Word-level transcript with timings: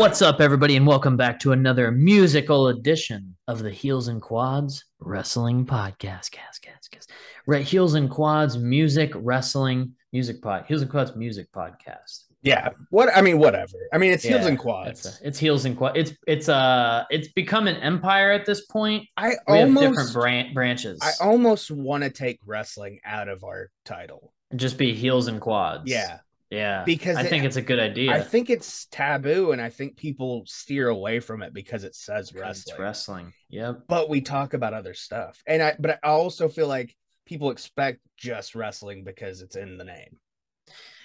What's 0.00 0.22
up, 0.22 0.40
everybody, 0.40 0.76
and 0.76 0.86
welcome 0.86 1.18
back 1.18 1.38
to 1.40 1.52
another 1.52 1.90
musical 1.90 2.68
edition 2.68 3.36
of 3.46 3.62
the 3.62 3.70
Heels 3.70 4.08
and 4.08 4.22
Quads 4.22 4.84
Wrestling 4.98 5.66
Podcast. 5.66 6.30
Cast, 6.30 6.62
cast, 6.62 6.90
cast. 6.90 7.10
Right, 7.46 7.64
Heels 7.66 7.92
and 7.94 8.08
Quads 8.08 8.56
Music 8.56 9.12
Wrestling 9.14 9.92
Music 10.12 10.40
Pod. 10.40 10.64
Heels 10.66 10.80
and 10.80 10.90
Quads 10.90 11.14
Music 11.16 11.48
Podcast. 11.52 12.24
Yeah. 12.42 12.70
What 12.88 13.14
I 13.14 13.20
mean, 13.20 13.38
whatever. 13.38 13.76
I 13.92 13.98
mean, 13.98 14.12
it's 14.12 14.24
heels 14.24 14.40
Yeah, 14.42 14.46
and 14.48 14.54
It's, 14.54 14.62
quads. 14.62 15.20
a- 15.22 15.28
it's 15.28 15.38
Heels 15.38 15.64
and 15.66 15.76
Quads. 15.76 15.98
It's 15.98 16.12
it's 16.26 16.48
uh 16.48 17.04
it's 17.10 17.28
become 17.32 17.66
an 17.68 17.76
empire 17.76 18.32
at 18.32 18.46
this 18.46 18.64
point. 18.66 19.06
I 19.18 19.34
We 19.48 19.58
have 19.58 19.74
different 19.76 20.12
bran- 20.14 20.54
branches. 20.54 20.98
I 21.02 21.12
almost 21.22 21.70
want 21.70 22.04
to 22.04 22.10
take 22.10 22.38
wrestling 22.46 23.00
out 23.04 23.28
of 23.28 23.44
our 23.44 23.70
title. 23.84 24.32
Just 24.56 24.78
be 24.78 24.94
Heels 24.94 25.28
and 25.28 25.40
Quads. 25.42 25.82
Yeah, 25.84 26.20
yeah. 26.50 26.82
because 26.84 27.16
I 27.16 27.22
it- 27.22 27.30
think 27.30 27.44
it's 27.44 27.56
a 27.56 27.62
good 27.62 27.80
idea. 27.80 28.12
I 28.12 28.20
think 28.20 28.50
it's 28.50 28.86
taboo, 28.86 29.52
and 29.52 29.60
I 29.60 29.70
think 29.70 29.96
people 29.96 30.44
steer 30.46 30.88
away 30.88 31.20
from 31.20 31.42
it 31.42 31.54
because 31.54 31.84
it 31.84 31.94
says 31.94 32.34
wrestling. 32.34 32.74
It's 32.74 32.78
wrestling. 32.78 33.32
Yep. 33.50 33.82
But 33.88 34.08
we 34.08 34.20
talk 34.20 34.54
about 34.54 34.74
other 34.74 34.94
stuff, 34.94 35.42
and 35.46 35.62
I. 35.62 35.74
But 35.78 35.98
I 36.02 36.08
also 36.08 36.48
feel 36.48 36.68
like 36.68 36.94
people 37.26 37.50
expect 37.50 38.00
just 38.16 38.54
wrestling 38.54 39.04
because 39.04 39.40
it's 39.40 39.56
in 39.56 39.78
the 39.78 39.84
name. 39.84 40.18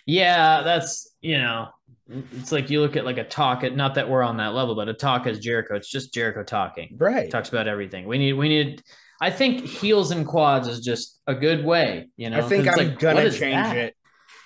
Yeah, 0.05 0.62
that's 0.62 1.16
you 1.22 1.39
know, 1.39 1.70
it's 2.08 2.52
like 2.52 2.70
you 2.70 2.81
look 2.81 2.95
at 2.95 3.05
like 3.05 3.17
a 3.17 3.23
talk. 3.23 3.64
At 3.64 3.75
not 3.75 3.95
that 3.95 4.09
we're 4.09 4.22
on 4.22 4.38
that 4.38 4.53
level, 4.53 4.75
but 4.75 4.88
a 4.88 4.94
Talk 4.94 5.25
Is 5.25 5.39
Jericho. 5.39 5.75
It's 5.75 5.89
just 5.89 6.14
Jericho 6.14 6.44
talking. 6.44 6.95
Right. 6.98 7.30
Talks 7.30 7.50
about 7.50 7.67
everything. 7.67 8.05
We 8.05 8.17
need. 8.17 8.33
We 8.33 8.50
need. 8.50 8.83
I 9.22 9.31
think 9.31 9.66
heels 9.66 10.11
and 10.11 10.27
quads 10.27 10.67
is 10.67 10.81
just 10.81 11.22
a 11.25 11.33
good 11.33 11.66
way. 11.66 12.09
You 12.17 12.30
know, 12.30 12.39
I 12.39 12.42
think 12.42 12.67
I'm 12.67 12.75
like, 12.75 13.00
gonna 13.00 13.31
change 13.31 13.55
that? 13.55 13.77
it 13.77 13.95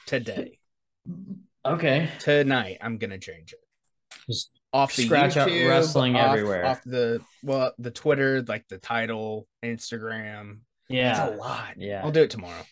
today. 0.06 0.59
Okay, 1.66 2.10
Tonight, 2.20 2.78
I'm 2.82 2.98
gonna 2.98 3.20
change 3.20 3.54
it. 3.54 3.60
just 4.28 4.50
off 4.72 4.96
the 4.96 5.06
Scratch 5.06 5.36
out 5.36 5.50
YouTube, 5.50 5.68
wrestling 5.70 6.16
off- 6.16 6.36
everywhere. 6.36 6.66
Off 6.66 6.84
the 6.84 7.22
well, 7.44 7.74
the 7.80 7.92
Twitter, 7.92 8.42
like 8.48 8.68
the 8.70 8.78
title, 8.78 9.48
Instagram. 9.64 10.60
Yeah. 10.88 11.26
It's 11.28 11.36
a 11.36 11.38
lot. 11.38 11.74
yeah. 11.78 12.02
I'll 12.04 12.12
do 12.12 12.22
it 12.24 12.30
tomorrow. 12.30 12.64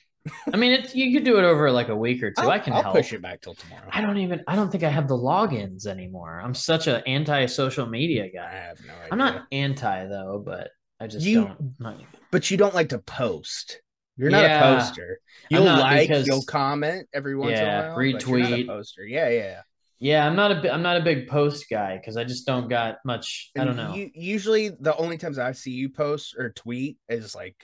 I 0.53 0.58
mean, 0.58 0.71
it's 0.73 0.93
you 0.95 1.13
could 1.13 1.23
do 1.23 1.38
it 1.38 1.43
over 1.45 1.71
like 1.71 1.88
a 1.89 1.95
week 1.95 2.21
or 2.23 2.31
2 2.31 2.41
I'll, 2.41 2.49
I 2.49 2.59
can 2.59 2.73
I'll 2.73 2.81
help. 2.83 2.95
push 2.95 3.13
it 3.13 3.21
back 3.21 3.41
till 3.41 3.53
tomorrow. 3.53 3.88
I 3.91 4.02
don't 4.02 4.17
even. 4.17 4.43
I 4.47 4.55
don't 4.55 4.69
think 4.71 4.83
I 4.83 4.89
have 4.89 5.08
the 5.08 5.15
logins 5.17 5.85
anymore. 5.85 6.41
I'm 6.43 6.53
such 6.53 6.88
an 6.88 7.02
anti-social 7.08 7.85
media 7.85 8.30
guy. 8.33 8.45
I 8.45 8.55
have 8.67 8.80
no 8.85 8.93
idea. 8.93 9.08
I'm 9.11 9.17
not 9.17 9.43
anti 9.52 10.05
though, 10.08 10.41
but 10.45 10.69
I 10.99 11.08
just 11.08 11.25
You- 11.25 11.45
don't. 11.45 11.75
Not... 11.80 11.97
but 12.31 12.49
you 12.52 12.58
don't 12.58 12.75
like 12.75 12.89
to 12.89 12.99
post. 12.99 13.81
You're 14.17 14.29
not 14.31 14.43
Yeah. 14.43 14.73
a 14.73 14.75
poster. 14.79 15.19
You'll 15.49 15.63
like, 15.63 16.09
you'll 16.25 16.43
comment 16.43 17.07
every 17.13 17.35
once 17.35 17.51
in 17.51 17.57
Yeah, 17.65 17.79
a 17.79 17.87
while. 17.89 17.95
but 17.95 18.27
you're 18.27 18.39
not 18.39 18.51
a 18.51 18.55
retweet. 18.55 18.67
poster. 18.67 19.03
Yeah, 19.05 19.29
yeah. 19.29 19.61
Yeah, 19.99 20.27
I'm 20.27 20.35
not 20.35 20.51
a 20.65 20.71
I'm 20.73 20.83
not 20.83 20.97
a 20.97 21.01
big 21.01 21.27
post 21.27 21.65
guy 21.71 21.97
because 21.97 22.17
I 22.17 22.23
just 22.23 22.45
don't 22.45 22.67
got 22.67 22.97
much. 23.03 23.49
I 23.57 23.63
don't 23.65 23.75
know. 23.75 23.95
You, 23.95 24.11
usually, 24.13 24.69
the 24.69 24.95
only 24.95 25.17
times 25.17 25.39
I 25.39 25.53
see 25.53 25.71
you 25.71 25.89
post 25.89 26.35
or 26.37 26.51
tweet 26.51 26.97
is 27.09 27.33
like 27.35 27.55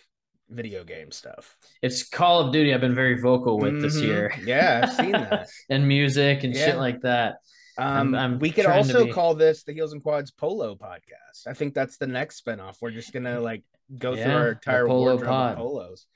video 0.49 0.83
game 0.83 1.09
stuff 1.11 1.57
it's 1.81 2.07
Call 2.07 2.41
of 2.41 2.53
Duty. 2.53 2.73
I've 2.73 2.81
been 2.81 2.93
very 2.95 3.19
vocal 3.19 3.57
with 3.59 3.81
this 3.81 3.97
Mhm. 3.97 4.03
year, 4.03 4.33
Yeah, 4.45 4.81
I've 4.83 4.93
seen 4.95 5.11
that. 5.13 5.47
and 5.69 5.87
music 5.87 6.43
and 6.43 6.55
Yeah. 6.55 6.65
shit 6.65 6.77
like 6.77 7.01
that. 7.01 7.35
Um, 7.77 8.13
I'm 8.13 8.37
we 8.39 8.51
could 8.51 8.65
also 8.67 9.05
be- 9.05 9.11
call 9.11 9.33
this 9.35 9.63
the 9.63 9.73
Heels 9.73 9.93
and 9.93 10.01
Quads 10.03 10.29
Polo 10.31 10.75
podcast. 10.75 11.47
I 11.47 11.53
think 11.53 11.73
that's 11.73 11.97
the 11.97 12.05
next 12.07 12.43
spinoff. 12.45 12.77
We're 12.81 12.91
just 12.91 13.13
gonna 13.13 13.39
like 13.39 13.63
go 13.97 14.15
through 14.15 14.31
our 14.31 14.51
entire 14.51 14.87
Polo 14.87 15.01
wardrobe 15.13 15.27
pod. 15.29 15.51
of 15.53 15.57
polos. 15.59 16.07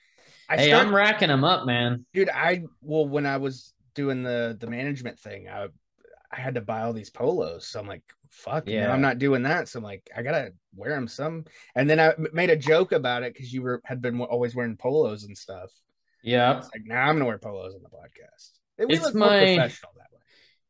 I 0.49 0.57
hey, 0.57 0.69
start, 0.69 0.87
I'm 0.87 0.95
racking 0.95 1.27
them 1.27 1.43
up, 1.43 1.65
man. 1.65 2.05
dude. 2.13 2.29
I 2.29 2.63
well, 2.81 3.07
when 3.07 3.25
I 3.25 3.37
was 3.37 3.73
doing 3.95 4.23
the 4.23 4.57
the 4.59 4.67
management 4.67 5.19
thing, 5.19 5.49
I 5.49 5.67
I 6.31 6.39
had 6.39 6.55
to 6.55 6.61
buy 6.61 6.81
all 6.81 6.93
these 6.93 7.09
polos. 7.09 7.67
So 7.67 7.79
I'm 7.79 7.87
like, 7.87 8.03
fuck, 8.29 8.67
yeah. 8.67 8.91
I'm 8.91 9.01
not 9.01 9.19
doing 9.19 9.43
that. 9.43 9.67
So 9.67 9.79
I'm 9.79 9.83
like, 9.83 10.09
I 10.15 10.21
gotta 10.21 10.53
wear 10.75 10.91
them 10.91 11.07
some. 11.07 11.45
And 11.75 11.89
then 11.89 11.99
I 11.99 12.13
made 12.33 12.49
a 12.49 12.55
joke 12.55 12.91
about 12.91 13.23
it 13.23 13.33
because 13.33 13.51
you 13.53 13.61
were 13.61 13.81
had 13.85 14.01
been 14.01 14.19
always 14.21 14.55
wearing 14.55 14.77
polos 14.77 15.23
and 15.23 15.37
stuff. 15.37 15.71
Yeah, 16.23 16.57
It's 16.57 16.69
like, 16.73 16.83
now 16.85 16.95
nah, 16.95 17.09
I'm 17.09 17.15
gonna 17.15 17.25
wear 17.25 17.37
polos 17.37 17.75
on 17.75 17.81
the 17.83 17.89
podcast. 17.89 18.51
We 18.77 18.95
It's 18.95 19.03
look 19.03 19.15
more 19.15 19.29
my- 19.29 19.55
professional 19.55 19.91
that 19.95 20.11
way. 20.11 20.19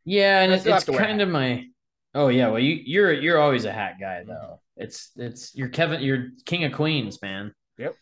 yeah, 0.05 0.41
and 0.41 0.53
it's, 0.53 0.65
it's 0.65 0.85
to 0.85 0.91
wear 0.91 1.01
a 1.01 1.05
kind 1.05 1.21
of 1.21 1.29
my. 1.29 1.65
Oh 2.13 2.29
yeah, 2.29 2.47
well 2.47 2.59
you 2.59 2.79
you're 2.83 3.13
you're 3.13 3.39
always 3.39 3.65
a 3.65 3.71
hat 3.71 3.95
guy 3.99 4.21
mm-hmm. 4.21 4.29
though. 4.29 4.61
It's 4.75 5.11
it's 5.15 5.55
you're 5.55 5.69
Kevin, 5.69 6.01
you're 6.01 6.29
King 6.45 6.63
of 6.63 6.73
Queens, 6.73 7.21
man. 7.21 7.53
Yep. 7.77 7.95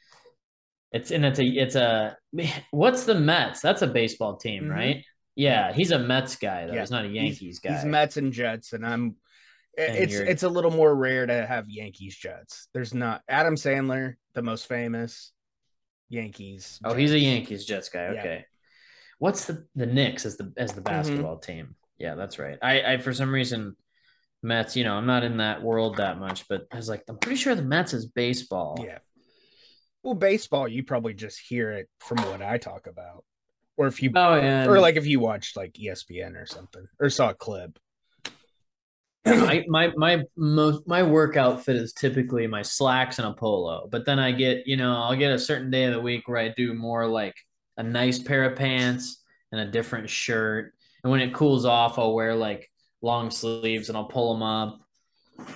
It's 0.96 1.12
and 1.12 1.26
it's 1.26 1.40
a 1.40 1.44
it's 1.46 1.76
a 1.76 2.18
what's 2.72 3.04
the 3.04 3.16
Mets? 3.16 3.60
That's 3.60 3.82
a 3.82 3.88
baseball 3.88 4.38
team, 4.38 4.66
Mhm. 4.66 4.70
right? 4.72 5.06
Yeah, 5.36 5.74
he's 5.74 5.92
a 5.92 6.00
Mets 6.00 6.38
guy 6.38 6.66
though. 6.66 6.74
Yeah, 6.74 6.80
He's 6.80 6.92
not 6.92 7.04
a 7.04 7.10
Yankees 7.10 7.60
guy. 7.60 7.74
He's 7.74 7.84
Mets 7.84 8.16
and 8.16 8.32
Jets, 8.32 8.72
and 8.72 8.86
I'm. 8.86 9.18
And 9.78 9.98
It's 9.98 10.14
it's 10.16 10.44
a 10.44 10.48
little 10.50 10.72
more 10.72 10.96
rare 10.96 11.26
to 11.26 11.46
have 11.46 11.70
Yankees 11.70 12.16
Jets. 12.16 12.70
There's 12.74 12.94
not 12.94 13.24
Adam 13.28 13.56
Sandler, 13.56 14.16
the 14.34 14.42
most 14.42 14.68
famous 14.68 15.34
Yankees. 16.08 16.80
Oh, 16.86 16.94
he's 16.94 17.12
a 17.12 17.20
Yankees 17.20 17.66
Jets 17.66 17.90
guy. 17.90 18.14
Yeah. 18.14 18.20
Okay. 18.22 18.46
What's 19.20 19.44
the 19.46 19.68
the 19.76 19.86
Knicks 19.86 20.26
as 20.26 20.38
the 20.38 20.54
as 20.56 20.72
the 20.72 20.82
basketball 20.82 21.40
team? 21.40 21.76
Yeah, 21.98 22.16
that's 22.16 22.40
right. 22.40 22.58
I 22.62 22.94
I 22.94 22.98
for 23.00 23.14
some 23.14 23.34
reason 23.34 23.76
Mets, 24.42 24.78
you 24.78 24.86
know, 24.86 24.94
I'm 24.94 25.08
not 25.08 25.26
in 25.26 25.38
that 25.38 25.62
world 25.62 25.98
that 25.98 26.20
much, 26.20 26.48
but 26.48 26.68
I 26.72 26.78
was 26.78 26.88
like, 26.88 27.04
I'm 27.10 27.18
pretty 27.18 27.38
sure 27.38 27.54
the 27.54 27.62
Mets 27.62 27.94
is 27.94 28.06
baseball. 28.06 28.78
Yeah. 28.82 29.00
Well, 30.06 30.14
baseball, 30.14 30.68
you 30.68 30.84
probably 30.84 31.16
just 31.16 31.40
hear 31.40 31.72
it 31.72 31.90
from 32.00 32.20
what 32.30 32.40
I 32.40 32.60
talk 32.60 32.86
about, 32.86 33.26
or 33.76 33.88
if 33.88 34.04
you, 34.04 34.12
Oh 34.16 34.36
yeah. 34.36 34.68
or 34.68 34.80
like 34.80 34.98
if 34.98 35.08
you 35.08 35.20
watched 35.20 35.58
like 35.58 35.74
ESPN 35.74 36.40
or 36.40 36.46
something, 36.46 36.88
or 37.00 37.10
saw 37.10 37.32
a 37.32 37.34
clip. 37.34 37.80
my 39.26 39.66
my 39.68 39.92
my 39.98 40.22
most 40.38 40.88
my 40.88 41.02
work 41.02 41.38
outfit 41.38 41.76
is 41.76 41.92
typically 41.92 42.46
my 42.46 42.62
slacks 42.62 43.18
and 43.18 43.28
a 43.28 43.34
polo, 43.34 43.88
but 43.92 44.06
then 44.06 44.20
I 44.20 44.32
get 44.32 44.68
you 44.68 44.78
know 44.78 44.96
I'll 44.96 45.16
get 45.16 45.32
a 45.32 45.40
certain 45.40 45.72
day 45.72 45.86
of 45.86 45.94
the 45.96 46.02
week 46.02 46.28
where 46.28 46.38
I 46.38 46.50
do 46.50 46.76
more 46.76 47.08
like 47.08 47.34
a 47.78 47.82
nice 47.82 48.20
pair 48.20 48.44
of 48.44 48.56
pants 48.56 49.24
and 49.52 49.60
a 49.60 49.72
different 49.72 50.08
shirt, 50.08 50.76
and 51.04 51.12
when 51.12 51.20
it 51.20 51.34
cools 51.34 51.66
off, 51.66 51.98
I'll 51.98 52.14
wear 52.14 52.36
like 52.36 52.70
long 53.02 53.32
sleeves 53.32 53.90
and 53.90 53.98
I'll 53.98 54.06
pull 54.06 54.34
them 54.36 54.44
up 54.44 54.80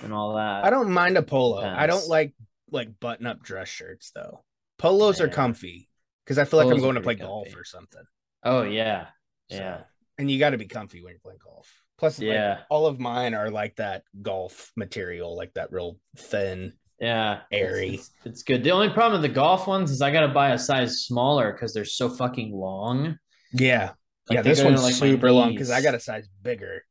and 0.02 0.12
all 0.12 0.34
that. 0.34 0.64
I 0.64 0.70
don't 0.70 0.90
mind 0.90 1.16
a 1.16 1.22
polo. 1.22 1.60
I 1.60 1.86
don't 1.86 2.08
like 2.08 2.34
like 2.72 2.98
button 3.00 3.26
up 3.26 3.42
dress 3.42 3.68
shirts 3.68 4.10
though. 4.14 4.44
Polos 4.78 5.20
are 5.20 5.28
comfy 5.28 5.88
because 6.24 6.38
I 6.38 6.44
feel 6.44 6.58
like 6.64 6.72
I'm 6.72 6.80
going 6.80 6.94
to 6.94 7.00
play 7.00 7.14
pretty 7.16 7.26
golf 7.28 7.54
or 7.56 7.64
something. 7.64 8.02
Oh 8.42 8.60
um, 8.62 8.72
yeah, 8.72 9.06
So- 9.50 9.56
yeah, 9.58 9.80
and 10.18 10.30
you 10.30 10.38
got 10.38 10.50
to 10.50 10.58
be 10.58 10.66
comfy 10.66 11.02
when 11.02 11.10
you're 11.12 11.20
playing 11.20 11.40
golf. 11.44 11.70
Plus, 11.98 12.18
like, 12.18 12.28
Yeah. 12.28 12.60
all 12.70 12.86
of 12.86 12.98
mine 12.98 13.34
are 13.34 13.50
like 13.50 13.76
that 13.76 14.04
golf 14.22 14.72
material, 14.74 15.36
like 15.36 15.52
that 15.54 15.70
real 15.70 15.98
thin. 16.16 16.72
yeah. 16.98 17.40
Airy. 17.52 17.94
It's, 17.96 18.10
it's 18.24 18.42
good. 18.42 18.64
The 18.64 18.70
only 18.70 18.88
problem 18.88 19.20
with 19.20 19.30
the 19.30 19.34
golf 19.34 19.66
ones 19.66 19.90
is 19.90 20.00
I 20.00 20.10
got 20.10 20.20
to 20.22 20.28
buy 20.28 20.50
a 20.52 20.58
size 20.58 21.00
smaller 21.02 21.52
because 21.52 21.74
they're 21.74 21.84
so 21.84 22.08
fucking 22.08 22.54
long. 22.54 23.18
Yeah, 23.52 23.90
Like, 24.30 24.36
yeah. 24.36 24.42
This 24.42 24.62
one's 24.64 24.82
like, 24.82 24.94
super 24.94 25.30
long 25.30 25.50
because 25.50 25.70
I 25.70 25.82
got 25.82 25.94
a 25.94 26.00
size 26.00 26.26
bigger. 26.40 26.84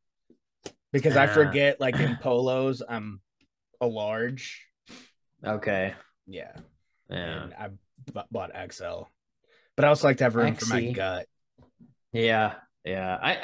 Because 0.91 1.15
I 1.17 1.25
forget, 1.25 1.79
like 1.79 1.95
in 1.99 2.15
polos, 2.21 2.83
I'm 2.87 3.19
a 3.81 3.87
large. 3.87 4.63
Okay. 5.45 5.93
Yeah, 6.27 6.51
Yeah. 7.09 7.43
and 7.43 7.53
I 7.53 7.67
b- 8.13 8.21
bought 8.31 8.51
XL, 8.71 9.03
but 9.75 9.85
I 9.85 9.87
also 9.87 10.07
like 10.07 10.17
to 10.17 10.25
have 10.25 10.35
room 10.35 10.55
for 10.55 10.65
my 10.67 10.91
gut. 10.91 11.25
Yeah, 12.13 12.53
yeah. 12.85 13.17
I, 13.21 13.31
I 13.33 13.39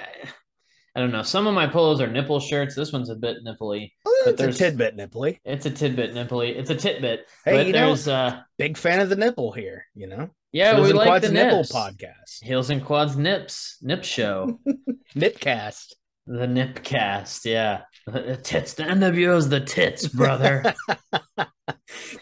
I 0.97 1.01
don't 1.01 1.12
know. 1.12 1.24
Some 1.24 1.45
of 1.47 1.53
my 1.53 1.68
polos 1.68 2.00
are 2.00 2.07
nipple 2.07 2.39
shirts. 2.39 2.74
This 2.75 2.94
one's 2.94 3.09
a 3.09 3.15
bit 3.15 3.38
nipply. 3.45 3.92
Oh, 4.06 4.21
But 4.25 4.39
it's 4.39 4.56
a 4.62 4.63
tidbit 4.69 4.95
nipply. 4.95 5.39
It's 5.44 5.65
a 5.65 5.69
tidbit 5.71 6.13
nipply. 6.13 6.56
It's 6.56 6.69
a 6.69 6.75
titbit. 6.75 7.19
Hey, 7.44 7.57
but 7.57 7.68
you 7.68 7.74
know- 7.74 7.88
there's 7.88 8.07
uh 8.07 8.42
Big 8.57 8.77
fan 8.77 9.00
of 9.01 9.09
the 9.09 9.15
nipple 9.18 9.51
here. 9.51 9.86
You 9.94 10.07
know, 10.07 10.30
yeah, 10.53 10.75
Heels 10.75 10.88
we 10.88 10.94
like 10.94 11.21
the 11.21 11.31
nipple 11.31 11.57
nips. 11.59 11.71
podcast, 11.74 12.44
Heels 12.44 12.69
and 12.69 12.83
Quads 12.83 13.18
nips 13.18 13.77
nip 13.81 14.03
show. 14.03 14.59
Nipcast. 15.15 15.94
the 16.27 16.45
nipcast. 16.47 17.45
Yeah, 17.45 17.81
the 18.07 18.38
tits. 18.38 18.74
The 18.75 18.83
NWO's 18.83 19.50
the 19.50 19.59
tits, 19.62 20.07
brother. 20.07 20.74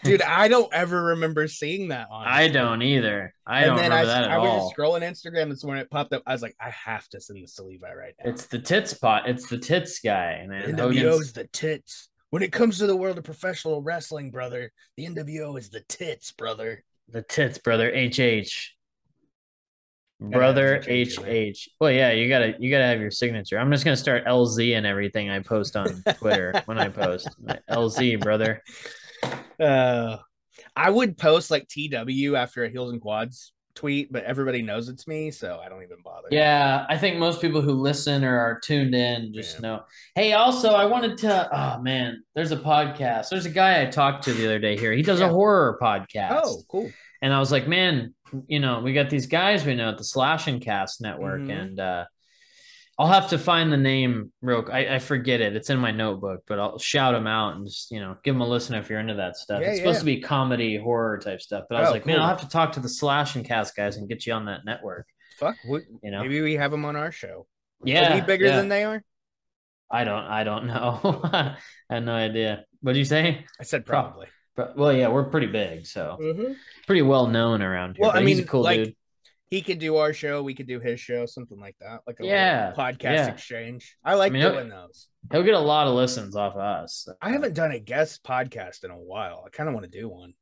Dude, 0.04 0.22
I 0.22 0.48
don't 0.48 0.72
ever 0.72 1.02
remember 1.02 1.46
seeing 1.48 1.88
that 1.88 2.08
on. 2.10 2.26
I 2.26 2.48
don't 2.48 2.82
either. 2.82 3.34
I 3.46 3.60
and 3.60 3.66
don't 3.66 3.76
then 3.76 3.90
remember 3.90 4.10
I, 4.10 4.14
that 4.14 4.24
at 4.24 4.30
I 4.30 4.38
was 4.38 4.48
all. 4.48 4.68
just 4.68 4.76
scrolling 4.76 5.02
Instagram 5.02 5.50
this 5.50 5.64
morning. 5.64 5.82
It 5.82 5.90
popped 5.90 6.12
up. 6.12 6.22
I 6.26 6.32
was 6.32 6.42
like, 6.42 6.56
I 6.60 6.70
have 6.70 7.06
to 7.08 7.20
send 7.20 7.42
this 7.42 7.54
to 7.56 7.64
Levi 7.64 7.92
right 7.92 8.14
now. 8.22 8.30
It's 8.30 8.46
the 8.46 8.58
tits 8.58 8.94
pot. 8.94 9.28
It's 9.28 9.48
the 9.48 9.58
tits 9.58 10.00
guy, 10.00 10.46
man. 10.48 10.76
NWO's 10.76 11.32
the 11.32 11.46
tits. 11.48 12.08
When 12.30 12.42
it 12.42 12.52
comes 12.52 12.78
to 12.78 12.86
the 12.86 12.96
world 12.96 13.18
of 13.18 13.24
professional 13.24 13.82
wrestling, 13.82 14.30
brother, 14.30 14.72
the 14.96 15.06
NWO 15.06 15.58
is 15.58 15.70
the 15.70 15.82
tits, 15.88 16.32
brother. 16.32 16.82
The 17.08 17.22
tits, 17.22 17.58
brother. 17.58 17.90
HH. 17.90 18.74
Brother 20.20 20.80
HH. 20.88 21.68
Well, 21.80 21.90
yeah, 21.90 22.12
you 22.12 22.28
gotta 22.28 22.54
you 22.58 22.70
gotta 22.70 22.86
have 22.86 23.00
your 23.00 23.10
signature. 23.10 23.58
I'm 23.58 23.70
just 23.70 23.84
gonna 23.84 23.96
start 23.96 24.24
LZ 24.24 24.76
and 24.76 24.86
everything 24.86 25.28
I 25.28 25.40
post 25.40 25.76
on 25.76 26.02
Twitter 26.18 26.62
when 26.66 26.78
I 26.78 26.88
post. 26.88 27.28
LZ, 27.70 28.20
brother. 28.20 28.62
Uh, 29.60 30.16
I 30.76 30.90
would 30.90 31.16
post 31.18 31.50
like 31.50 31.68
TW 31.68 32.34
after 32.36 32.64
a 32.64 32.68
heels 32.70 32.92
and 32.92 33.00
quads 33.00 33.52
tweet, 33.74 34.12
but 34.12 34.22
everybody 34.24 34.62
knows 34.62 34.88
it's 34.88 35.06
me, 35.08 35.30
so 35.32 35.60
I 35.64 35.68
don't 35.68 35.82
even 35.82 35.96
bother. 36.04 36.28
Yeah, 36.30 36.86
I 36.88 36.96
think 36.96 37.18
most 37.18 37.40
people 37.40 37.60
who 37.60 37.72
listen 37.72 38.24
or 38.24 38.38
are 38.38 38.60
tuned 38.60 38.94
in 38.94 39.32
just 39.34 39.56
Yeah. 39.56 39.60
know. 39.60 39.82
Hey, 40.14 40.32
also, 40.32 40.70
I 40.72 40.86
wanted 40.86 41.18
to. 41.18 41.48
Oh 41.52 41.82
man, 41.82 42.22
there's 42.34 42.52
a 42.52 42.56
podcast. 42.56 43.30
There's 43.30 43.46
a 43.46 43.50
guy 43.50 43.82
I 43.82 43.86
talked 43.86 44.24
to 44.24 44.32
the 44.32 44.44
other 44.46 44.58
day 44.60 44.76
here. 44.78 44.92
He 44.92 45.02
does 45.02 45.20
Yeah. 45.20 45.26
a 45.26 45.30
horror 45.30 45.78
podcast. 45.82 46.40
Oh, 46.44 46.62
cool. 46.68 46.90
and 47.22 47.32
I 47.32 47.38
was 47.40 47.50
like, 47.50 47.66
man, 47.66 48.14
you 48.48 48.60
know, 48.60 48.80
we 48.80 48.92
got 48.92 49.08
these 49.10 49.26
guys 49.26 49.64
we 49.64 49.74
know 49.74 49.88
at 49.90 49.98
the 49.98 50.04
Slash 50.04 50.46
and 50.46 50.60
Cast 50.60 51.00
Network, 51.00 51.40
Mhm. 51.40 51.60
and 51.62 51.80
uh, 51.80 52.04
I'll 52.98 53.08
have 53.08 53.30
to 53.30 53.38
find 53.38 53.72
the 53.72 53.76
name 53.76 54.32
real. 54.40 54.64
I, 54.72 54.94
I 54.94 54.98
forget 55.00 55.40
it. 55.40 55.56
It's 55.56 55.68
in 55.70 55.78
my 55.78 55.90
notebook, 55.90 56.42
but 56.46 56.60
I'll 56.60 56.78
shout 56.78 57.14
them 57.14 57.26
out 57.26 57.56
and 57.56 57.66
just 57.66 57.90
you 57.90 57.98
know 58.00 58.16
give 58.22 58.34
them 58.34 58.40
a 58.42 58.46
listen 58.46 58.76
if 58.76 58.88
you're 58.88 59.00
into 59.00 59.14
that 59.14 59.36
stuff. 59.36 59.60
Yeah, 59.62 59.68
it's 59.70 59.78
supposed 59.78 59.96
yeah. 60.06 60.14
to 60.14 60.18
be 60.18 60.20
comedy 60.20 60.76
horror 60.76 61.18
type 61.18 61.40
stuff, 61.40 61.64
but 61.68 61.76
I 61.76 61.80
was 61.80 61.90
Oh, 61.90 61.92
like, 61.92 62.06
man. 62.06 62.20
I'll 62.20 62.28
have 62.28 62.40
to 62.42 62.48
talk 62.48 62.72
to 62.72 62.80
the 62.80 62.88
Slash 62.88 63.34
and 63.34 63.44
Cast 63.44 63.74
guys 63.74 63.96
and 63.96 64.08
get 64.08 64.26
you 64.26 64.32
on 64.32 64.44
that 64.46 64.64
network. 64.64 65.08
Fuck. 65.38 65.56
What, 65.66 65.82
You 66.02 66.10
know, 66.12 66.22
Maybe 66.22 66.40
we 66.40 66.54
have 66.54 66.70
them 66.70 66.84
on 66.84 66.94
our 66.94 67.10
show. 67.10 67.46
yeah, 67.82 68.12
Are 68.12 68.14
we 68.14 68.20
bigger 68.20 68.46
yeah. 68.46 68.56
than 68.56 68.68
they 68.68 68.84
are? 68.84 69.02
I 69.90 70.04
don't. 70.04 70.24
I 70.24 70.44
don't 70.44 70.66
know. 70.66 71.00
I 71.24 71.56
have 71.90 72.04
no 72.04 72.14
idea. 72.14 72.64
What'd 72.80 72.96
you 72.96 73.04
say? 73.04 73.44
I 73.60 73.64
said 73.64 73.84
Prob- 73.86 74.10
probably. 74.12 74.28
But, 74.56 74.76
well, 74.76 74.92
yeah, 74.92 75.08
we're 75.08 75.24
pretty 75.24 75.48
big, 75.48 75.84
so 75.86 76.16
mm-hmm. 76.20 76.52
pretty 76.86 77.02
well 77.02 77.26
known 77.26 77.60
around 77.60 77.96
here. 77.96 78.02
Well, 78.06 78.12
I 78.12 78.22
he's 78.22 78.36
mean, 78.36 78.44
a 78.44 78.48
cool 78.48 78.62
like, 78.62 78.84
dude. 78.84 78.96
He 79.50 79.62
could 79.62 79.78
do 79.78 79.96
our 79.96 80.12
show. 80.12 80.42
We 80.42 80.54
could 80.54 80.66
do 80.66 80.80
his 80.80 81.00
show, 81.00 81.26
something 81.26 81.58
like 81.60 81.76
that, 81.80 82.00
like 82.06 82.18
a 82.20 82.26
Yeah, 82.26 82.72
podcast 82.76 83.02
yeah. 83.02 83.26
exchange. 83.28 83.96
I 84.04 84.14
like 84.14 84.32
I 84.32 84.34
mean, 84.34 84.50
doing 84.52 84.68
those. 84.68 85.08
He'll 85.30 85.42
get 85.42 85.54
a 85.54 85.58
lot 85.58 85.86
of 85.86 85.94
listens 85.94 86.34
off 86.36 86.54
of 86.54 86.60
us. 86.60 87.08
I 87.22 87.30
haven't 87.30 87.54
done 87.54 87.72
a 87.72 87.78
guest 87.78 88.24
podcast 88.24 88.84
in 88.84 88.90
a 88.90 88.98
while. 88.98 89.44
I 89.46 89.50
kind 89.50 89.68
of 89.68 89.74
want 89.74 89.84
to 89.90 89.98
do 89.98 90.08
one. 90.08 90.34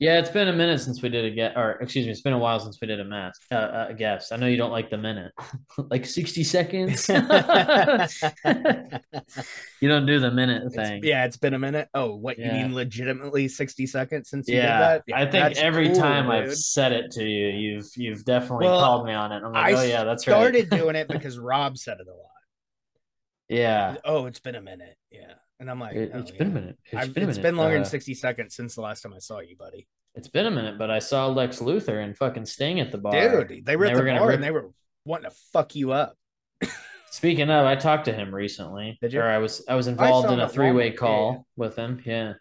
Yeah, 0.00 0.18
it's 0.18 0.30
been 0.30 0.48
a 0.48 0.52
minute 0.52 0.80
since 0.80 1.00
we 1.02 1.08
did 1.10 1.24
a 1.26 1.30
get, 1.30 1.56
or 1.56 1.72
excuse 1.72 2.04
me, 2.06 2.10
it's 2.12 2.22
been 2.22 2.32
a 2.32 2.38
while 2.38 2.58
since 2.58 2.80
we 2.80 2.86
did 2.88 2.98
a 3.00 3.04
mask, 3.04 3.42
uh, 3.52 3.86
a 3.90 3.94
guest. 3.94 4.32
I 4.32 4.36
know 4.36 4.46
you 4.46 4.56
don't 4.56 4.72
like 4.72 4.90
the 4.90 4.96
minute, 4.98 5.32
like 5.90 6.06
sixty 6.06 6.42
seconds. 6.42 7.08
you 9.80 9.88
don't 9.88 10.06
do 10.06 10.18
the 10.20 10.30
minute 10.32 10.64
It's- 10.66 10.74
thing. 10.88 11.02
yeah, 11.04 11.24
it's 11.24 11.36
been 11.36 11.54
a 11.54 11.58
minute. 11.58 11.88
Oh, 11.94 12.16
what 12.16 12.38
you 12.38 12.50
mean 12.50 12.74
legitimately 12.74 13.48
60 13.48 13.86
seconds 13.86 14.30
since 14.30 14.48
you 14.48 14.56
Yeah, 14.56 14.98
did 14.98 15.02
that? 15.08 15.16
I 15.16 15.30
think 15.30 15.58
every 15.58 15.88
cool, 15.88 15.96
time 15.96 16.30
I've 16.30 16.54
said 16.56 16.92
it 16.92 17.10
to 17.12 17.24
you, 17.24 17.48
you've 17.48 17.88
you've 17.96 18.24
definitely 18.24 18.66
Well, 18.66 18.80
called 18.80 19.06
me 19.06 19.12
on 19.12 19.32
it. 19.32 19.42
I'm 19.44 19.52
like, 19.52 19.74
I 19.74 19.78
oh 19.78 19.82
yeah, 19.82 20.04
that's 20.04 20.22
started 20.22 20.68
right. 20.72 20.80
doing 20.80 20.96
it 20.96 21.08
because 21.08 21.38
Rob 21.38 21.76
said 21.78 21.98
it 22.00 22.06
a 22.08 22.10
lot. 22.10 22.26
yeah, 23.48 23.96
Oh, 24.04 24.26
it's 24.26 24.40
been 24.40 24.54
a 24.54 24.60
minute. 24.62 24.96
Yeah. 25.10 25.34
And 25.60 25.70
I'm 25.70 25.78
like, 25.78 25.94
it, 25.94 26.10
oh, 26.14 26.20
has 26.22 26.30
been 26.32 26.48
a 26.48 26.50
minute. 26.50 26.78
It's 26.86 26.94
I've- 26.96 27.12
been 27.12 27.24
a 27.24 27.28
it's 27.28 27.36
minute. 27.36 27.48
been 27.48 27.56
longer 27.56 27.76
Uh, 27.76 27.80
than 27.80 27.84
60 27.84 28.14
seconds 28.14 28.56
since 28.56 28.74
the 28.74 28.80
last 28.80 29.02
time 29.02 29.12
I 29.14 29.18
saw 29.18 29.38
you, 29.40 29.56
buddy. 29.56 29.86
It's 30.16 30.26
been 30.28 30.46
a 30.46 30.50
minute, 30.50 30.78
but 30.78 30.90
I 30.90 30.98
saw 30.98 31.26
Lex 31.28 31.60
Luthor 31.60 32.02
and 32.02 32.16
fucking 32.16 32.46
Sting 32.46 32.80
at 32.80 32.90
the 32.90 32.98
bar. 32.98 33.12
Dude, 33.44 33.64
they 33.64 33.76
were 33.76 33.84
They 33.86 33.90
at 33.92 33.96
were 33.96 34.02
the 34.02 34.06
gonna 34.08 34.18
bar 34.20 34.28
rip- 34.28 34.34
and 34.36 34.42
they 34.44 34.50
were 34.50 34.70
wanting 35.04 35.30
to 35.30 35.36
fuck 35.52 35.76
you 35.76 35.92
up. 35.92 36.16
Speaking 37.12 37.50
of, 37.50 37.64
I 37.66 37.76
talked 37.76 38.06
to 38.06 38.12
him 38.12 38.34
recently. 38.34 38.98
Did 39.00 39.12
you? 39.12 39.20
Or 39.20 39.28
I 39.28 39.38
was 39.38 39.64
I 39.68 39.74
was 39.76 39.86
involved 39.86 40.28
saw 40.28 40.32
in 40.34 40.40
a 40.40 40.48
three 40.48 40.72
way 40.72 40.90
call 40.92 41.32
yeah. 41.32 41.38
with 41.56 41.76
him. 41.76 42.02
Yeah. 42.04 42.34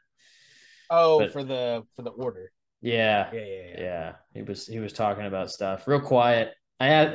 Oh, 0.89 1.19
But- 1.19 1.31
for 1.33 1.43
the 1.43 1.83
for 1.95 2.01
the 2.03 2.11
order. 2.11 2.51
Yeah. 2.81 3.29
Yeah, 3.33 3.39
yeah, 3.41 3.45
yeah. 3.45 3.79
Yeah. 3.81 4.13
He 4.33 4.41
was 4.43 4.65
he 4.65 4.79
was 4.79 4.93
talking 4.93 5.25
about 5.25 5.51
stuff. 5.51 5.87
Real 5.87 5.99
quiet. 6.01 6.53
I 6.79 6.87
had 6.87 7.13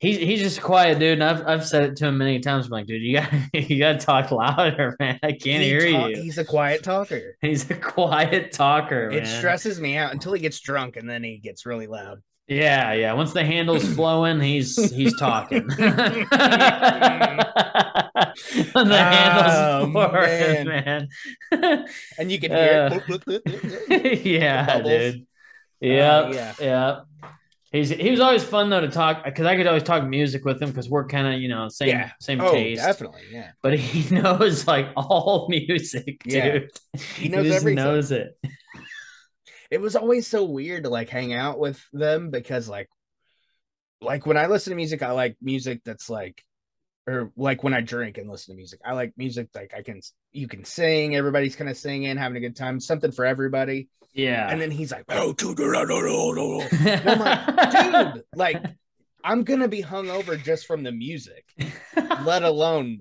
he's 0.00 0.18
he's 0.18 0.40
just 0.40 0.58
a 0.58 0.62
quiet 0.62 0.98
dude, 0.98 1.20
and 1.20 1.24
I've 1.24 1.46
I've 1.46 1.66
said 1.66 1.84
it 1.84 1.96
to 1.98 2.06
him 2.06 2.18
many 2.18 2.40
times. 2.40 2.66
I'm 2.66 2.72
like, 2.72 2.86
dude, 2.86 3.02
you 3.02 3.18
got 3.20 3.30
you 3.52 3.78
got 3.78 4.00
to 4.00 4.04
talk 4.06 4.30
louder, 4.30 4.96
man. 5.00 5.18
I 5.22 5.32
can't 5.32 5.62
He 5.62 5.68
hear 5.68 5.90
talk- 5.92 6.10
you. 6.10 6.22
He's 6.22 6.38
a 6.38 6.44
quiet 6.44 6.82
talker. 6.82 7.36
He's 7.42 7.70
a 7.70 7.74
quiet 7.74 8.52
talker, 8.52 9.08
It 9.10 9.24
man. 9.24 9.38
stresses 9.38 9.80
me 9.80 9.96
out 9.96 10.12
until 10.12 10.32
he 10.32 10.40
gets 10.40 10.58
drunk 10.60 10.96
and 10.96 11.08
then 11.08 11.22
he 11.22 11.38
gets 11.38 11.64
really 11.66 11.86
loud. 11.86 12.20
Yeah, 12.48 12.92
yeah. 12.92 13.12
Once 13.14 13.32
the 13.32 13.44
handle's 13.44 13.84
flowing, 13.94 14.38
he's 14.40 14.76
he's 14.94 15.16
talking. 15.18 15.66
when 15.66 15.76
the 15.88 16.26
Oh, 18.74 18.84
handle's 18.84 19.92
flowing, 19.92 20.68
man. 20.68 21.08
And 22.18 22.30
you 22.30 22.38
can 22.38 22.52
Uh, 22.52 23.00
hear 23.00 23.40
yeah, 24.22 24.80
dude. 24.80 25.26
Yep, 25.80 26.24
Uh, 26.24 26.28
yeah. 26.32 26.54
yeah. 26.60 27.00
He's 27.76 27.90
he 27.90 28.10
was 28.10 28.20
always 28.20 28.42
fun 28.42 28.70
though 28.70 28.80
to 28.80 28.88
talk 28.88 29.24
because 29.24 29.46
I 29.46 29.56
could 29.56 29.66
always 29.66 29.82
talk 29.82 30.04
music 30.04 30.44
with 30.44 30.60
him 30.62 30.70
because 30.70 30.88
we're 30.88 31.06
kind 31.06 31.26
of 31.34 31.40
you 31.40 31.48
know 31.48 31.68
same 31.68 31.88
Yeah. 31.90 32.10
same 32.20 32.40
Oh, 32.40 32.52
taste. 32.52 32.82
definitely. 32.82 33.22
Yeah. 33.30 33.50
But 33.62 33.78
he 33.78 34.14
knows 34.14 34.66
like 34.66 34.88
all 34.96 35.46
music, 35.50 36.22
dude. 36.24 36.70
Yeah. 36.94 37.00
He 37.16 37.28
knows 37.28 37.46
just 37.46 37.56
everything. 37.58 37.76
knows 37.84 38.12
it. 38.12 38.38
it 39.70 39.80
was 39.80 39.96
always 39.96 40.26
so 40.26 40.44
weird 40.44 40.84
to 40.84 40.90
like 40.90 41.08
hang 41.08 41.32
out 41.32 41.58
with 41.58 41.82
them 41.92 42.30
because 42.30 42.68
like 42.68 42.88
like 44.00 44.26
when 44.26 44.36
I 44.36 44.46
listen 44.46 44.70
to 44.70 44.76
music, 44.76 45.02
I 45.02 45.12
like 45.12 45.36
music 45.40 45.80
that's 45.84 46.08
like 46.10 46.42
or 47.08 47.30
like 47.36 47.62
when 47.62 47.72
I 47.74 47.80
drink 47.82 48.18
and 48.18 48.28
listen 48.28 48.52
to 48.54 48.56
music, 48.56 48.80
I 48.84 48.92
like 48.94 49.12
music 49.16 49.48
like 49.54 49.72
I 49.76 49.82
can 49.82 50.00
you 50.32 50.48
can 50.48 50.64
sing, 50.64 51.14
everybody's 51.14 51.56
kind 51.56 51.70
of 51.70 51.76
singing, 51.76 52.16
having 52.16 52.36
a 52.36 52.40
good 52.40 52.56
time, 52.56 52.80
something 52.80 53.12
for 53.12 53.24
everybody. 53.24 53.88
Yeah. 54.16 54.48
And 54.50 54.60
then 54.60 54.70
he's 54.70 54.90
like, 54.90 55.04
oh, 55.10 55.34
oh 55.38 56.32
no." 56.32 56.62
I'm 56.72 57.18
like, 57.18 58.14
dude, 58.14 58.24
like 58.34 58.62
I'm 59.22 59.44
gonna 59.44 59.68
be 59.68 59.82
hungover 59.82 60.42
just 60.42 60.66
from 60.66 60.82
the 60.82 60.92
music, 60.92 61.44
let 62.24 62.42
alone 62.42 63.00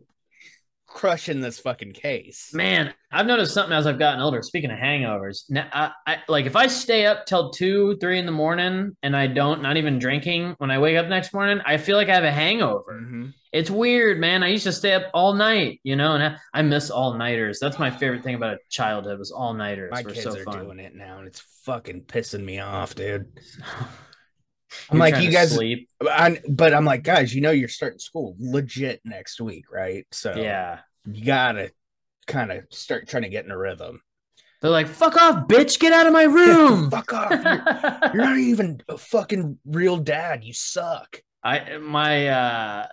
crushing 0.95 1.41
this 1.41 1.59
fucking 1.59 1.91
case. 1.91 2.51
Man, 2.53 2.93
I've 3.11 3.25
noticed 3.27 3.53
something 3.53 3.75
as 3.75 3.85
I've 3.85 3.99
gotten 3.99 4.21
older. 4.21 4.41
Speaking 4.41 4.71
of 4.71 4.79
hangovers, 4.79 5.43
now, 5.49 5.67
I, 5.71 5.91
I 6.07 6.17
like 6.29 6.45
if 6.45 6.55
I 6.55 6.67
stay 6.67 7.05
up 7.05 7.25
till 7.25 7.51
two, 7.51 7.97
three 7.97 8.17
in 8.17 8.25
the 8.25 8.31
morning 8.31 8.95
and 9.03 9.15
I 9.15 9.27
don't, 9.27 9.61
not 9.61 9.75
even 9.77 9.99
drinking, 9.99 10.55
when 10.57 10.71
I 10.71 10.79
wake 10.79 10.97
up 10.97 11.07
next 11.07 11.33
morning, 11.33 11.59
I 11.65 11.77
feel 11.77 11.97
like 11.97 12.07
I 12.09 12.15
have 12.15 12.23
a 12.23 12.31
hangover. 12.31 12.99
Mhm. 13.03 13.33
It's 13.51 13.69
weird, 13.69 14.19
man. 14.19 14.41
I 14.41 14.47
used 14.47 14.63
to 14.63 14.71
stay 14.71 14.93
up 14.93 15.03
all 15.13 15.33
night, 15.33 15.79
you 15.83 15.95
know, 15.95 16.13
and 16.13 16.23
I, 16.23 16.37
I 16.53 16.61
miss 16.61 16.89
all 16.89 17.13
nighters. 17.13 17.59
That's 17.59 17.77
my 17.77 17.91
favorite 17.91 18.23
thing 18.23 18.35
about 18.35 18.53
a 18.55 18.57
childhood 18.69 19.19
was 19.19 19.31
all 19.31 19.53
nighters. 19.53 19.91
My 19.93 20.01
were 20.01 20.09
kids 20.11 20.23
so 20.23 20.39
are 20.39 20.43
fun. 20.43 20.63
doing 20.65 20.79
it 20.79 20.95
now, 20.95 21.19
and 21.19 21.27
it's 21.27 21.41
fucking 21.65 22.01
pissing 22.03 22.43
me 22.43 22.59
off, 22.59 22.95
dude. 22.95 23.27
You're 24.91 24.99
like, 24.99 25.21
you 25.23 25.31
guys- 25.31 25.53
sleep. 25.53 25.89
I, 26.01 26.39
but 26.49 26.73
I'm 26.73 26.85
like, 26.85 27.03
guys, 27.03 27.33
you 27.33 27.41
know, 27.41 27.51
you're 27.51 27.67
starting 27.69 27.99
school 27.99 28.35
legit 28.39 29.01
next 29.05 29.39
week, 29.41 29.65
right? 29.71 30.05
So 30.11 30.33
Yeah. 30.35 30.79
you 31.05 31.25
gotta 31.25 31.71
kind 32.27 32.51
of 32.51 32.65
start 32.71 33.07
trying 33.07 33.23
to 33.23 33.29
get 33.29 33.45
in 33.45 33.51
a 33.51 33.57
rhythm. 33.57 34.01
They're 34.61 34.71
like, 34.71 34.87
fuck 34.87 35.15
off, 35.17 35.47
bitch. 35.47 35.79
Get 35.79 35.93
out 35.93 36.07
of 36.07 36.13
my 36.13 36.23
room. 36.39 36.89
Fuck 36.89 37.13
off! 37.13 37.29
You're, 37.31 38.11
you're 38.13 38.23
not 38.23 38.37
even 38.53 38.81
a 38.89 38.97
fucking 38.97 39.59
real 39.65 39.97
dad. 39.97 40.43
You 40.43 40.53
suck. 40.53 41.21
I 41.43 41.77
my 41.77 42.27
uh 42.29 42.87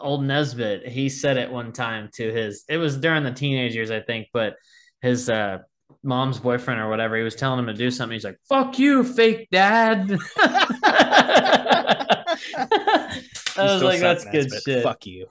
old 0.00 0.24
Nesbitt, 0.24 0.86
he 0.88 1.08
said 1.10 1.36
it 1.36 1.50
one 1.50 1.72
time 1.72 2.08
to 2.14 2.32
his 2.32 2.64
it 2.68 2.78
was 2.78 2.96
during 2.96 3.24
the 3.24 3.32
teenage 3.32 3.74
years, 3.74 3.90
I 3.90 4.00
think, 4.00 4.28
but 4.32 4.56
his 5.02 5.28
uh 5.28 5.58
mom's 6.02 6.38
boyfriend 6.38 6.80
or 6.80 6.88
whatever, 6.88 7.16
he 7.16 7.22
was 7.22 7.34
telling 7.34 7.58
him 7.58 7.66
to 7.66 7.74
do 7.74 7.90
something. 7.90 8.14
He's 8.14 8.24
like, 8.24 8.38
fuck 8.48 8.78
you, 8.78 9.04
fake 9.04 9.48
dad. 9.50 10.16
I 12.56 13.18
was 13.58 13.82
like, 13.82 14.00
that's 14.00 14.24
good 14.24 14.50
Nesbitt. 14.50 14.62
shit. 14.64 14.82
Fuck 14.82 15.06
you. 15.06 15.26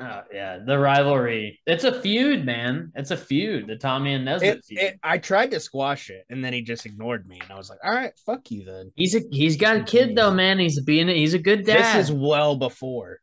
Oh, 0.00 0.22
yeah, 0.32 0.58
the 0.64 0.78
rivalry. 0.78 1.60
It's 1.66 1.82
a 1.82 2.00
feud, 2.00 2.44
man. 2.46 2.92
It's 2.94 3.10
a 3.10 3.16
feud. 3.16 3.66
The 3.66 3.74
Tommy 3.76 4.14
and 4.14 4.24
Nesbitt 4.24 4.58
It, 4.58 4.64
feud. 4.64 4.78
it, 4.80 4.98
I 5.02 5.18
tried 5.18 5.50
to 5.50 5.58
squash 5.60 6.08
it, 6.10 6.24
and 6.30 6.44
then 6.44 6.52
he 6.52 6.62
just 6.62 6.86
ignored 6.86 7.26
me, 7.26 7.40
and 7.42 7.50
I 7.50 7.56
was 7.56 7.68
like, 7.68 7.80
"All 7.82 7.90
right, 7.92 8.12
fuck 8.24 8.48
you 8.52 8.64
then." 8.64 8.92
he's 8.94 9.16
a 9.16 9.22
he's 9.32 9.56
got 9.56 9.76
a 9.76 9.82
kid 9.82 10.14
though, 10.14 10.30
man. 10.30 10.60
He's 10.60 10.80
being 10.80 11.08
he's 11.08 11.34
a 11.34 11.38
good 11.40 11.64
dad. 11.66 11.96
This 11.96 12.08
is 12.08 12.12
well 12.12 12.54
before. 12.54 13.18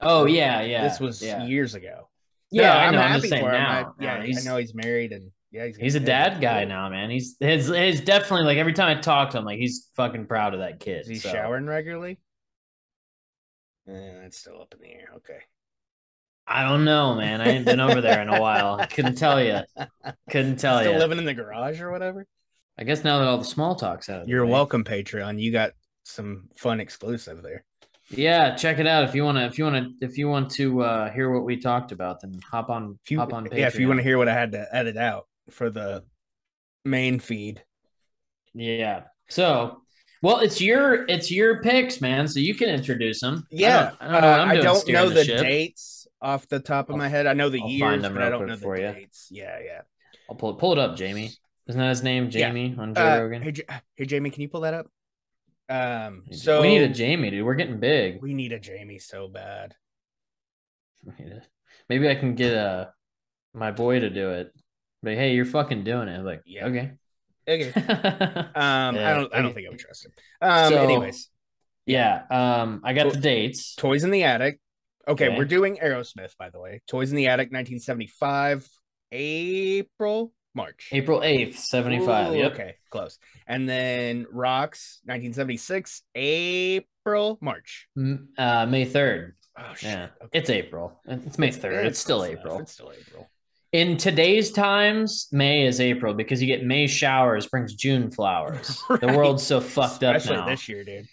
oh 0.00 0.26
yeah, 0.26 0.62
yeah. 0.62 0.84
this 0.88 1.00
was 1.00 1.20
yeah. 1.20 1.44
years 1.44 1.74
ago. 1.74 2.08
Yeah, 2.52 2.68
No, 2.68 2.70
I 2.78 2.90
know. 2.92 2.98
I'm 2.98 3.08
happy 3.08 3.20
just 3.22 3.30
saying 3.30 3.42
for 3.44 3.50
him. 3.50 3.60
now. 3.60 3.94
I- 3.98 4.02
yeah, 4.04 4.16
now 4.18 4.22
I 4.22 4.42
know 4.44 4.56
he's 4.58 4.74
married, 4.74 5.10
and 5.12 5.32
yeah, 5.52 5.66
he's, 5.66 5.76
he's 5.76 5.94
a 5.96 6.00
dad 6.00 6.40
guy 6.40 6.64
now, 6.64 6.88
man. 6.88 7.10
He's 7.10 7.36
his 7.40 7.66
his 7.66 8.00
definitely 8.00 8.46
like 8.46 8.58
every 8.58 8.72
time 8.72 8.96
I 8.96 9.00
talk 9.00 9.30
to 9.30 9.38
him, 9.38 9.44
like 9.44 9.58
he's 9.58 9.88
fucking 9.96 10.26
proud 10.26 10.54
of 10.54 10.60
that 10.60 10.78
kid. 10.78 11.00
Is 11.02 11.08
he 11.08 11.14
so. 11.16 11.30
showering 11.30 11.66
regularly? 11.66 12.18
Yeah, 13.86 14.20
that's 14.22 14.38
still 14.38 14.60
up 14.60 14.72
in 14.74 14.80
the 14.80 14.94
air. 14.94 15.08
Okay. 15.16 15.38
I 16.46 16.68
don't 16.68 16.84
know, 16.84 17.14
man. 17.14 17.40
I 17.40 17.48
ain't 17.48 17.64
been 17.64 17.80
over 17.80 18.00
there 18.00 18.22
in 18.22 18.28
a 18.28 18.40
while. 18.40 18.76
I 18.80 18.86
couldn't 18.86 19.16
tell 19.16 19.42
you. 19.42 19.60
Couldn't 20.30 20.56
tell 20.58 20.80
Still 20.80 20.94
you. 20.94 20.98
living 20.98 21.18
in 21.18 21.24
the 21.24 21.34
garage 21.34 21.80
or 21.80 21.90
whatever. 21.90 22.26
I 22.78 22.84
guess 22.84 23.04
now 23.04 23.18
that 23.18 23.28
all 23.28 23.38
the 23.38 23.44
small 23.44 23.74
talk's 23.74 24.08
out. 24.08 24.28
You're 24.28 24.44
way. 24.44 24.52
welcome, 24.52 24.84
Patreon. 24.84 25.40
You 25.40 25.52
got 25.52 25.72
some 26.04 26.48
fun 26.56 26.80
exclusive 26.80 27.42
there. 27.42 27.64
Yeah, 28.08 28.56
check 28.56 28.78
it 28.78 28.86
out 28.86 29.04
if 29.04 29.14
you 29.14 29.24
want 29.24 29.38
to. 29.38 29.46
If 29.46 29.58
you 29.58 29.64
want 29.64 30.00
to. 30.00 30.04
If 30.04 30.18
you 30.18 30.28
want 30.28 30.50
to 30.52 30.82
uh, 30.82 31.10
hear 31.10 31.30
what 31.30 31.44
we 31.44 31.56
talked 31.56 31.92
about, 31.92 32.20
then 32.20 32.40
hop 32.48 32.70
on. 32.70 32.98
If 33.04 33.10
you, 33.10 33.18
hop 33.18 33.32
on. 33.32 33.46
Patreon. 33.46 33.58
yeah, 33.58 33.66
if 33.68 33.78
you 33.78 33.86
want 33.86 33.98
to 33.98 34.04
hear 34.04 34.18
what 34.18 34.28
I 34.28 34.34
had 34.34 34.52
to 34.52 34.66
edit 34.72 34.96
out 34.96 35.26
for 35.52 35.70
the 35.70 36.04
main 36.84 37.18
feed. 37.20 37.62
Yeah. 38.54 39.04
So, 39.28 39.82
well, 40.22 40.40
it's 40.40 40.60
your 40.60 41.06
it's 41.08 41.30
your 41.30 41.62
picks, 41.62 42.00
man. 42.00 42.26
So 42.28 42.40
you 42.40 42.54
can 42.54 42.68
introduce 42.68 43.20
them. 43.20 43.46
Yeah, 43.50 43.92
I 44.00 44.04
don't, 44.06 44.14
I 44.14 44.20
don't 44.20 44.22
know. 44.22 44.28
uh, 44.28 44.44
I 44.46 44.56
don't 44.60 44.88
know 44.88 45.08
the, 45.10 45.24
ship. 45.24 45.40
dates 45.40 46.06
off 46.20 46.46
the 46.48 46.60
top 46.60 46.90
of 46.90 46.96
my 46.96 47.08
head. 47.08 47.26
I 47.26 47.32
know 47.34 47.48
the 47.48 47.60
I'll 47.62 47.68
years, 47.68 48.02
but 48.02 48.20
I 48.22 48.28
don't 48.28 48.46
know 48.46 48.56
the 48.56 48.62
for 48.62 48.76
you. 48.76 48.92
dates. 48.92 49.28
Yeah, 49.30 49.58
yeah. 49.64 49.80
I'll 50.28 50.36
pull 50.36 50.50
it. 50.50 50.58
Pull 50.58 50.72
it 50.72 50.78
up, 50.78 50.96
Jamie. 50.96 51.30
Isn't 51.68 51.80
that 51.80 51.88
his 51.88 52.02
name, 52.02 52.24
Yeah. 52.24 52.48
Jamie 52.48 52.74
on 52.78 52.94
Joe 52.94 53.00
Uh, 53.02 53.18
Rogan? 53.20 53.42
hey, 53.42 53.52
J- 53.52 53.62
hey, 53.94 54.04
Jamie, 54.04 54.30
can 54.30 54.42
you 54.42 54.48
pull 54.48 54.62
that 54.62 54.74
up? 54.74 54.86
Um, 55.68 56.24
so 56.32 56.60
we 56.62 56.68
need 56.68 56.82
a 56.82 56.88
Jamie, 56.88 57.30
dude. 57.30 57.46
We're 57.46 57.54
getting 57.54 57.78
big. 57.78 58.20
we 58.20 58.34
need 58.34 58.52
a 58.52 58.58
Jamie 58.58 58.98
so 58.98 59.28
bad. 59.28 59.76
We 61.04 61.12
need 61.24 61.32
a- 61.32 61.42
Maybe 61.88 62.08
I 62.08 62.16
can 62.16 62.34
get 62.34 62.52
a 62.52 62.92
my 63.54 63.70
boy 63.70 64.00
to 64.00 64.10
do 64.10 64.30
it. 64.30 64.52
But 65.02 65.14
hey, 65.14 65.34
you're 65.34 65.44
fucking 65.46 65.84
doing 65.84 66.08
it. 66.08 66.18
I'm 66.18 66.24
like, 66.24 66.42
Yeah. 66.46 66.66
okay. 66.66 66.92
Okay. 67.48 67.72
Um, 68.54 68.96
I 68.96 69.14
don't. 69.14 69.34
I 69.34 69.42
don't 69.42 69.54
think 69.54 69.66
I 69.66 69.70
would 69.70 69.78
trust 69.78 70.04
him. 70.06 70.12
Um, 70.42 70.68
So- 70.72 70.82
anyways, 70.82 71.28
yeah. 71.86 72.22
Um, 72.30 72.80
I 72.84 72.92
got 72.92 73.12
the 73.12 73.18
dates. 73.20 73.74
Toys 73.76 74.04
in 74.04 74.10
the 74.10 74.24
Attic. 74.24 74.60
Okay, 75.08 75.28
Okay. 75.28 75.38
we're 75.38 75.46
doing 75.46 75.78
Aerosmith, 75.82 76.36
by 76.38 76.50
the 76.50 76.60
way. 76.60 76.82
Toys 76.86 77.10
in 77.10 77.16
the 77.16 77.28
Attic, 77.28 77.46
1975, 77.50 78.68
April, 79.10 80.32
March. 80.54 80.88
April 80.92 81.20
8th, 81.20 81.56
75. 81.56 82.32
Ooh, 82.32 82.36
Yep. 82.36 82.52
Okay, 82.52 82.74
close. 82.90 83.18
And 83.46 83.68
then 83.68 84.26
Rocks, 84.30 85.00
1976, 85.04 86.02
April, 86.14 87.38
March. 87.40 87.88
M- 87.96 88.28
Uh, 88.36 88.66
May 88.66 88.84
3rd. 88.86 89.32
Oh 89.58 89.74
shit. 89.74 89.90
Yeah. 89.90 90.08
Okay. 90.22 90.38
It's 90.38 90.50
April. 90.50 91.00
It's 91.06 91.38
May 91.38 91.48
3rd. 91.48 91.86
It's, 91.86 91.98
still 91.98 92.18
close 92.18 92.28
enough. 92.30 92.40
April. 92.44 92.58
It's 92.60 92.72
still 92.72 92.92
April. 92.96 93.30
In 93.72 93.96
today's 93.96 94.50
times, 94.50 95.28
May 95.30 95.64
is 95.64 95.80
April 95.80 96.12
because 96.12 96.40
you 96.40 96.48
get 96.48 96.64
May 96.64 96.88
showers 96.88 97.46
brings 97.46 97.74
June 97.74 98.10
flowers. 98.10 98.82
The 98.88 99.06
world's 99.16 99.46
so 99.46 99.60
fucked 99.60 100.02
up 100.02 100.16
Especially 100.16 100.38
now. 100.40 100.46
this 100.48 100.68
year, 100.68 100.82
dude. 100.84 101.06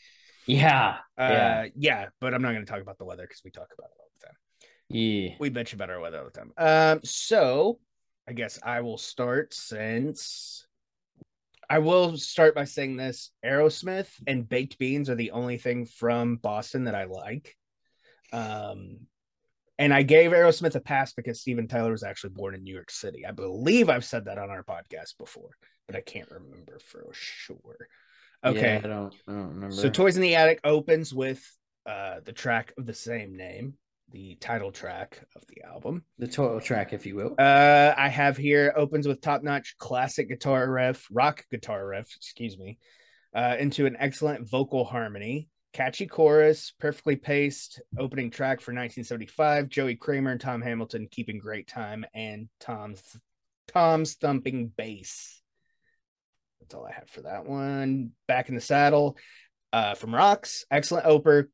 Yeah. 0.48 0.98
Uh, 1.18 1.28
Yeah. 1.30 1.66
yeah. 1.76 2.06
but 2.20 2.34
I'm 2.34 2.42
not 2.42 2.54
going 2.54 2.66
to 2.66 2.72
talk 2.72 2.82
about 2.82 2.98
the 2.98 3.06
weather 3.06 3.24
because 3.24 3.42
we 3.46 3.52
talk 3.52 3.68
about 3.78 3.90
it 3.92 3.98
all 4.00 4.10
the 4.20 4.26
time. 4.26 4.36
Yeah. 4.90 5.36
We 5.40 5.52
bitch 5.52 5.74
about 5.74 5.92
our 5.92 6.00
weather 6.00 6.18
all 6.20 6.26
the 6.26 6.32
time. 6.32 6.52
Um, 6.58 7.02
so 7.04 7.80
I 8.28 8.34
guess 8.34 8.58
I 8.64 8.82
will 8.82 8.98
start 8.98 9.54
since 9.54 10.66
I 11.70 11.80
will 11.80 12.18
start 12.18 12.56
by 12.56 12.64
saying 12.64 12.96
this: 12.96 13.32
Aerosmith 13.46 14.08
and 14.26 14.48
baked 14.48 14.80
beans 14.80 15.10
are 15.10 15.16
the 15.16 15.32
only 15.32 15.58
thing 15.58 15.86
from 15.86 16.38
Boston 16.38 16.86
that 16.86 16.96
I 16.96 17.04
like. 17.04 17.56
Um, 18.32 19.00
and 19.79 19.93
I 19.93 20.03
gave 20.03 20.31
Aerosmith 20.31 20.75
a 20.75 20.79
pass 20.79 21.13
because 21.13 21.41
Steven 21.41 21.67
Tyler 21.67 21.91
was 21.91 22.03
actually 22.03 22.31
born 22.31 22.55
in 22.55 22.63
New 22.63 22.74
York 22.74 22.91
City. 22.91 23.25
I 23.25 23.31
believe 23.31 23.89
I've 23.89 24.05
said 24.05 24.25
that 24.25 24.38
on 24.38 24.50
our 24.50 24.63
podcast 24.63 25.17
before, 25.17 25.51
but 25.86 25.96
I 25.96 26.01
can't 26.01 26.29
remember 26.31 26.79
for 26.79 27.05
sure. 27.13 27.88
Okay. 28.46 28.74
Yeah, 28.75 28.81
I 28.84 28.88
don't 28.88 29.15
I 29.27 29.31
don't 29.31 29.50
remember. 29.50 29.75
So 29.75 29.89
Toys 29.89 30.15
in 30.15 30.22
the 30.22 30.36
Attic 30.36 30.60
opens 30.63 31.13
with 31.13 31.43
uh 31.86 32.19
the 32.24 32.34
track 32.34 32.74
of 32.77 32.86
the 32.86 32.93
same 32.93 33.36
name, 33.38 33.75
the 34.12 34.36
title 34.36 34.72
track 34.72 35.22
of 35.36 35.43
the 35.48 35.63
album. 35.63 36.03
the 36.17 36.27
total 36.27 36.60
track, 36.62 36.93
if 36.93 37.05
you 37.05 37.15
will. 37.15 37.36
Uh 37.38 37.93
I 37.98 38.10
have 38.10 38.38
here 38.38 38.74
opens 38.75 39.07
with 39.07 39.22
top-notch 39.22 39.75
classic 39.77 40.29
guitar 40.29 40.69
riff, 40.69 41.07
rock 41.12 41.46
guitar 41.50 41.88
riff, 41.88 42.07
excuse 42.15 42.57
me, 42.57 42.77
uh 43.36 43.55
into 43.60 43.86
an 43.86 43.98
excellent 44.00 44.50
vocal 44.50 44.86
harmony, 44.86 45.50
catchy 45.77 46.07
chorus, 46.07 46.74
perfectly 46.79 47.15
paced 47.15 47.79
opening 48.00 48.31
track 48.31 48.62
for 48.62 48.72
1975, 48.72 49.69
Joey 49.69 49.96
Kramer 49.96 50.31
and 50.31 50.41
Tom 50.41 50.60
Hamilton 50.60 51.07
keeping 51.12 51.38
great 51.38 51.67
time 51.67 52.03
and 52.15 52.50
Tom's 52.60 53.03
Tom's 53.67 54.15
thumping 54.15 54.72
bass. 54.75 55.39
That's 56.60 56.74
all 56.74 56.88
I 56.88 56.93
have 56.93 57.07
for 57.12 57.22
that 57.22 57.46
one. 57.46 58.10
Back 58.27 58.50
in 58.50 58.55
the 58.55 58.62
saddle, 58.62 59.17
uh, 59.72 59.93
from 59.93 60.15
Rocks, 60.15 60.65
excellent 60.72 61.05
opener, 61.05 61.48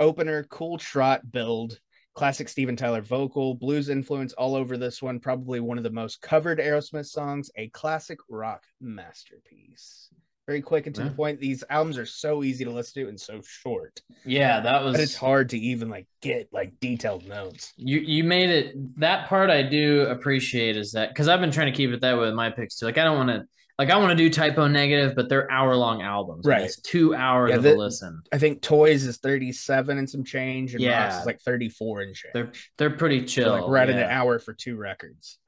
opener, 0.00 0.42
cool 0.50 0.78
trot 0.78 1.30
build, 1.30 1.78
classic 2.16 2.48
Steven 2.48 2.74
Tyler 2.74 3.02
vocal, 3.02 3.54
blues 3.54 3.90
influence 3.90 4.32
all 4.32 4.56
over 4.56 4.76
this 4.76 5.00
one. 5.00 5.20
Probably 5.20 5.60
one 5.60 5.78
of 5.78 5.84
the 5.84 5.90
most 5.90 6.20
covered 6.20 6.58
Aerosmith 6.58 7.06
songs, 7.06 7.48
a 7.56 7.68
classic 7.68 8.18
rock 8.28 8.64
masterpiece. 8.80 10.08
Very 10.48 10.62
quick 10.62 10.86
and 10.86 10.94
to 10.96 11.02
Yeah. 11.02 11.08
the 11.10 11.14
point. 11.14 11.40
These 11.40 11.62
albums 11.68 11.98
are 11.98 12.06
so 12.06 12.42
easy 12.42 12.64
to 12.64 12.70
listen 12.70 13.02
to 13.02 13.08
and 13.10 13.20
so 13.20 13.42
short, 13.44 14.00
Yeah, 14.24 14.60
that 14.60 14.82
was 14.82 14.94
but 14.94 15.02
it's 15.02 15.14
hard 15.14 15.50
to 15.50 15.58
even 15.58 15.90
like 15.90 16.06
get 16.22 16.48
like 16.54 16.72
detailed 16.80 17.28
notes. 17.28 17.74
you 17.76 17.98
you 18.00 18.24
made 18.24 18.48
it 18.48 18.98
that 18.98 19.28
part 19.28 19.50
I 19.50 19.62
do 19.62 20.06
appreciate 20.08 20.78
is 20.78 20.92
that 20.92 21.10
because 21.10 21.28
I've 21.28 21.40
been 21.40 21.50
trying 21.50 21.70
to 21.70 21.76
keep 21.76 21.90
it 21.90 22.00
that 22.00 22.14
way 22.16 22.24
with 22.24 22.34
my 22.34 22.48
picks 22.48 22.76
too. 22.78 22.86
Like 22.86 22.96
I 22.96 23.04
don't 23.04 23.18
want 23.18 23.28
to 23.28 23.44
like 23.78 23.90
I 23.90 23.98
want 23.98 24.10
to 24.12 24.16
do 24.16 24.30
Type 24.30 24.56
O 24.56 24.66
Negative, 24.68 25.14
but 25.14 25.28
they're 25.28 25.50
hour 25.52 25.76
long 25.76 26.00
albums. 26.00 26.46
Right. 26.46 26.62
It's 26.62 26.80
two 26.80 27.14
hours 27.14 27.50
Yeah, 27.50 27.56
of 27.56 27.66
a 27.66 27.74
listen. 27.74 28.22
I 28.32 28.38
think 28.38 28.62
Toys 28.62 29.04
is 29.04 29.18
37 29.18 29.98
and 29.98 30.08
some 30.08 30.24
change, 30.24 30.74
and 30.74 30.82
Rocks 30.82 30.90
Yeah. 31.14 31.20
is 31.20 31.26
like 31.26 31.40
34 31.42 32.00
and 32.00 32.14
change. 32.14 32.32
They're 32.32 32.52
they're 32.78 32.96
pretty 32.96 33.20
So, 33.20 33.26
chill. 33.26 33.52
like 33.52 33.64
right 33.68 33.88
at 33.90 33.96
an 33.96 34.10
hour 34.10 34.38
for 34.38 34.54
two 34.54 34.76
records. 34.76 35.38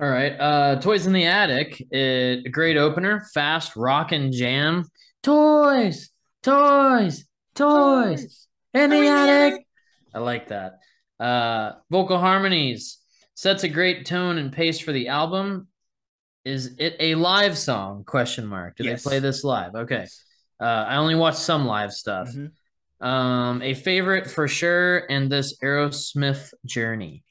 All 0.00 0.08
right. 0.08 0.32
Uh 0.32 0.76
Toys 0.80 1.06
in 1.06 1.12
the 1.12 1.26
Attic. 1.26 1.80
It, 1.90 2.46
a 2.46 2.48
great 2.50 2.76
opener. 2.76 3.26
Fast 3.34 3.74
rock 3.76 4.12
and 4.12 4.32
jam. 4.32 4.84
Toys. 5.22 6.10
Toys. 6.42 7.24
Toys. 7.54 8.46
In 8.74 8.90
the 8.90 9.08
attic. 9.08 9.66
I 10.14 10.20
like 10.20 10.48
that. 10.48 10.78
Uh 11.18 11.72
vocal 11.90 12.18
harmonies. 12.18 12.98
Sets 13.34 13.64
a 13.64 13.68
great 13.68 14.06
tone 14.06 14.38
and 14.38 14.52
pace 14.52 14.78
for 14.78 14.92
the 14.92 15.08
album. 15.08 15.68
Is 16.44 16.76
it 16.78 16.96
a 17.00 17.14
live 17.16 17.58
song? 17.58 18.04
Question 18.04 18.46
mark. 18.46 18.76
Do 18.76 18.84
Yes. 18.84 19.02
they 19.02 19.08
play 19.10 19.18
this 19.18 19.42
live? 19.42 19.74
Okay. 19.74 20.06
Uh 20.60 20.64
I 20.88 20.96
only 20.96 21.16
watched 21.16 21.38
some 21.38 21.66
live 21.66 21.92
stuff. 21.92 22.28
Mhm. 22.28 22.52
Um, 23.00 23.62
a 23.62 23.74
favorite 23.74 24.28
for 24.28 24.48
sure, 24.48 25.04
and 25.08 25.30
this 25.30 25.56
Aerosmith 25.62 26.52
journey. 26.66 27.22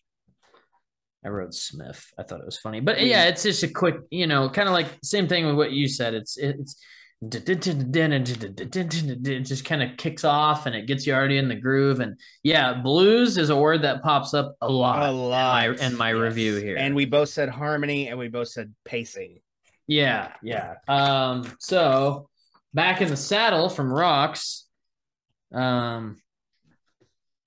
I 1.28 1.30
wrote 1.30 1.54
Smith. 1.54 2.10
I 2.18 2.24
thought 2.24 2.40
it 2.40 2.46
was 2.46 2.58
funny, 2.58 2.80
but 2.80 3.06
yeah, 3.06 3.26
it's 3.26 3.44
just 3.44 3.62
a 3.64 3.68
quick, 3.68 3.98
you 4.10 4.28
know, 4.28 4.50
kind 4.50 4.70
of 4.70 4.74
like 4.74 4.88
same 5.04 5.28
thing 5.28 5.46
with 5.46 5.56
what 5.56 5.74
you 5.74 5.90
said. 5.90 6.14
It's 6.14 6.38
it's 6.38 6.82
it 7.22 7.46
just 9.44 9.66
kind 9.66 9.84
of 9.84 9.98
kicks 9.98 10.24
off 10.24 10.68
and 10.68 10.74
it 10.74 10.88
gets 10.88 11.06
you 11.06 11.14
already 11.14 11.38
in 11.38 11.50
the 11.50 11.56
groove. 11.56 12.00
And 12.00 12.18
yeah, 12.44 12.76
blues 12.76 13.38
is 13.38 13.50
a 13.50 13.58
word 13.58 13.82
that 13.82 14.04
pops 14.04 14.34
up 14.34 14.56
a 14.62 14.70
lot. 14.70 15.10
A 15.10 15.12
lot 15.12 15.66
in 15.66 15.76
my, 15.76 15.86
in 15.86 15.98
my 15.98 16.12
yes. 16.14 16.22
review 16.22 16.56
here. 16.56 16.78
And 16.78 16.96
we 16.96 17.04
both 17.04 17.28
said 17.28 17.50
harmony 17.50 18.08
and 18.08 18.18
we 18.18 18.30
both 18.30 18.48
said 18.48 18.74
pacing. 18.86 19.40
Yeah, 19.86 20.32
yeah. 20.42 20.76
Um, 20.88 21.52
so 21.60 22.30
back 22.74 23.02
in 23.02 23.10
the 23.10 23.18
saddle 23.18 23.68
from 23.68 23.92
Rocks. 23.92 24.66
Um, 25.52 26.22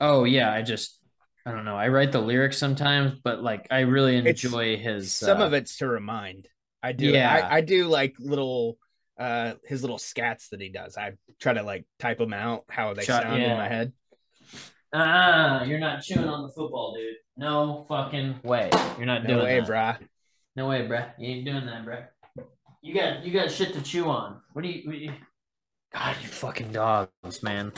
oh 0.01 0.25
yeah, 0.25 0.53
I 0.53 0.61
just 0.61 1.00
I 1.47 1.53
don't 1.53 1.65
know. 1.65 1.77
I 1.77 1.89
write 1.89 2.13
the 2.13 2.21
lyrics 2.21 2.59
sometimes, 2.59 3.19
but 3.25 3.43
like 3.43 3.67
I 3.71 3.81
really 3.81 4.17
It's- 4.19 4.45
enjoy 4.45 4.77
his. 4.77 5.13
Some 5.13 5.41
uh, 5.41 5.47
of 5.47 5.53
it's 5.55 5.79
to 5.79 5.89
remind. 5.89 6.49
I 6.83 6.93
do. 6.93 7.07
Yeah. 7.07 7.31
I, 7.51 7.57
I 7.57 7.61
do 7.61 7.87
like 7.87 8.15
little 8.19 8.79
uh 9.19 9.55
his 9.65 9.83
little 9.83 9.99
scats 9.99 10.49
that 10.51 10.61
he 10.61 10.69
does. 10.71 10.97
I 10.97 11.13
try 11.41 11.53
to 11.53 11.63
like 11.63 11.85
type 11.99 12.19
them 12.19 12.33
out 12.33 12.65
how 12.69 12.95
they 12.95 13.05
Shut- 13.05 13.23
sound 13.23 13.41
yeah. 13.43 13.53
in 13.53 13.59
my 13.59 13.69
head. 13.69 13.93
Ah, 14.93 15.63
you're 15.65 15.79
not 15.79 16.03
chewing 16.03 16.27
on 16.29 16.43
the 16.43 16.49
football, 16.53 16.95
dude. 16.95 17.15
No 17.37 17.85
fucking 17.89 18.41
way. 18.43 18.71
You're 18.97 19.07
not 19.07 19.23
No 19.23 19.35
doing 19.35 19.45
way, 19.45 19.61
that. 19.61 19.69
brah. 19.69 19.99
No 20.57 20.69
way, 20.69 20.87
bruh. 20.89 21.11
You 21.19 21.29
ain't 21.37 21.45
doing 21.45 21.65
that, 21.67 21.85
bruh. 21.87 22.07
You 22.83 22.95
got 22.95 23.25
you 23.25 23.33
got 23.33 23.51
shit 23.51 23.73
to 23.75 23.83
chew 23.83 24.09
on. 24.09 24.41
What 24.53 24.63
do 24.63 24.69
you? 24.69 24.83
What 24.87 24.93
do 24.93 24.99
you 24.99 25.13
God, 25.93 26.17
you 26.23 26.29
fucking 26.29 26.73
dogs, 26.73 27.43
man. 27.43 27.73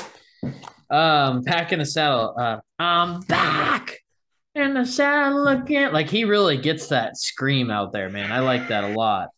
Um, 0.90 1.42
back 1.42 1.72
in 1.72 1.78
the 1.78 1.86
saddle. 1.86 2.34
Uh, 2.38 2.58
I'm 2.78 3.20
back 3.20 3.98
in 4.54 4.74
the 4.74 4.84
saddle 4.84 5.48
again. 5.48 5.92
Like 5.92 6.10
he 6.10 6.24
really 6.24 6.58
gets 6.58 6.88
that 6.88 7.16
scream 7.16 7.70
out 7.70 7.92
there, 7.92 8.10
man. 8.10 8.30
I 8.30 8.40
like 8.40 8.68
that 8.68 8.84
a 8.84 8.88
lot. 8.88 9.30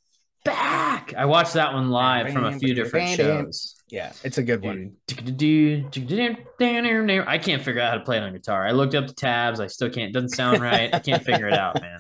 Back. 0.45 1.15
I 1.17 1.25
watched 1.27 1.55
that 1.55 1.73
one 1.73 1.91
live 1.91 2.33
from 2.33 2.45
a 2.45 2.59
few 2.59 2.75
different 2.75 3.17
shows. 3.17 3.77
Yeah, 3.89 4.13
it's 4.25 4.39
a 4.39 4.43
good 4.43 4.63
one. 4.63 4.95
I 7.29 7.39
can't 7.39 7.63
figure 7.63 7.81
out 7.81 7.91
how 7.91 7.99
to 7.99 8.05
play 8.05 8.17
it 8.17 8.23
on 8.23 8.33
guitar. 8.33 8.67
I 8.67 8.73
looked 8.73 8.95
up 8.95 9.07
the 9.07 9.15
tabs. 9.15 9.61
I 9.61 9.69
still 9.69 9.89
can't. 9.89 10.13
Doesn't 10.13 10.31
sound 10.31 10.61
right. 10.61 10.93
I 10.93 10.99
can't 10.99 11.23
figure 11.23 11.47
it 11.49 11.55
out, 11.55 11.81
man. 11.81 11.99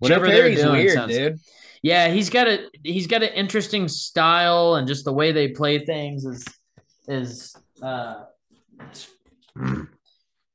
Whatever 0.00 0.26
they're 0.26 0.54
doing 0.54 0.72
weird, 0.72 0.92
sounds 0.92 1.14
dude. 1.14 1.38
yeah, 1.82 2.08
he's 2.08 2.28
got 2.28 2.48
a 2.48 2.68
he's 2.82 3.06
got 3.06 3.22
an 3.22 3.32
interesting 3.32 3.88
style 3.88 4.74
and 4.74 4.86
just 4.88 5.04
the 5.04 5.12
way 5.12 5.32
they 5.32 5.48
play 5.48 5.84
things 5.84 6.24
is 6.24 6.44
is 7.08 7.56
uh 7.82 8.24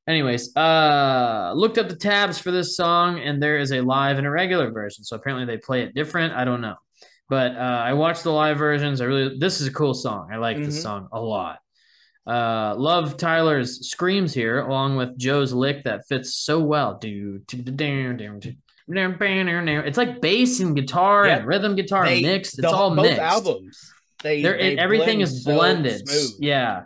anyways, 0.08 0.56
uh 0.56 1.54
looked 1.56 1.78
up 1.78 1.90
the 1.90 1.96
tabs 1.96 2.38
for 2.40 2.52
this 2.52 2.76
song 2.76 3.20
and 3.20 3.42
there 3.42 3.58
is 3.58 3.72
a 3.72 3.82
live 3.82 4.18
and 4.18 4.28
a 4.28 4.32
regular 4.32 4.72
version. 4.72 5.04
So 5.04 5.16
apparently 5.16 5.46
they 5.46 5.58
play 5.60 5.82
it 5.84 5.94
different. 5.94 6.34
I 6.34 6.46
don't 6.46 6.62
know. 6.62 6.76
But 7.30 7.56
uh 7.56 7.82
I 7.86 7.94
watched 7.94 8.24
the 8.24 8.32
live 8.32 8.58
versions. 8.58 9.02
I 9.02 9.06
really 9.06 9.38
this 9.40 9.62
is 9.62 9.68
a 9.68 9.74
cool 9.74 9.94
song. 9.94 10.30
I 10.32 10.38
like 10.38 10.58
this 10.58 10.80
Mhm. 10.80 10.82
song 10.84 11.08
a 11.12 11.20
lot. 11.22 11.60
Uh 12.28 12.76
love 12.78 13.18
Tyler's 13.18 13.90
screams 13.90 14.34
here 14.34 14.60
along 14.62 14.96
with 14.98 15.18
Joe's 15.18 15.54
lick 15.54 15.84
that 15.86 16.08
fits 16.08 16.36
so 16.36 16.60
well. 16.60 16.98
Do. 17.00 17.42
It's 18.94 19.98
like 19.98 20.22
bass 20.22 20.60
and 20.60 20.76
guitar 20.76 21.26
Yep. 21.28 21.40
and 21.40 21.48
rhythm 21.48 21.76
guitar 21.76 22.06
They- 22.06 22.22
mixed. 22.22 22.60
It's 22.60 22.68
the- 22.68 22.76
all 22.76 22.94
both 22.96 23.06
mixed. 23.06 23.20
albums. 23.22 23.92
They, 24.22 24.44
They're, 24.44 24.56
they 24.58 24.78
everything 24.78 25.22
is 25.22 25.44
blended. 25.44 26.08
smooth. 26.08 26.36
Yeah. 26.40 26.84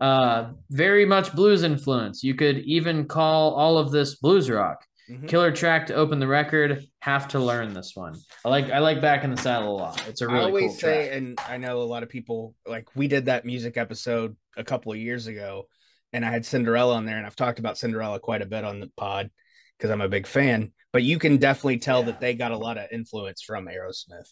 Uh, 0.00 0.52
very 0.70 1.04
much 1.04 1.32
blues 1.34 1.62
influence. 1.62 2.22
You 2.24 2.34
could 2.34 2.58
even 2.60 3.06
call 3.06 3.54
all 3.54 3.76
of 3.78 3.90
this 3.90 4.14
blues 4.16 4.48
rock. 4.48 4.84
Mhm. 5.10 5.28
Killer 5.28 5.50
track 5.52 5.86
to 5.88 5.94
open 5.94 6.20
the 6.20 6.26
record. 6.28 6.84
Have 7.00 7.28
to 7.28 7.38
learn 7.40 7.74
this 7.74 7.92
one. 7.94 8.14
I 8.44 8.48
like 8.48 8.70
I 8.70 8.78
like 8.78 9.00
Back 9.02 9.24
in 9.24 9.30
the 9.30 9.36
Saddle 9.36 9.74
a 9.74 9.78
lot. 9.78 10.08
It's 10.08 10.20
a 10.20 10.26
really 10.28 10.38
I 10.38 10.44
always 10.44 10.70
cool 10.70 10.78
say, 10.80 11.06
track. 11.08 11.18
and 11.18 11.38
I 11.48 11.56
know 11.58 11.82
a 11.82 11.84
lot 11.84 12.02
of 12.02 12.08
people 12.08 12.54
like 12.66 12.88
we 12.94 13.08
did 13.08 13.26
that 13.26 13.44
music 13.44 13.76
episode 13.76 14.36
a 14.56 14.62
couple 14.64 14.92
of 14.92 14.98
years 14.98 15.26
ago, 15.26 15.64
and 16.12 16.24
I 16.24 16.30
had 16.30 16.46
Cinderella 16.46 16.94
on 16.94 17.04
there, 17.06 17.16
and 17.18 17.26
I've 17.26 17.36
talked 17.36 17.58
about 17.58 17.76
Cinderella 17.76 18.20
quite 18.20 18.40
a 18.40 18.46
bit 18.46 18.64
on 18.64 18.78
the 18.80 18.88
pod 18.96 19.30
because 19.76 19.90
I'm 19.90 20.00
a 20.00 20.08
big 20.08 20.26
fan. 20.26 20.72
But 20.92 21.02
you 21.02 21.18
can 21.18 21.36
definitely 21.38 21.78
tell 21.78 22.00
Yeah. 22.00 22.06
that 22.06 22.20
they 22.20 22.34
got 22.34 22.52
a 22.52 22.56
lot 22.56 22.78
of 22.78 22.86
influence 22.92 23.42
from 23.42 23.66
Aerosmith. 23.66 24.28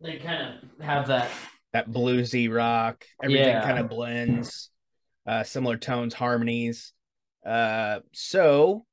They 0.00 0.16
kind 0.16 0.54
of 0.80 0.84
have 0.84 1.06
that. 1.08 1.30
That 1.74 1.90
bluesy 1.90 2.50
rock, 2.52 3.04
everything 3.22 3.46
Yeah. 3.48 3.62
kind 3.62 3.78
of 3.78 3.90
blends, 3.90 4.70
uh, 5.28 5.42
similar 5.44 5.76
tones, 5.76 6.14
harmonies. 6.14 6.92
Uh, 7.46 8.00
so 8.12 8.84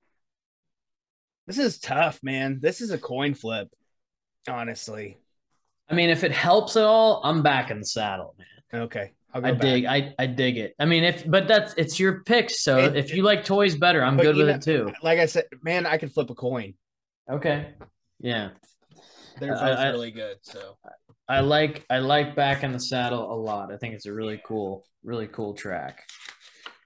this 1.48 1.58
is 1.58 1.80
tough, 1.80 2.20
man. 2.22 2.60
This 2.62 2.82
is 2.82 2.92
a 2.92 2.98
coin 2.98 3.34
flip, 3.34 3.70
honestly. 4.50 5.18
I 5.90 5.94
mean, 5.94 6.10
if 6.10 6.24
it 6.24 6.32
helps 6.32 6.76
at 6.76 6.84
all, 6.84 7.22
I'm 7.24 7.42
back 7.44 7.72
in 7.72 7.80
the 7.80 7.86
saddle, 7.86 8.36
man. 8.38 8.82
Okay, 8.84 9.14
I'll 9.34 9.42
go 9.42 9.48
I 9.48 9.52
back. 9.52 9.62
dig. 9.62 9.86
I 9.86 10.14
I 10.20 10.26
dig 10.26 10.58
it. 10.58 10.76
I 10.80 10.86
mean, 10.86 11.04
if 11.04 11.30
but 11.30 11.48
that's 11.48 11.74
it's 11.78 12.00
your 12.00 12.24
pick. 12.24 12.50
So 12.50 12.80
It- 12.80 12.98
if 12.98 13.14
you 13.14 13.24
like 13.24 13.46
toys 13.46 13.76
better, 13.76 14.04
I'm 14.04 14.18
good 14.18 14.36
with 14.36 14.48
know- 14.48 14.56
it 14.56 14.62
too. 14.62 14.92
Like 15.04 15.20
I 15.20 15.28
said, 15.28 15.46
man, 15.62 15.86
I 15.86 15.98
can 15.98 16.10
flip 16.10 16.30
a 16.30 16.36
coin. 16.36 16.74
Okay. 17.30 17.74
Yeah. 18.20 18.50
They're 19.40 19.54
both 19.54 19.62
I- 19.62 19.86
I- 19.88 19.90
really 19.92 20.12
good. 20.12 20.38
So 20.42 20.78
I 21.28 21.40
like 21.40 21.86
I 21.90 22.00
like 22.00 22.36
back 22.36 22.64
in 22.64 22.72
the 22.72 22.80
saddle 22.80 23.32
a 23.32 23.36
lot. 23.36 23.72
I 23.72 23.78
think 23.78 23.96
it's 23.96 24.06
a 24.06 24.14
really 24.14 24.40
cool, 24.46 24.86
really 25.04 25.28
cool 25.28 25.54
track. 25.54 26.04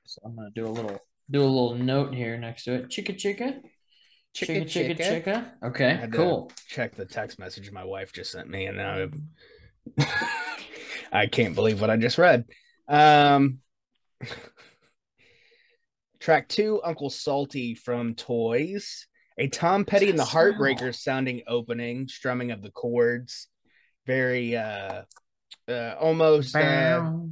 So 0.06 0.22
I'm 0.26 0.36
gonna 0.36 0.50
do 0.56 0.66
a 0.66 0.70
little 0.70 1.00
do 1.30 1.42
a 1.42 1.44
little 1.44 1.76
note 1.76 2.14
here 2.14 2.38
next 2.38 2.64
to 2.64 2.74
it. 2.76 2.90
Chicka 2.90 3.16
chicka. 3.16 3.60
Chicka, 4.36 4.64
chicka 4.64 4.98
chicka. 4.98 5.24
chicka. 5.26 5.52
Okay, 5.64 6.08
cool. 6.14 6.52
check 6.68 6.96
the 6.96 7.06
text 7.06 7.40
message 7.40 7.72
my 7.72 7.84
wife 7.84 8.14
just 8.14 8.32
sent 8.32 8.50
me, 8.50 8.68
and 8.68 8.78
now 8.78 9.08
I 11.12 11.28
can't 11.28 11.56
believe 11.56 11.82
what 11.82 11.90
I 11.90 11.98
just 11.98 12.18
read. 12.18 12.46
Um, 12.88 13.60
track 16.20 16.48
two, 16.48 16.82
Uncle 16.84 17.10
Salty 17.10 17.76
from 17.76 18.16
Toys. 18.16 19.08
A 19.38 19.48
Tom 19.48 19.86
Petty 19.86 20.10
and 20.10 20.20
the 20.20 20.24
What's 20.24 20.34
that 20.34 20.40
smell? 20.40 20.54
Heartbreakers 20.54 20.96
sounding 20.96 21.44
opening, 21.48 22.10
strumming 22.10 22.52
of 22.52 22.62
the 22.62 22.72
chords, 22.72 23.48
very 24.10 24.58
uh, 24.58 25.04
uh 25.68 25.96
almost 26.00 26.56
uh, 26.56 26.60
Bow. 26.60 27.30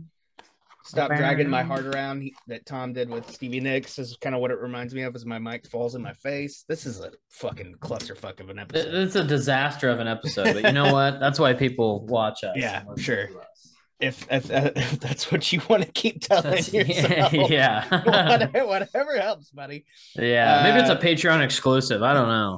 Stop 0.85 1.09
dragging 1.09 1.49
my 1.49 1.63
heart 1.63 1.85
around 1.85 2.21
he- 2.21 2.35
that 2.47 2.65
Tom 2.65 2.93
did 2.93 3.09
with 3.09 3.29
Stevie 3.29 3.59
Nicks 3.59 3.99
is 3.99 4.15
kind 4.21 4.33
of 4.33 4.39
what 4.39 4.51
it 4.51 4.59
reminds 4.59 4.93
me 4.93 5.01
of 5.01 5.15
as 5.15 5.25
my 5.25 5.37
mic 5.37 5.67
falls 5.67 5.95
in 5.95 6.01
my 6.01 6.13
face. 6.13 6.63
This 6.69 6.85
is 6.85 7.01
a 7.01 7.11
fucking 7.29 7.75
clusterfuck 7.81 8.39
of 8.39 8.49
an 8.49 8.59
episode. 8.59 8.93
It's 8.93 9.15
a 9.15 9.23
disaster 9.23 9.89
of 9.89 9.99
an 9.99 10.07
episode, 10.07 10.53
but 10.53 10.63
you 10.63 10.71
know 10.71 10.93
what? 10.93 11.19
That's 11.19 11.39
why 11.39 11.53
people 11.53 12.05
watch 12.05 12.43
us. 12.45 12.55
Yeah, 12.55 12.83
and 12.87 12.99
sure. 12.99 13.27
us. 13.37 13.73
If, 13.99 14.27
if, 14.31 14.49
if 14.51 14.99
that's 14.99 15.31
what 15.31 15.51
you 15.51 15.61
want 15.69 15.83
to 15.83 15.91
keep 15.91 16.21
telling 16.21 16.43
That's- 16.43 16.71
yourself, 16.73 17.33
yeah. 17.49 17.87
whatever, 17.89 18.67
whatever 18.67 19.19
helps, 19.19 19.49
buddy. 19.49 19.85
yeah. 20.15 20.61
Maybe 20.63 20.79
it's 20.81 20.89
a 20.89 20.97
Uh, 20.97 21.01
Patreon 21.01 21.43
exclusive. 21.43 22.03
I 22.03 22.13
don't 22.13 22.27
know. 22.27 22.57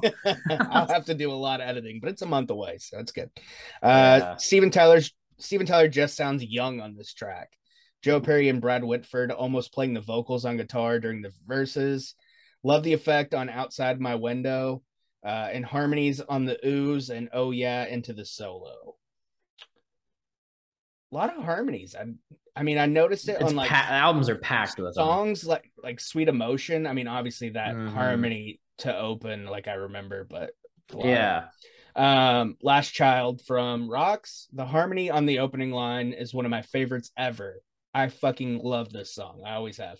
I'll 0.70 0.88
have 0.88 1.06
to 1.06 1.14
do 1.14 1.30
a 1.30 1.34
lot 1.34 1.60
of 1.60 1.68
editing, 1.68 2.00
but 2.00 2.10
it's 2.10 2.22
a 2.22 2.26
month 2.26 2.50
away, 2.50 2.76
so 2.78 2.96
that's 2.96 3.12
good. 3.12 3.30
Uh, 3.82 4.18
Yeah. 4.20 4.36
Steven 4.36 4.70
Tyler's 4.70 5.12
Steven 5.38 5.66
Tyler 5.66 5.88
just 5.88 6.16
sounds 6.16 6.44
young 6.44 6.80
on 6.82 6.94
this 6.96 7.14
track. 7.14 7.48
Joe 8.02 8.20
Perry 8.20 8.50
and 8.50 8.60
Brad 8.60 8.84
Whitford 8.84 9.30
almost 9.30 9.72
playing 9.72 9.94
the 9.94 10.00
vocals 10.02 10.44
on 10.44 10.58
guitar 10.58 11.00
during 11.00 11.22
the 11.22 11.32
verses. 11.46 12.14
Love 12.62 12.82
the 12.82 12.92
effect 12.92 13.32
on 13.34 13.48
Outside 13.48 13.98
My 14.00 14.14
Window 14.16 14.82
uh, 15.24 15.48
and 15.52 15.64
harmonies 15.64 16.20
on 16.20 16.44
the 16.44 16.58
ooze 16.66 17.08
and 17.08 17.30
oh 17.32 17.50
yeah 17.52 17.86
into 17.86 18.12
the 18.12 18.24
solo. 18.26 18.96
A 21.12 21.14
lot 21.16 21.36
of 21.36 21.42
harmonies. 21.44 21.94
I, 21.98 22.04
I 22.54 22.62
mean, 22.62 22.78
I 22.78 22.86
noticed 22.86 23.28
it 23.28 23.32
It's 23.40 23.44
on 23.50 23.56
like 23.56 23.68
pa- 23.68 23.86
albums 23.90 24.28
are 24.28 24.36
packed 24.36 24.76
with 24.78 24.94
them. 24.94 25.04
songs 25.04 25.44
like 25.44 25.70
like 25.82 25.98
Sweet 26.00 26.28
Emotion. 26.28 26.86
I 26.86 26.92
mean, 26.92 27.08
obviously 27.08 27.50
that 27.50 27.74
Mhm. 27.74 27.92
harmony 27.92 28.60
to 28.78 28.96
open, 28.96 29.46
like 29.46 29.68
I 29.68 29.74
remember, 29.74 30.24
but 30.24 30.50
a 30.92 30.96
lot 30.96 31.04
of- 31.06 31.10
Yeah. 31.10 31.48
um, 31.96 32.56
Last 32.62 32.90
Child 32.92 33.42
from 33.46 33.90
Rocks. 33.90 34.48
The 34.52 34.64
harmony 34.64 35.10
on 35.10 35.26
the 35.26 35.40
opening 35.40 35.70
line 35.72 36.12
is 36.12 36.32
one 36.32 36.44
of 36.44 36.50
my 36.50 36.62
favorites 36.62 37.10
ever. 37.16 37.60
I 37.92 38.08
fucking 38.08 38.58
love 38.62 38.92
this 38.92 39.12
song. 39.14 39.42
I 39.44 39.54
always 39.54 39.78
have. 39.78 39.98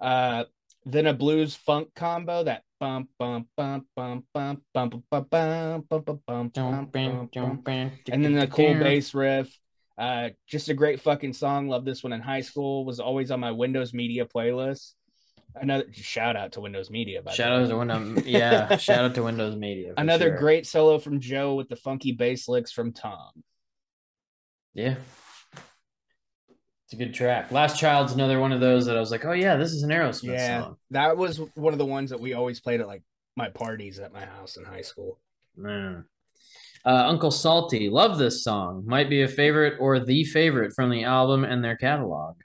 Uh, 0.00 0.44
then 0.84 1.06
a 1.06 1.14
blues 1.14 1.54
funk 1.54 1.88
combo 1.94 2.42
that 2.44 2.62
bump 2.80 3.08
bump 3.18 3.48
bump 3.56 3.86
bump 3.96 4.24
bump 4.34 4.64
bump 4.74 5.04
bump 5.12 5.44
bump 5.48 5.80
bump 5.86 5.86
bump 6.06 6.24
bump 6.26 6.92
bump 6.92 6.92
bump 6.92 7.64
bump 7.64 7.92
and 8.10 8.24
then 8.24 8.32
the 8.34 8.48
cool 8.48 8.74
bass 8.74 9.14
riff. 9.14 9.56
Uh, 9.98 10.30
just 10.46 10.68
a 10.68 10.74
great 10.74 11.00
fucking 11.00 11.32
song. 11.32 11.68
Love 11.68 11.84
this 11.84 12.02
one 12.02 12.12
in 12.12 12.20
high 12.20 12.40
school. 12.40 12.84
Was 12.84 13.00
always 13.00 13.30
on 13.30 13.40
my 13.40 13.50
Windows 13.52 13.92
Media 13.92 14.24
playlist. 14.24 14.92
Another 15.54 15.84
shout 15.92 16.34
out 16.34 16.52
to 16.52 16.60
Windows 16.60 16.90
Media. 16.90 17.20
By 17.20 17.32
the 17.32 17.36
Shout 17.36 17.52
out 17.52 17.68
to 17.68 17.76
Windows. 17.76 18.24
Yeah. 18.24 18.76
shout 18.78 19.04
out 19.04 19.14
to 19.16 19.22
Windows 19.22 19.54
Media. 19.56 19.92
Another 19.96 20.28
sure. 20.30 20.38
great 20.38 20.66
solo 20.66 20.98
from 20.98 21.20
Joe 21.20 21.54
with 21.54 21.68
the 21.68 21.76
funky 21.76 22.12
bass 22.12 22.48
licks 22.48 22.72
from 22.72 22.92
Tom. 22.92 23.30
Yeah. 24.72 24.94
It's 26.92 26.94
a 26.94 26.96
good 26.96 27.14
track. 27.14 27.50
Last 27.52 27.78
Child's 27.78 28.12
another 28.12 28.40
one 28.40 28.52
of 28.52 28.60
those 28.60 28.86
that 28.86 28.96
I 28.96 29.00
was 29.00 29.10
like, 29.10 29.24
oh 29.24 29.32
yeah, 29.32 29.56
this 29.56 29.72
is 29.72 29.82
an 29.82 29.90
Aerosmith 29.90 30.32
Yeah, 30.32 30.60
song. 30.62 30.76
that 30.90 31.16
was 31.16 31.38
one 31.54 31.72
of 31.72 31.78
the 31.78 31.86
ones 31.86 32.10
that 32.10 32.20
we 32.20 32.32
always 32.32 32.60
played 32.60 32.80
at 32.80 32.86
like 32.86 33.02
my 33.36 33.48
parties 33.48 33.98
at 33.98 34.12
my 34.12 34.24
house 34.24 34.56
in 34.56 34.64
high 34.64 34.82
school. 34.82 35.18
Man. 35.56 36.04
Uh, 36.84 37.04
Uncle 37.06 37.30
Salty, 37.30 37.88
love 37.88 38.18
this 38.18 38.42
song. 38.42 38.84
Might 38.86 39.08
be 39.08 39.22
a 39.22 39.28
favorite 39.28 39.74
or 39.78 40.00
the 40.00 40.24
favorite 40.24 40.74
from 40.74 40.90
the 40.90 41.04
album 41.04 41.44
and 41.44 41.64
their 41.64 41.76
catalog. 41.76 42.36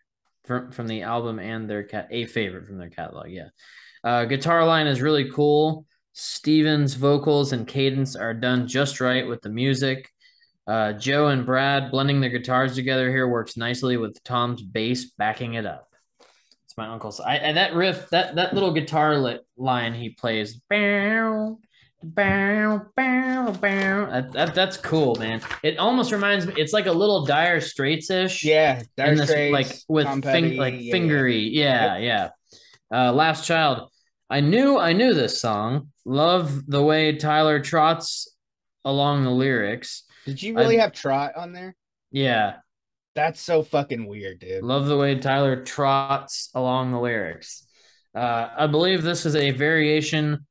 From 0.45 0.71
from 0.71 0.87
the 0.87 1.01
album 1.01 1.39
and 1.39 1.69
their 1.69 1.83
cat, 1.83 2.07
a 2.11 2.25
favorite 2.25 2.67
from 2.67 2.77
their 2.77 2.89
catalog. 2.89 3.29
Yeah. 3.29 3.49
Uh, 4.03 4.25
guitar 4.25 4.65
line 4.65 4.87
is 4.87 5.01
really 5.01 5.31
cool. 5.31 5.85
Steven's 6.13 6.93
vocals 6.93 7.51
and 7.51 7.67
cadence 7.67 8.15
are 8.15 8.33
done 8.33 8.67
just 8.67 9.01
right 9.01 9.27
with 9.27 9.41
the 9.41 9.49
music. 9.49 10.09
Uh, 10.65 10.93
Joe 10.93 11.27
and 11.27 11.45
Brad 11.45 11.91
blending 11.91 12.19
their 12.19 12.29
guitars 12.29 12.75
together 12.75 13.09
here 13.09 13.27
works 13.27 13.55
nicely 13.55 13.97
with 13.97 14.21
Tom's 14.23 14.61
bass 14.61 15.11
backing 15.11 15.53
it 15.53 15.65
up. 15.65 15.87
It's 16.65 16.75
my 16.77 16.87
uncle's. 16.87 17.19
I, 17.19 17.35
and 17.35 17.57
that 17.57 17.73
riff, 17.73 18.09
that 18.09 18.35
that 18.35 18.53
little 18.53 18.73
guitar 18.73 19.39
line 19.57 19.93
he 19.93 20.09
plays, 20.09 20.55
bow, 20.69 21.59
bow, 22.03 22.85
bow, 22.95 23.51
bow. 23.51 24.05
That, 24.09 24.31
that, 24.33 24.55
that's 24.55 24.77
cool, 24.77 25.15
man. 25.15 25.41
It 25.63 25.77
almost 25.77 26.11
reminds 26.11 26.45
me. 26.47 26.53
It's 26.57 26.73
like 26.73 26.85
a 26.85 26.91
little 26.91 27.25
Dire 27.25 27.61
Straits 27.61 28.09
ish. 28.09 28.43
Yeah, 28.43 28.83
Dire 28.95 29.15
this 29.15 29.29
Straits, 29.29 29.53
like 29.53 29.77
with 29.87 30.05
Tom 30.05 30.21
fing, 30.21 30.57
like 30.57 30.75
yeah, 30.77 30.93
fingery. 30.93 31.49
Yeah, 31.51 31.97
yeah. 31.97 32.29
Uh, 32.93 33.11
Last 33.13 33.45
Child. 33.45 33.89
I 34.29 34.41
knew 34.41 34.77
I 34.77 34.93
knew 34.93 35.13
this 35.13 35.39
song. 35.41 35.89
Love 36.05 36.65
the 36.67 36.83
way 36.83 37.15
Tyler 37.17 37.59
trots 37.59 38.33
along 38.85 39.23
the 39.23 39.31
lyrics. 39.31 40.03
Did 40.25 40.41
you 40.41 40.55
really 40.55 40.77
I- 40.79 40.81
have 40.81 40.93
Trot 40.93 41.33
on 41.35 41.53
there? 41.53 41.75
Yeah, 42.11 42.55
That's 43.15 43.41
so 43.41 43.63
fucking 43.63 44.07
weird, 44.07 44.39
dude. 44.39 44.63
love 44.63 44.85
the 44.87 44.95
way 44.97 45.19
Tyler 45.19 45.61
trots 45.63 46.49
along 46.55 46.93
the 46.93 46.99
lyrics. 46.99 47.67
Uh, 48.15 48.47
I 48.57 48.67
believe 48.67 49.03
this 49.03 49.25
is 49.25 49.35
a 49.35 49.51
variation, 49.51 50.46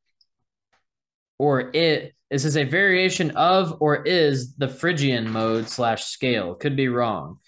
or 1.39 1.71
it. 1.75 2.15
This 2.31 2.45
is 2.45 2.57
a 2.57 2.65
variation 2.65 3.31
of 3.33 3.77
or 3.81 4.03
is 4.03 4.55
the 4.57 4.69
Phrygian 4.69 5.31
mode 5.31 5.69
slash 5.69 6.05
scale. 6.05 6.55
Could 6.55 6.75
be 6.75 6.89
wrong. 6.89 7.39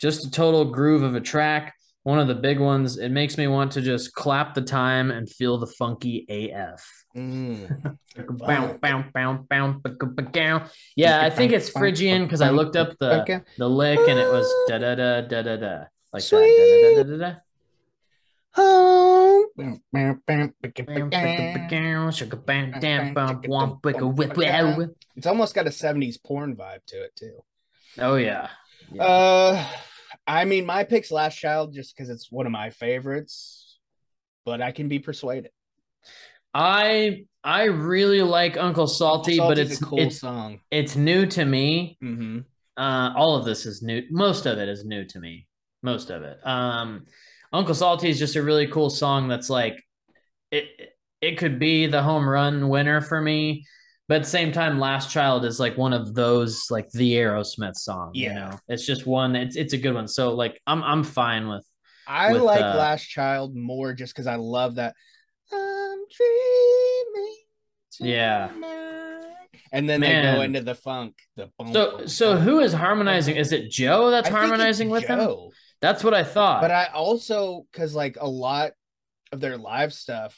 Just 0.00 0.26
a 0.26 0.30
total 0.30 0.64
groove 0.66 1.02
of 1.02 1.16
a 1.16 1.20
track. 1.20 1.74
One 2.04 2.20
of 2.20 2.28
the 2.28 2.36
big 2.36 2.60
ones. 2.60 2.98
It 2.98 3.08
makes 3.10 3.36
me 3.36 3.48
want 3.48 3.72
to 3.72 3.82
just 3.82 4.14
clap 4.14 4.54
the 4.54 4.62
time 4.62 5.10
and 5.10 5.28
feel 5.28 5.58
the 5.58 5.66
funky 5.66 6.24
AF. 6.28 6.88
Mm. 7.16 7.96
Yeah, 10.96 11.20
I 11.20 11.30
think 11.30 11.52
it's 11.52 11.68
Phrygian 11.70 12.22
because 12.24 12.40
I 12.40 12.50
looked 12.50 12.76
up 12.76 12.96
the 13.00 13.08
the 13.58 13.68
lick 13.68 13.98
and 13.98 14.18
it 14.18 14.28
was 14.30 14.46
da 14.68 14.78
da 14.78 14.94
da 14.94 15.20
da 15.22 15.42
da 15.42 15.56
da 15.56 15.84
like 16.12 16.22
Sweet. 16.22 16.38
that. 16.40 16.94
Da, 16.96 17.02
da, 17.02 17.16
da, 17.16 17.16
da, 17.16 17.16
da, 17.26 17.32
da. 17.32 17.38
Home. 18.54 19.46
Oh 19.58 19.78
It's 25.16 25.26
almost 25.26 25.54
got 25.54 25.66
a 25.66 25.70
70s 25.70 26.22
porn 26.22 26.56
vibe 26.56 26.84
to 26.86 27.02
it 27.02 27.16
too. 27.16 27.38
yeah. 28.16 28.48
Yeah. 28.92 29.02
Uh 29.02 29.66
I 30.26 30.44
mean 30.44 30.66
my 30.66 30.84
pick's 30.84 31.10
Last 31.10 31.36
Child 31.36 31.74
just 31.74 31.96
because 31.96 32.10
it's 32.10 32.30
one 32.30 32.46
of 32.46 32.52
my 32.52 32.70
favorites, 32.70 33.78
but 34.44 34.62
I 34.62 34.72
can 34.72 34.88
be 34.88 34.98
persuaded. 34.98 35.50
I 36.54 37.24
I 37.44 37.64
really 37.64 38.22
like 38.22 38.56
Uncle 38.56 38.86
Salty, 38.86 39.38
but 39.38 39.58
it's 39.58 39.80
a 39.80 39.84
cool 39.84 40.00
it's 40.00 40.20
song. 40.20 40.60
it's 40.70 40.96
new 40.96 41.26
to 41.26 41.44
me. 41.44 41.98
Mm-hmm. 42.02 42.40
Uh, 42.76 43.12
all 43.16 43.36
of 43.36 43.44
this 43.44 43.66
is 43.66 43.82
new. 43.82 44.02
Most 44.10 44.46
of 44.46 44.58
it 44.58 44.68
is 44.68 44.84
new 44.84 45.04
to 45.04 45.18
me. 45.18 45.46
Most 45.82 46.10
of 46.10 46.22
it. 46.22 46.38
Um, 46.44 47.06
Uncle 47.52 47.74
Salty 47.74 48.08
is 48.10 48.18
just 48.18 48.36
a 48.36 48.42
really 48.42 48.66
cool 48.66 48.90
song. 48.90 49.28
That's 49.28 49.50
like, 49.50 49.82
it. 50.50 50.66
it 51.20 51.38
could 51.38 51.58
be 51.58 51.86
the 51.86 52.02
home 52.02 52.28
run 52.28 52.68
winner 52.68 53.00
for 53.00 53.20
me. 53.20 53.64
But 54.08 54.16
at 54.16 54.22
the 54.22 54.30
same 54.30 54.52
time, 54.52 54.80
Last 54.80 55.10
Child 55.10 55.44
is 55.44 55.60
like 55.60 55.76
one 55.76 55.92
of 55.92 56.14
those 56.14 56.70
like 56.70 56.88
the 56.92 57.12
Aerosmith 57.12 57.76
song. 57.76 58.12
You 58.14 58.26
Yeah. 58.28 58.34
know, 58.34 58.58
it's 58.68 58.86
just 58.86 59.06
one. 59.06 59.36
It's 59.36 59.54
it's 59.54 59.74
a 59.74 59.78
good 59.78 59.92
one. 59.94 60.08
So 60.08 60.34
like 60.34 60.60
I'm 60.66 60.82
I'm 60.82 61.04
fine 61.04 61.46
with. 61.48 61.66
I 62.06 62.32
With, 62.32 62.40
like 62.40 62.62
uh, 62.62 62.76
Last 62.76 63.04
Child 63.04 63.54
more 63.54 63.92
just 63.92 64.14
because 64.14 64.26
I 64.26 64.36
love 64.36 64.76
that. 64.76 64.94
I'm 65.52 65.98
dreaming. 66.16 67.36
Yeah. 68.00 68.50
And 69.72 69.86
then 69.86 70.00
they 70.00 70.22
go 70.22 70.40
into 70.40 70.62
the 70.62 70.74
funk. 70.74 71.14
The 71.36 71.50
So 71.72 72.06
so 72.06 72.36
who 72.38 72.60
is 72.60 72.72
harmonizing? 72.72 73.36
Is 73.36 73.52
it 73.52 73.70
Joe 73.70 74.10
that's 74.10 74.28
I 74.28 74.32
harmonizing 74.32 74.88
with 74.88 75.04
him? 75.04 75.18
That's 75.80 76.02
what 76.04 76.14
I 76.14 76.24
thought. 76.24 76.62
But 76.62 76.70
I 76.70 76.86
also 76.86 77.66
because 77.72 77.94
like 77.94 78.16
a 78.20 78.28
lot 78.28 78.72
of 79.32 79.40
their 79.40 79.56
live 79.56 79.92
stuff, 79.92 80.36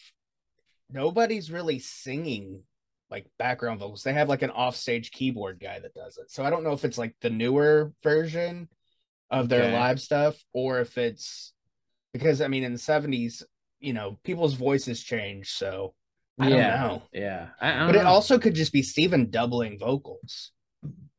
nobody's 0.91 1.51
really 1.51 1.79
singing 1.79 2.63
like 3.11 3.27
background 3.39 3.81
vocals. 3.81 4.03
They 4.03 4.13
have 4.13 4.29
like 4.29 4.43
an 4.43 4.51
offstage 4.51 5.11
keyboard 5.11 5.61
guy 5.61 5.79
that 5.81 5.95
does 5.95 6.19
it. 6.19 6.31
So 6.31 6.45
I 6.45 6.51
don't 6.51 6.65
know 6.65 6.73
if 6.73 6.85
it's 6.85 6.99
like 6.99 7.15
the 7.21 7.31
newer 7.31 7.93
version 8.03 8.69
of 9.31 9.49
their 9.49 9.63
Okay. 9.65 9.73
live 9.73 10.01
stuff 10.01 10.37
or 10.53 10.81
if 10.81 10.99
it's 10.99 11.53
because 12.13 12.41
I 12.41 12.49
mean 12.49 12.65
in 12.65 12.73
the 12.73 12.79
70s, 12.79 13.43
you 13.81 13.93
know, 13.93 14.19
people's 14.25 14.55
voices 14.55 15.03
change, 15.03 15.51
so 15.51 15.95
I 16.39 16.49
don't 16.51 16.59
yeah, 16.59 16.77
know. 16.81 17.03
yeah. 17.13 17.49
I, 17.61 17.73
I 17.73 17.79
don't 17.79 17.87
But 17.87 17.97
it 17.97 18.05
also 18.07 18.39
could 18.39 18.55
just 18.55 18.73
be 18.73 18.83
Steven 18.83 19.31
doubling 19.31 19.79
vocals. 19.79 20.53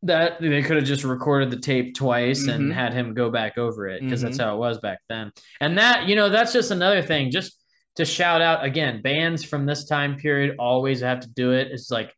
That 0.03 0.41
they 0.41 0.61
could 0.63 0.77
have 0.77 0.85
just 0.85 1.03
recorded 1.03 1.51
the 1.51 1.59
tape 1.59 1.93
twice 1.95 2.45
Mhm. 2.47 2.53
and 2.53 2.73
had 2.73 2.93
him 2.93 3.13
go 3.13 3.29
back 3.29 3.57
over 3.57 3.87
it 3.87 4.01
because 4.01 4.21
that's 4.21 4.37
Mhm. 4.37 4.43
how 4.43 4.55
it 4.55 4.59
was 4.59 4.79
back 4.79 4.99
then. 5.09 5.31
And 5.59 5.77
that, 5.77 6.07
you 6.07 6.15
know, 6.15 6.29
that's 6.29 6.53
just 6.53 6.71
another 6.71 7.01
thing. 7.01 7.29
Just 7.29 7.59
to 7.97 8.05
shout 8.05 8.41
out 8.41 8.63
again, 8.65 9.01
bands 9.01 9.43
from 9.43 9.65
this 9.65 9.85
time 9.85 10.15
period 10.17 10.55
always 10.57 11.01
have 11.01 11.19
to 11.19 11.29
do 11.29 11.51
it. 11.51 11.67
It's 11.71 11.91
like 11.91 12.15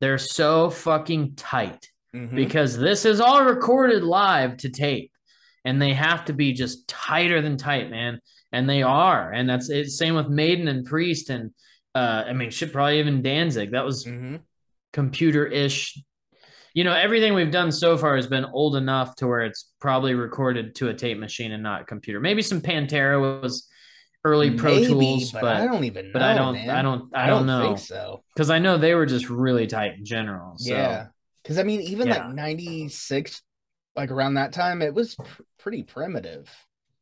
they're 0.00 0.18
so 0.18 0.70
fucking 0.70 1.34
tight 1.36 1.88
Mhm. 2.14 2.34
because 2.34 2.76
this 2.76 3.04
is 3.04 3.20
all 3.20 3.44
recorded 3.44 4.02
live 4.02 4.56
to 4.58 4.68
tape 4.70 5.12
and 5.64 5.80
they 5.80 5.92
have 5.92 6.24
to 6.24 6.32
be 6.32 6.52
just 6.52 6.88
tighter 6.88 7.40
than 7.42 7.56
tight, 7.56 7.90
man. 7.90 8.18
And 8.50 8.68
they 8.68 8.82
are. 8.82 9.30
And 9.30 9.48
that's 9.48 9.70
it. 9.70 9.90
Same 9.90 10.14
with 10.16 10.28
Maiden 10.28 10.66
and 10.68 10.84
Priest 10.84 11.30
and 11.30 11.50
uh, 11.94 12.22
I 12.28 12.32
mean, 12.34 12.50
shit, 12.50 12.72
probably 12.72 13.00
even 13.00 13.20
Danzig. 13.20 13.72
That 13.72 13.84
was 13.84 14.04
Mhm. 14.04 14.40
computer 14.92 15.44
ish. 15.44 16.00
You 16.74 16.84
know, 16.84 16.92
everything 16.94 17.34
we've 17.34 17.50
done 17.50 17.72
so 17.72 17.96
far 17.98 18.16
has 18.16 18.26
been 18.26 18.44
old 18.44 18.76
enough 18.76 19.16
to 19.16 19.26
where 19.26 19.40
it's 19.42 19.70
probably 19.80 20.14
recorded 20.14 20.74
to 20.76 20.88
a 20.88 20.94
tape 20.94 21.18
machine 21.18 21.52
and 21.52 21.62
not 21.62 21.82
a 21.82 21.84
computer. 21.84 22.20
Maybe 22.20 22.42
some 22.42 22.60
Pantera 22.60 23.40
was 23.42 23.68
early 24.24 24.52
Pro 24.52 24.74
Maybe, 24.76 24.86
Tools, 24.86 25.32
but, 25.32 25.40
but 25.42 25.56
I 25.56 25.66
don't 25.66 25.84
even 25.84 26.06
know. 26.06 26.12
but 26.12 26.22
I 26.22 26.34
don't, 26.34 26.54
man. 26.54 26.70
I 26.70 26.82
don't, 26.82 27.16
I, 27.16 27.26
don't, 27.26 27.46
know 27.46 27.62
think 27.62 27.78
so. 27.78 28.22
because 28.34 28.50
I 28.50 28.58
know 28.58 28.78
they 28.78 28.94
were 28.94 29.06
just 29.06 29.30
really 29.30 29.66
tight 29.66 29.94
in 29.98 30.04
general. 30.04 30.58
So. 30.58 30.72
Yeah. 30.72 31.06
Because 31.42 31.58
I 31.58 31.62
mean, 31.62 31.80
even 31.80 32.08
Yeah. 32.08 32.26
like 32.26 32.34
96, 32.34 33.42
like 33.96 34.10
around 34.10 34.34
that 34.34 34.52
time, 34.52 34.82
it 34.82 34.94
was 34.94 35.14
pr- 35.14 35.42
pretty 35.58 35.82
primitive. 35.82 36.48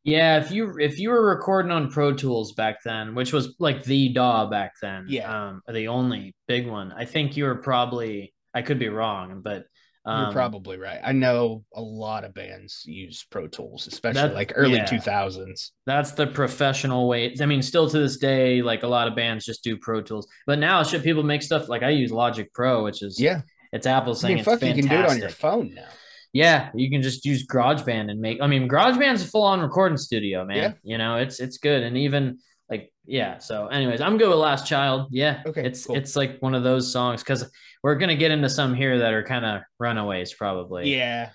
Yeah, 0.05 0.39
if 0.39 0.49
you 0.49 0.77
if 0.79 0.97
you 0.97 1.09
were 1.09 1.27
recording 1.27 1.71
on 1.73 1.91
Pro 1.91 2.13
Tools 2.13 2.53
back 2.53 2.81
then, 2.83 3.15
which 3.15 3.33
was 3.33 3.55
like 3.59 3.83
the 3.83 4.09
DAW 4.13 4.49
back 4.49 4.71
then, 4.81 5.05
Yeah. 5.09 5.49
um, 5.49 5.61
the 5.71 5.89
only 5.89 6.33
big 6.47 6.67
one, 6.67 6.93
I 6.93 7.03
think 7.03 7.35
you 7.35 7.43
were 7.43 7.55
probably 7.55 8.33
I 8.59 8.61
could 8.61 8.79
be 8.79 8.89
wrong, 8.89 9.41
but 9.43 9.65
um, 10.05 10.23
You're 10.25 10.33
probably 10.33 10.77
right. 10.77 10.99
I 11.03 11.11
know 11.11 11.63
a 11.73 11.81
lot 11.81 12.23
of 12.23 12.33
bands 12.33 12.83
use 12.85 13.25
Pro 13.29 13.47
Tools, 13.47 13.87
especially 13.87 14.21
That- 14.21 14.33
like 14.33 14.53
early 14.55 14.75
yeah. 14.77 14.85
2000s. 14.85 15.71
that's 15.85 16.11
the 16.11 16.27
professional 16.27 17.07
way. 17.07 17.35
I 17.41 17.45
mean, 17.45 17.61
still 17.61 17.89
to 17.89 17.99
this 17.99 18.17
day, 18.17 18.61
like 18.61 18.83
a 18.83 18.87
lot 18.87 19.07
of 19.07 19.15
bands 19.15 19.45
just 19.45 19.63
do 19.63 19.77
Pro 19.77 20.01
Tools, 20.01 20.27
but 20.47 20.57
now 20.59 20.83
shit, 20.83 21.03
people 21.03 21.23
make 21.23 21.41
stuff 21.43 21.67
like 21.69 21.83
I 21.83 21.89
use 21.89 22.11
Logic 22.11 22.51
Pro, 22.53 22.83
which 22.83 23.01
is 23.03 23.19
Yeah. 23.19 23.41
it's 23.71 23.85
Apple 23.87 24.13
I 24.13 24.15
saying 24.15 24.35
mean, 24.35 24.39
it's 24.39 24.49
fuck, 24.51 24.61
you 24.63 24.73
can 24.73 24.87
do 24.87 24.95
it 24.95 25.05
on 25.09 25.19
your 25.19 25.29
phone 25.29 25.73
now. 25.75 25.87
Yeah, 26.33 26.69
you 26.75 26.89
can 26.91 27.01
just 27.01 27.25
use 27.25 27.45
GarageBand 27.47 28.09
and 28.11 28.19
make. 28.21 28.39
I 28.41 28.47
mean, 28.47 28.69
GarageBand's 28.69 29.23
a 29.23 29.27
full-on 29.27 29.61
recording 29.61 29.97
studio, 29.97 30.45
man. 30.45 30.57
Yeah. 30.57 30.73
You 30.91 30.97
know, 30.99 31.15
it's 31.17 31.39
it's 31.39 31.57
good, 31.57 31.81
and 31.83 31.97
even 31.97 32.37
like 32.69 32.91
yeah. 33.05 33.39
So, 33.39 33.67
anyways, 33.67 34.01
I'm 34.01 34.17
good 34.17 34.29
with 34.29 34.37
Last 34.37 34.67
Child. 34.67 35.07
Yeah, 35.11 35.41
Okay, 35.45 35.65
It's 35.65 35.85
cool. 35.85 35.95
it's 35.95 36.15
like 36.15 36.39
one 36.41 36.53
of 36.55 36.63
those 36.63 36.91
songs 36.91 37.23
because 37.23 37.49
we're 37.83 37.95
gonna 37.95 38.15
get 38.15 38.31
into 38.31 38.49
some 38.49 38.73
here 38.75 38.99
that 38.99 39.13
are 39.13 39.23
kind 39.23 39.45
of 39.45 39.61
runaways, 39.79 40.33
probably. 40.33 40.93
Yeah. 40.95 41.29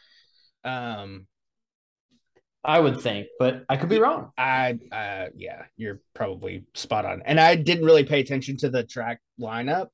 Um, 0.64 1.26
I 2.66 2.80
would 2.80 3.00
think, 3.00 3.26
but 3.38 3.64
I 3.68 3.76
could 3.76 3.90
be 3.90 3.98
wrong. 3.98 4.30
I 4.38 4.78
uh 4.90 5.26
yeah, 5.36 5.64
you're 5.76 6.00
probably 6.14 6.64
spot 6.74 7.04
on. 7.04 7.22
And 7.26 7.38
I 7.38 7.56
didn't 7.56 7.84
really 7.84 8.04
pay 8.04 8.20
attention 8.20 8.56
to 8.58 8.70
the 8.70 8.84
track 8.84 9.20
lineup 9.40 9.88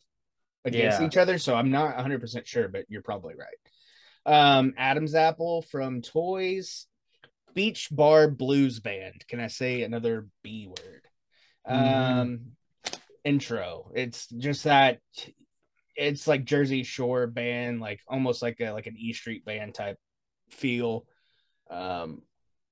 against 0.64 1.00
Yeah. 1.00 1.07
each 1.07 1.16
other, 1.16 1.38
so 1.38 1.55
I'm 1.57 1.70
not 1.70 1.96
100% 1.96 2.46
sure, 2.46 2.68
but 2.68 2.85
you're 2.88 3.03
probably 3.03 3.35
right. 3.35 3.57
Um 4.57 4.74
Adam's 4.76 5.14
Apple 5.16 5.62
from 5.62 6.03
Toys 6.03 6.87
Beach 7.55 7.88
Bar 7.90 8.29
Blues 8.31 8.79
Band. 8.79 9.24
Can 9.26 9.40
I 9.40 9.48
say 9.48 9.83
another 9.83 10.29
B 10.44 10.68
word? 10.68 11.03
Um 11.66 12.53
intro. 13.25 13.90
It's 13.94 14.27
just 14.29 14.64
that 14.64 14.99
it's 15.96 16.27
like 16.27 16.44
Jersey 16.44 16.83
Shore 16.83 17.27
band, 17.27 17.81
like 17.81 18.01
almost 18.09 18.42
like 18.42 18.59
a 18.61 18.70
like 18.70 18.87
an 18.87 18.96
E 18.99 19.12
Street 19.12 19.44
band 19.44 19.75
type 19.75 19.99
feel. 20.51 21.05
Um 21.70 22.23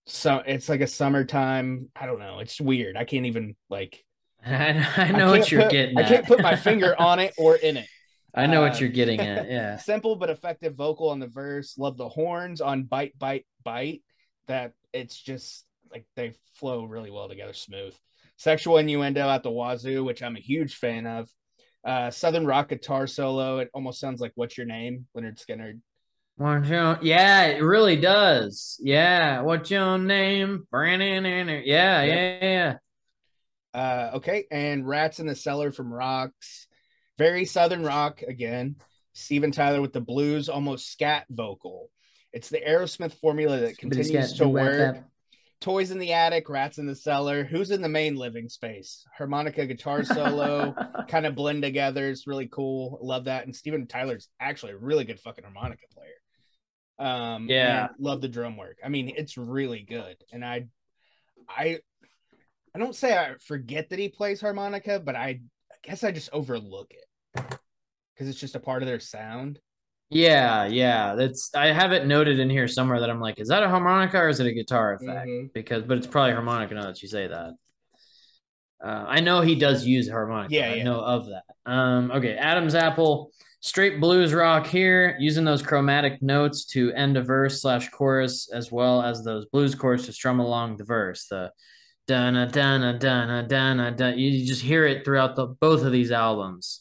so 0.06 0.42
it's 0.46 0.68
like 0.68 0.80
a 0.80 0.86
summertime. 0.86 1.90
I 1.94 2.06
don't 2.06 2.18
know. 2.18 2.38
It's 2.38 2.60
weird. 2.60 2.96
I 2.96 3.04
can't 3.04 3.26
even 3.26 3.54
like. 3.68 4.02
I, 4.46 4.86
I 4.96 5.02
I 5.04 5.10
know 5.12 5.30
what 5.30 5.50
you're 5.50 5.62
put- 5.62 5.70
getting. 5.70 5.98
I 5.98 6.08
can't 6.08 6.26
put 6.26 6.40
my 6.40 6.56
finger 6.56 6.94
on 6.98 7.18
it 7.18 7.34
or 7.36 7.56
in 7.56 7.76
it. 7.76 7.86
I 8.34 8.46
know 8.46 8.62
uh, 8.62 8.68
what 8.68 8.80
you're 8.80 8.88
getting 8.88 9.20
at. 9.20 9.48
Yeah. 9.50 9.76
Simple 9.76 10.16
but 10.16 10.30
effective 10.30 10.74
vocal 10.74 11.10
on 11.10 11.18
the 11.18 11.26
verse. 11.26 11.76
Love 11.76 11.96
the 11.96 12.08
horns 12.08 12.60
on 12.60 12.84
bite, 12.84 13.18
bite, 13.18 13.46
bite. 13.62 14.02
That 14.46 14.72
it's 14.92 15.20
just 15.20 15.64
like 15.92 16.06
they 16.16 16.34
flow 16.54 16.84
really 16.84 17.10
well 17.10 17.28
together, 17.28 17.52
smooth. 17.52 17.94
Sexual 18.38 18.78
innuendo 18.78 19.28
at 19.28 19.42
the 19.42 19.50
wazoo, 19.50 20.02
which 20.04 20.22
I'm 20.22 20.36
a 20.36 20.40
huge 20.40 20.76
fan 20.76 21.06
of. 21.06 21.28
Uh, 21.84 22.10
Southern 22.10 22.46
rock 22.46 22.70
guitar 22.70 23.06
solo. 23.06 23.58
It 23.58 23.68
almost 23.74 24.00
sounds 24.00 24.20
like 24.20 24.32
"What's 24.34 24.56
Your 24.56 24.66
Name," 24.66 25.06
Lynyrd 25.16 25.44
Skynyrd. 25.44 25.80
Yeah, 27.02 27.46
it 27.46 27.62
really 27.62 27.96
does. 27.96 28.78
Yeah. 28.80 29.42
What's 29.42 29.70
your 29.70 29.98
name? 29.98 30.66
Brandon. 30.70 31.24
Yeah, 31.64 32.02
yeah, 32.02 32.38
yeah. 32.42 32.74
Uh, 33.74 34.10
okay, 34.16 34.46
and 34.50 34.86
Rats 34.86 35.18
in 35.20 35.26
the 35.26 35.34
Cellar 35.34 35.72
from 35.72 35.92
Rocks. 35.92 36.66
Very 37.18 37.44
Southern 37.44 37.82
rock 37.82 38.22
again. 38.22 38.76
Steven 39.14 39.50
Tyler 39.50 39.80
with 39.80 39.92
the 39.92 40.00
blues, 40.00 40.48
almost 40.48 40.92
scat 40.92 41.26
vocal. 41.28 41.90
It's 42.32 42.48
the 42.50 42.60
Aerosmith 42.60 43.14
formula 43.14 43.58
that 43.58 43.78
continues 43.78 44.34
to 44.34 44.48
work. 44.48 45.02
Toys 45.60 45.90
in 45.90 45.98
the 45.98 46.12
attic, 46.12 46.48
rats 46.48 46.78
in 46.78 46.86
the 46.86 46.94
cellar. 46.94 47.44
Who's 47.44 47.70
in 47.70 47.82
the 47.82 47.88
main 47.88 48.14
living 48.16 48.48
space? 48.48 49.04
Harmonica 49.16 49.66
guitar 49.66 50.04
solo 50.04 50.74
kind 51.08 51.26
of 51.26 51.34
blend 51.34 51.62
together. 51.62 52.08
It's 52.08 52.26
really 52.28 52.46
cool. 52.46 52.98
Love 53.02 53.24
that. 53.24 53.44
And 53.44 53.54
Steven 53.54 53.86
Tyler's 53.86 54.28
actually 54.38 54.72
a 54.72 54.78
really 54.78 55.04
good 55.04 55.18
fucking 55.18 55.44
harmonica 55.44 55.86
player. 55.92 57.08
Um, 57.10 57.48
Yeah. 57.48 57.88
love 57.98 58.20
the 58.20 58.28
drum 58.28 58.56
work. 58.56 58.78
I 58.84 58.88
mean, 58.88 59.12
it's 59.16 59.36
really 59.36 59.80
good. 59.82 60.16
And 60.32 60.44
I, 60.44 60.66
I, 61.48 61.78
I 62.74 62.78
don't 62.78 62.94
say 62.94 63.16
I 63.16 63.34
forget 63.44 63.90
that 63.90 63.98
he 63.98 64.08
plays 64.08 64.40
harmonica, 64.40 65.00
but 65.00 65.16
I, 65.16 65.40
I 65.72 65.76
guess 65.82 66.04
I 66.04 66.12
just 66.12 66.30
overlook 66.32 66.92
it 66.92 67.04
because 68.14 68.28
it's 68.28 68.38
just 68.40 68.54
a 68.54 68.60
part 68.60 68.82
of 68.82 68.88
their 68.88 69.00
sound. 69.00 69.58
Yeah, 70.10 70.66
yeah. 70.66 71.14
That's 71.14 71.54
I 71.54 71.66
have 71.66 71.92
it 71.92 72.06
noted 72.06 72.38
in 72.38 72.48
here 72.48 72.66
somewhere 72.66 73.00
that 73.00 73.10
I'm 73.10 73.20
like, 73.20 73.38
is 73.38 73.48
that 73.48 73.62
a 73.62 73.68
harmonica 73.68 74.18
or 74.18 74.28
is 74.28 74.40
it 74.40 74.46
a 74.46 74.52
guitar 74.52 74.94
effect? 74.94 75.28
Mhm. 75.28 75.52
Because, 75.52 75.82
but 75.82 75.98
it's 75.98 76.06
probably 76.06 76.32
harmonica 76.32 76.74
now 76.74 76.86
that 76.86 77.02
you 77.02 77.08
say 77.08 77.26
that. 77.26 77.54
Uh, 78.82 79.04
I 79.08 79.20
know 79.20 79.40
he 79.40 79.54
does 79.56 79.84
use 79.84 80.08
harmonica. 80.08 80.54
Yeah, 80.54 80.70
I 80.70 80.74
yeah. 80.74 80.84
know 80.84 81.00
of 81.00 81.26
that. 81.26 81.42
Um, 81.66 82.10
okay, 82.12 82.36
Adam's 82.36 82.74
Apple, 82.74 83.32
straight 83.60 84.00
blues 84.00 84.32
rock 84.32 84.66
here, 84.66 85.16
using 85.18 85.44
those 85.44 85.62
chromatic 85.62 86.22
notes 86.22 86.64
to 86.66 86.92
end 86.92 87.16
a 87.16 87.22
verse 87.22 87.60
slash 87.60 87.90
chorus, 87.90 88.48
as 88.52 88.70
well 88.70 89.02
as 89.02 89.24
those 89.24 89.46
blues 89.46 89.74
chords 89.74 90.06
to 90.06 90.12
strum 90.12 90.40
along 90.40 90.76
the 90.76 90.84
verse. 90.84 91.26
The 91.26 91.52
dana 92.06 92.46
dana 92.46 92.98
dana 92.98 93.42
dana 93.46 93.90
dana. 93.92 94.16
You 94.16 94.30
you 94.30 94.46
just 94.46 94.62
hear 94.62 94.86
it 94.86 95.04
throughout 95.04 95.36
the 95.36 95.46
both 95.46 95.82
of 95.82 95.92
these 95.92 96.12
albums. 96.12 96.80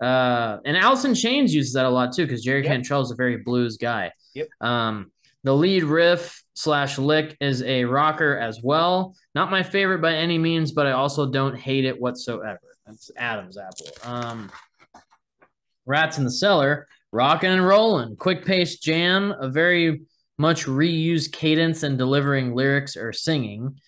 Uh, 0.00 0.58
and 0.64 0.76
Alice 0.76 1.04
in 1.04 1.14
Chains 1.14 1.54
uses 1.54 1.74
that 1.74 1.84
a 1.84 1.90
lot 1.90 2.12
too, 2.14 2.24
because 2.24 2.42
Jerry 2.42 2.62
Yep. 2.62 2.70
Cantrell 2.72 3.02
is 3.02 3.10
a 3.10 3.14
very 3.16 3.36
blues 3.38 3.76
guy. 3.76 4.12
Yep. 4.34 4.48
Um, 4.60 5.12
the 5.44 5.54
lead 5.54 5.84
riff 5.84 6.42
slash 6.54 6.98
lick 6.98 7.36
is 7.40 7.62
a 7.62 7.84
rocker 7.84 8.36
as 8.38 8.60
well. 8.62 9.14
Not 9.34 9.50
my 9.50 9.62
favorite 9.62 10.00
by 10.00 10.14
any 10.14 10.38
means, 10.38 10.72
but 10.72 10.86
I 10.86 10.92
also 10.92 11.30
don't 11.30 11.56
hate 11.56 11.84
it 11.84 12.00
whatsoever. 12.00 12.60
That's 12.86 13.10
Adam's 13.16 13.56
apple. 13.56 13.86
Um, 14.04 14.50
Rats 15.86 16.18
in 16.18 16.24
the 16.24 16.30
Cellar, 16.30 16.86
rocking 17.12 17.50
and 17.50 17.66
rolling, 17.66 18.16
quick 18.16 18.44
paced 18.44 18.82
jam, 18.82 19.34
a 19.38 19.48
very 19.48 20.02
much 20.38 20.66
reused 20.66 21.32
cadence 21.32 21.82
and 21.82 21.98
delivering 21.98 22.54
lyrics 22.54 22.96
or 22.96 23.12
singing. 23.12 23.80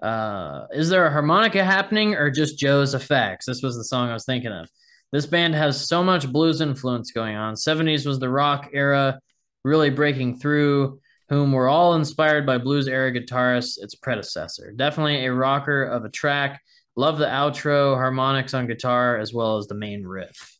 Uh, 0.00 0.66
is 0.72 0.88
there 0.88 1.06
a 1.06 1.10
harmonica 1.12 1.64
happening 1.64 2.14
or 2.14 2.30
just 2.30 2.58
Joe's 2.58 2.94
effects? 2.94 3.46
This 3.46 3.62
was 3.62 3.76
the 3.76 3.84
song 3.84 4.10
I 4.10 4.14
was 4.14 4.24
thinking 4.24 4.52
of. 4.52 4.68
This 5.12 5.26
band 5.26 5.54
has 5.54 5.86
so 5.86 6.02
much 6.02 6.32
blues 6.32 6.60
influence 6.62 7.12
going 7.12 7.36
on. 7.36 7.54
70s 7.54 8.06
was 8.06 8.18
the 8.18 8.30
rock 8.30 8.70
era 8.72 9.20
really 9.62 9.90
breaking 9.90 10.38
through, 10.38 11.00
whom 11.28 11.52
were 11.52 11.68
all 11.68 11.94
inspired 11.94 12.46
by 12.46 12.58
blues 12.58 12.88
era 12.88 13.12
guitarists, 13.12 13.78
its 13.78 13.94
predecessor. 13.94 14.72
Definitely 14.72 15.26
a 15.26 15.32
rocker 15.32 15.84
of 15.84 16.04
a 16.04 16.08
track. 16.08 16.62
Love 16.96 17.18
the 17.18 17.26
outro, 17.26 17.94
harmonics 17.94 18.54
on 18.54 18.66
guitar, 18.66 19.18
as 19.18 19.32
well 19.32 19.58
as 19.58 19.66
the 19.66 19.74
main 19.74 20.06
riff. 20.06 20.58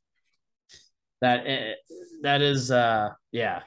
That 1.21 1.47
eh, 1.47 1.75
that 2.23 2.43
is 2.43 2.71
uh 2.71 3.11
yeah. 3.31 3.61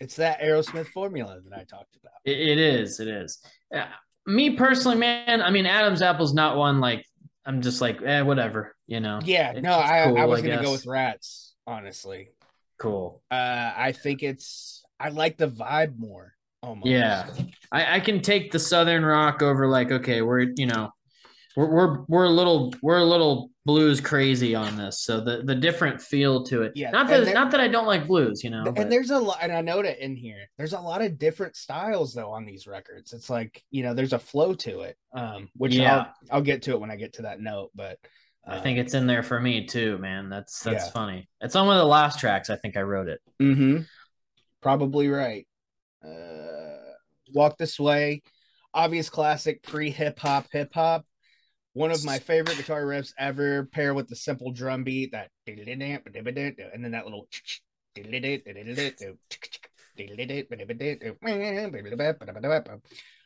It's 0.00 0.16
that 0.16 0.40
Aerosmith 0.40 0.88
formula 0.88 1.40
that 1.48 1.58
I 1.58 1.64
talked 1.64 1.96
about. 1.96 2.12
It, 2.24 2.38
it 2.38 2.58
is, 2.58 3.00
it 3.00 3.08
is. 3.08 3.38
Uh, 3.74 3.86
me 4.26 4.50
personally, 4.56 4.98
man, 4.98 5.40
I 5.40 5.50
mean 5.50 5.66
Adam's 5.66 6.02
apple's 6.02 6.34
not 6.34 6.56
one 6.56 6.80
like 6.80 7.06
I'm 7.46 7.60
just 7.60 7.80
like, 7.80 8.00
eh, 8.02 8.22
whatever, 8.22 8.74
you 8.86 9.00
know. 9.00 9.20
Yeah, 9.24 9.52
It's 9.52 9.62
no, 9.62 9.72
I, 9.72 10.06
cool, 10.06 10.18
I 10.18 10.24
was 10.24 10.42
I 10.42 10.46
gonna 10.46 10.62
go 10.62 10.72
with 10.72 10.86
Rats, 10.86 11.54
honestly. 11.66 12.30
Cool. 12.78 13.22
Uh, 13.30 13.72
I 13.76 13.92
think 13.92 14.22
it's 14.22 14.84
I 14.98 15.10
like 15.10 15.36
the 15.36 15.48
vibe 15.48 15.98
more. 15.98 16.32
Almost. 16.62 16.86
Yeah. 16.86 17.28
I, 17.70 17.96
I 17.96 18.00
can 18.00 18.22
take 18.22 18.50
the 18.50 18.58
southern 18.58 19.04
rock 19.04 19.42
over 19.42 19.68
like 19.68 19.92
okay 19.92 20.22
we're 20.22 20.46
you 20.56 20.66
know 20.66 20.90
we're 21.56 21.70
we're 21.70 22.04
we're 22.08 22.24
a 22.24 22.30
little 22.30 22.72
we're 22.80 22.98
a 22.98 23.04
little 23.04 23.50
blues 23.66 23.98
crazy 24.00 24.54
on 24.54 24.76
this 24.76 25.00
so 25.00 25.20
the 25.20 25.42
the 25.42 25.54
different 25.54 26.00
feel 26.00 26.44
to 26.44 26.62
it 26.62 26.72
Yeah, 26.74 26.90
not 26.90 27.08
that 27.08 27.24
there- 27.24 27.32
not 27.34 27.50
that 27.52 27.60
I 27.60 27.68
don't 27.68 27.86
like 27.86 28.06
blues 28.06 28.44
you 28.44 28.50
know 28.50 28.64
and 28.64 28.74
but- 28.74 28.90
there's 28.90 29.10
a 29.10 29.18
lot, 29.18 29.38
and 29.40 29.52
I 29.52 29.62
know 29.62 29.80
it 29.80 29.98
in 29.98 30.14
here. 30.16 30.46
There's 30.58 30.74
a 30.74 30.80
lot 30.80 31.00
of 31.02 31.18
different 31.18 31.56
styles 31.56 32.12
though 32.12 32.30
on 32.30 32.44
these 32.44 32.66
records. 32.66 33.12
It's 33.14 33.30
like 33.30 33.62
you 33.70 33.82
know, 33.82 33.94
there's 33.94 34.12
a 34.12 34.18
flow 34.18 34.54
to 34.54 34.80
it, 34.82 34.96
um, 35.14 35.48
which 35.56 35.74
Yeah. 35.74 35.96
I'll, 35.96 36.14
I'll 36.30 36.42
get 36.42 36.62
to 36.62 36.72
it 36.72 36.80
when 36.80 36.90
I 36.90 36.96
get 36.96 37.14
to 37.14 37.22
that 37.22 37.40
note. 37.40 37.70
But 37.74 37.98
I 38.46 38.60
think 38.60 38.78
it's 38.78 38.92
in 38.92 39.06
there 39.06 39.22
for 39.22 39.40
me 39.40 39.64
too 39.66 39.96
man 39.98 40.28
that's 40.28 40.60
that's 40.62 40.84
Yeah. 40.86 40.90
funny 40.90 41.28
it's 41.40 41.56
on 41.56 41.66
one 41.66 41.76
of 41.76 41.80
the 41.80 41.86
last 41.88 42.20
tracks 42.20 42.50
I 42.50 42.56
think 42.56 42.76
I 42.76 42.82
wrote 42.82 43.08
it 43.08 43.20
Mm-hmm. 43.40 43.78
Probably 44.60 45.08
right. 45.08 45.46
Uh, 46.06 46.92
Walk 47.32 47.56
This 47.58 47.80
Way, 47.80 48.22
obvious 48.74 49.08
classic 49.10 49.62
pre 49.62 49.90
hip 49.90 50.18
hop, 50.18 50.46
hip 50.52 50.72
hop. 50.74 51.04
One 51.74 51.90
of 51.90 52.04
my 52.04 52.18
favorite 52.18 52.56
guitar 52.56 52.82
riffs 52.84 53.12
ever, 53.18 53.66
paired 53.66 53.96
with 53.96 54.08
the 54.08 54.16
simple 54.16 54.52
drum 54.52 54.84
beat 54.84 55.12
that, 55.12 55.30
and 55.46 55.58
then 55.66 56.90
that 56.92 57.04
little. 57.04 57.28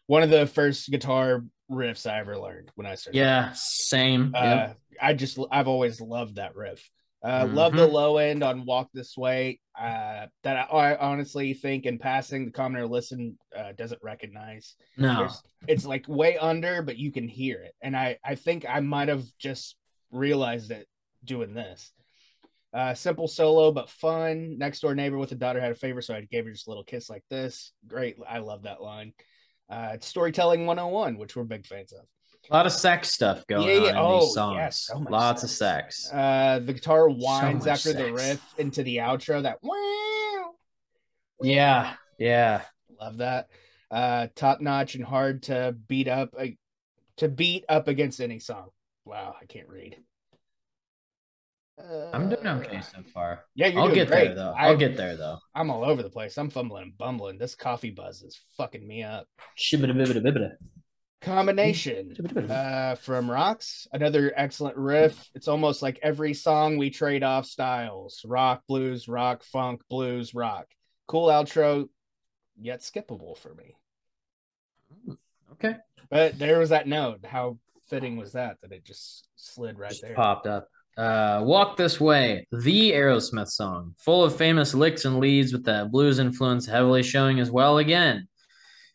One 0.06 0.22
of 0.22 0.30
the 0.30 0.46
first 0.46 0.90
guitar 0.90 1.44
riffs 1.70 2.11
I 2.11 2.20
ever 2.20 2.38
learned 2.38 2.70
when 2.74 2.87
I 2.87 2.94
started. 2.94 3.18
yeah 3.18 3.52
same 3.54 4.34
Uh, 4.34 4.42
Yep. 4.42 4.78
I 5.00 5.14
just 5.14 5.38
I've 5.50 5.68
always 5.68 6.00
loved 6.00 6.37
that 6.37 6.56
riff. 6.56 6.90
Uh, 7.22 7.48
Love 7.50 7.72
the 7.72 7.87
Mhm. 7.88 7.92
low 7.92 8.16
end 8.18 8.42
on 8.44 8.64
"Walk 8.64 8.90
This 8.92 9.16
Way." 9.16 9.61
Uh, 9.76 10.28
that 10.44 10.68
I, 10.72 10.92
I 10.92 10.98
honestly 10.98 11.52
think, 11.54 11.85
in 11.85 11.98
passing, 11.98 12.44
the 12.44 12.52
commoner 12.52 12.87
listen 12.87 13.37
uh, 13.57 13.72
doesn't 13.72 14.02
recognize. 14.02 14.76
no 14.96 15.16
There's- 15.16 15.42
It's 15.66 15.85
like 15.85 16.07
way 16.09 16.37
under, 16.38 16.81
but 16.83 16.96
you 16.96 17.11
can 17.11 17.26
hear 17.26 17.61
it, 17.61 17.74
and 17.83 17.96
I 17.96 18.18
I 18.22 18.37
think 18.37 18.66
I 18.68 18.81
might 18.81 19.09
have 19.09 19.24
just 19.38 19.76
realized 20.11 20.70
it 20.70 20.87
doing 21.24 21.54
this. 21.54 21.92
Uh, 22.72 22.94
simple 22.94 23.26
solo 23.26 23.72
but 23.72 23.88
fun. 23.90 24.57
Next 24.59 24.81
door 24.81 24.94
neighbor 24.94 25.18
with 25.18 25.33
a 25.33 25.37
daughter 25.37 25.61
had 25.61 25.72
a 25.72 25.74
favor, 25.74 26.00
so 26.02 26.14
I 26.14 26.20
gave 26.20 26.44
her 26.44 26.52
just 26.52 26.66
a 26.66 26.70
little 26.70 26.85
kiss 26.85 27.11
like 27.11 27.24
this. 27.31 27.72
Great, 27.87 28.16
I 28.28 28.38
love 28.38 28.62
that 28.62 28.81
line. 28.83 29.12
Uh, 29.68 29.90
it's 29.94 30.07
storytelling 30.07 30.66
101, 30.66 31.18
which 31.18 31.35
we're 31.35 31.44
big 31.44 31.66
fans 31.66 31.92
of. 31.92 32.07
A 32.51 32.55
lot 32.55 32.66
of 32.66 32.72
sex 32.72 33.11
stuff 33.12 33.46
going 33.46 33.68
Yeah, 33.68 33.77
on 33.77 33.83
yeah. 33.85 33.90
in 33.90 33.96
Oh, 33.96 34.20
these 34.20 34.37
yeah, 34.53 34.70
songs 34.70 34.77
so 34.77 34.98
much 35.01 35.11
lots 35.11 35.42
of 35.42 35.51
sex. 35.51 36.05
sex 36.05 36.12
Uh, 36.12 36.61
the 36.61 36.72
guitar 36.72 37.09
whines 37.09 37.66
much 37.66 37.68
after 37.68 37.92
the 37.92 38.12
riff 38.12 38.42
into 38.59 38.83
the 38.83 38.98
outro. 38.98 39.42
That 39.42 39.59
wow, 39.62 40.55
yeah 41.42 41.94
yeah 42.18 42.62
love 43.01 43.18
that. 43.18 43.48
Uh, 43.90 44.27
top 44.35 44.61
notch 44.61 44.94
and 44.94 45.05
hard 45.05 45.44
to 45.44 45.74
beat 45.88 46.09
up 46.09 46.31
uh, 46.38 46.46
to 47.18 47.29
beat 47.29 47.64
up 47.68 47.88
against 47.88 48.20
any 48.20 48.38
song. 48.38 48.68
Wow, 49.05 49.35
I 49.40 49.46
can't 49.46 49.68
read. 49.68 49.96
Uh, 51.79 52.11
I'm 52.12 52.29
doing 52.29 52.44
okay 52.46 52.81
so 52.81 53.03
far 53.14 53.44
Yeah, 53.55 53.68
you're 53.68 53.81
I'll 53.81 53.87
doing 53.87 53.94
get 53.94 54.09
great. 54.09 54.27
there 54.29 54.35
though 54.35 54.53
I, 54.53 54.66
I'll 54.66 54.77
get 54.77 54.96
there 54.96 55.16
though 55.16 55.38
I'm 55.55 55.70
all 55.70 55.85
over 55.85 56.03
the 56.03 56.11
place. 56.11 56.37
I'm 56.37 56.51
fumbling 56.51 56.83
and 56.83 56.98
bumbling. 56.98 57.38
This 57.38 57.55
coffee 57.55 57.90
buzz 57.90 58.22
is 58.22 58.40
fucking 58.57 58.87
me 58.87 59.05
up. 59.05 59.29
Shibida-bibida-bibida. 59.57 60.57
Combination. 61.20 62.14
Uh, 62.48 62.94
from 62.94 63.31
Rocks, 63.31 63.87
another 63.92 64.33
excellent 64.37 64.76
riff. 64.76 65.31
It's 65.35 65.48
almost 65.48 65.83
like 65.83 65.98
every 66.02 66.33
song 66.33 66.78
we 66.78 66.90
trade 66.90 67.22
off 67.22 67.44
styles 67.46 68.22
rock, 68.24 68.62
blues, 68.68 69.09
rock, 69.09 69.42
funk, 69.42 69.83
blues, 69.90 70.35
rock. 70.35 70.66
Cool 71.07 71.28
outro, 71.28 71.88
yet 72.61 72.81
skippable 72.81 73.37
for 73.37 73.54
me. 73.54 73.74
Okay. 75.52 75.76
But 76.11 76.38
there 76.38 76.59
was 76.59 76.70
that 76.70 76.87
note. 76.87 77.24
How 77.24 77.59
fitting 77.88 78.16
was 78.16 78.33
that 78.33 78.59
that 78.62 78.72
it 78.72 78.85
just 78.85 79.26
slid 79.37 79.78
right 79.78 79.90
Just 79.90 80.02
there? 80.02 80.14
popped 80.14 80.46
up. 80.46 80.68
Uh, 80.96 81.42
Walk 81.44 81.76
This 81.76 82.00
Way, 82.00 82.46
the 82.50 82.92
Aerosmith 82.92 83.48
song, 83.48 83.94
full 83.98 84.24
of 84.24 84.37
famous 84.37 84.74
licks 84.74 85.04
and 85.04 85.20
leads 85.20 85.52
with 85.52 85.64
that 85.64 85.90
blues 85.92 86.18
influence 86.18 86.66
heavily 86.66 87.02
showing 87.02 87.38
as 87.38 87.50
well 87.50 87.78
again. 87.78 88.26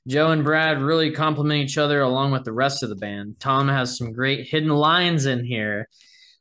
Joe 0.08 0.32
and 0.32 0.44
Brad 0.44 0.82
really 0.82 1.12
complement 1.12 1.64
each 1.64 1.78
other 1.78 2.02
along 2.02 2.32
with 2.32 2.44
the 2.44 2.52
rest 2.52 2.84
of 2.84 2.90
the 2.90 2.96
band. 2.96 3.40
Tom 3.40 3.68
has 3.70 3.98
some 3.98 4.12
great 4.12 4.48
hidden 4.48 4.70
lines 4.70 5.26
in 5.26 5.46
here. 5.46 5.88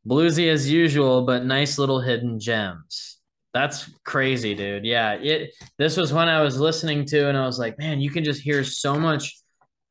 Bluesy 0.07 0.51
as 0.51 0.69
usual, 0.71 1.23
but 1.25 1.45
nice 1.45 1.79
little 1.79 2.01
hidden 2.01 2.41
gems. 2.41 3.19
That's 3.55 3.89
crazy, 4.05 4.55
dude. 4.55 4.85
Yeah, 4.85 5.13
it 5.13 5.53
this 5.79 5.97
was 5.97 6.13
when 6.13 6.29
I 6.29 6.41
was 6.43 6.59
listening 6.59 7.05
to 7.07 7.29
and 7.29 7.39
I 7.39 7.47
was 7.47 7.59
like, 7.59 7.79
man, 7.79 8.01
you 8.01 8.11
can 8.11 8.25
just 8.25 8.41
hear 8.43 8.65
so 8.65 8.99
much 8.99 9.37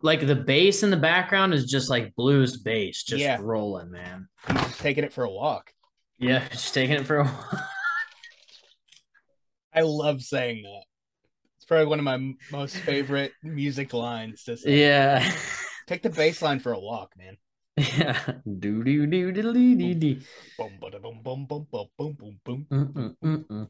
like 0.02 0.26
the 0.26 0.36
bass 0.36 0.82
in 0.84 0.90
the 0.90 0.98
background 0.98 1.54
is 1.54 1.70
just 1.70 1.90
like 1.90 2.16
blues 2.16 2.58
bass 2.58 3.04
just 3.04 3.22
Yeah. 3.22 3.38
rolling, 3.40 3.92
man. 3.92 4.28
He's 4.48 4.58
just 4.62 4.80
taking 4.80 5.04
it 5.04 5.14
for 5.14 5.24
a 5.24 5.30
walk. 5.30 5.72
Yeah, 6.18 6.46
just 6.52 6.74
taking 6.74 6.96
it 6.98 7.06
for 7.08 7.20
a 7.20 7.24
walk. 7.24 7.56
I 9.74 9.82
love 9.82 10.22
saying 10.22 10.64
that. 10.64 10.84
Probably 11.72 11.88
one 11.88 12.00
of 12.00 12.04
my 12.04 12.34
most 12.52 12.76
favorite 12.76 13.32
music 13.42 13.94
lines 13.94 14.44
to 14.44 14.58
say. 14.58 14.82
yeah. 14.82 15.32
Take 15.88 16.02
the 16.02 16.10
bass 16.10 16.42
line 16.42 16.60
for 16.60 16.74
a 16.74 16.80
walk, 16.80 17.14
man. 17.18 17.38
Yeah. 17.78 18.20
Do 18.60 18.84
do 18.84 19.08
do 19.08 19.32
do 19.32 19.42
do 19.54 19.94
do. 19.96 20.20
Boom. 22.44 23.70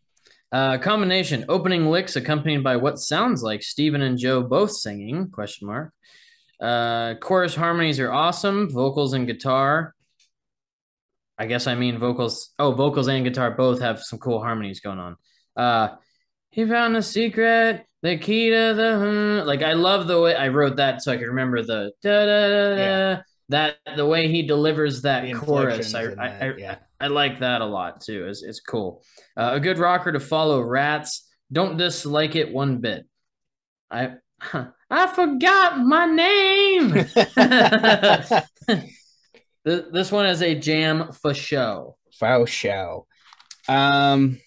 Uh, 0.52 0.80
combination 0.80 1.46
opening 1.48 1.92
licks 1.92 2.16
accompanied 2.16 2.64
by 2.64 2.76
what 2.78 2.98
sounds 2.98 3.44
like 3.44 3.62
Steven 3.62 4.02
and 4.02 4.18
Joe 4.18 4.42
both 4.42 4.72
singing 4.72 5.30
question 5.30 5.68
mark. 5.68 5.94
Uh, 6.60 7.14
chorus 7.22 7.54
harmonies 7.54 8.00
are 8.00 8.12
awesome. 8.12 8.68
Vocals 8.72 9.14
and 9.14 9.28
guitar. 9.28 9.94
I 11.38 11.46
guess 11.46 11.68
I 11.68 11.76
mean 11.76 12.00
vocals. 12.00 12.50
Oh, 12.58 12.72
vocals 12.72 13.08
and 13.08 13.24
guitar 13.24 13.52
both 13.52 13.80
have 13.82 14.02
some 14.02 14.18
cool 14.18 14.42
harmonies 14.42 14.80
going 14.80 14.98
on. 14.98 15.18
Uh, 15.56 15.90
he 16.50 16.66
found 16.66 16.96
the 16.96 17.04
secret, 17.04 17.86
the 18.02 18.18
key 18.18 18.50
to 18.50 18.74
the 18.76 19.44
like. 19.46 19.62
I 19.62 19.74
love 19.74 20.08
the 20.08 20.20
way 20.20 20.36
I 20.36 20.50
wrote 20.50 20.78
that 20.78 21.02
so 21.02 21.12
I 21.12 21.18
could 21.18 21.28
remember 21.28 21.62
the 21.62 21.92
da 22.02 22.26
da 22.26 22.48
da 22.50 22.70
da. 22.70 22.76
Yeah. 22.76 23.22
That 23.50 23.78
the 23.98 24.06
way 24.06 24.30
he 24.30 24.44
delivers 24.44 25.02
that 25.02 25.24
The 25.24 25.34
chorus. 25.34 25.94
I, 25.94 26.04
I, 26.04 26.08
that, 26.08 26.42
I 26.42 26.54
yeah. 26.58 26.76
I 27.00 27.08
like 27.08 27.40
that 27.42 27.62
a 27.62 27.66
lot 27.66 28.00
too. 28.02 28.28
It's, 28.28 28.44
it's 28.44 28.62
cool. 28.62 29.04
Uh, 29.36 29.52
a 29.54 29.60
good 29.60 29.78
rocker 29.78 30.12
to 30.12 30.20
follow 30.20 30.62
Rats. 30.62 31.28
Don't 31.52 31.78
dislike 31.78 32.36
it 32.36 32.54
one 32.54 32.78
bit. 32.78 33.06
I 33.90 34.14
I 34.90 35.08
forgot 35.08 35.80
my 35.80 36.06
name. 36.06 37.06
This 39.64 40.12
one 40.12 40.26
is 40.26 40.42
a 40.42 40.56
jam 40.56 41.12
for 41.12 41.34
show. 41.34 41.98
Foul 42.20 42.46
show. 42.46 43.06
Um, 43.68 44.40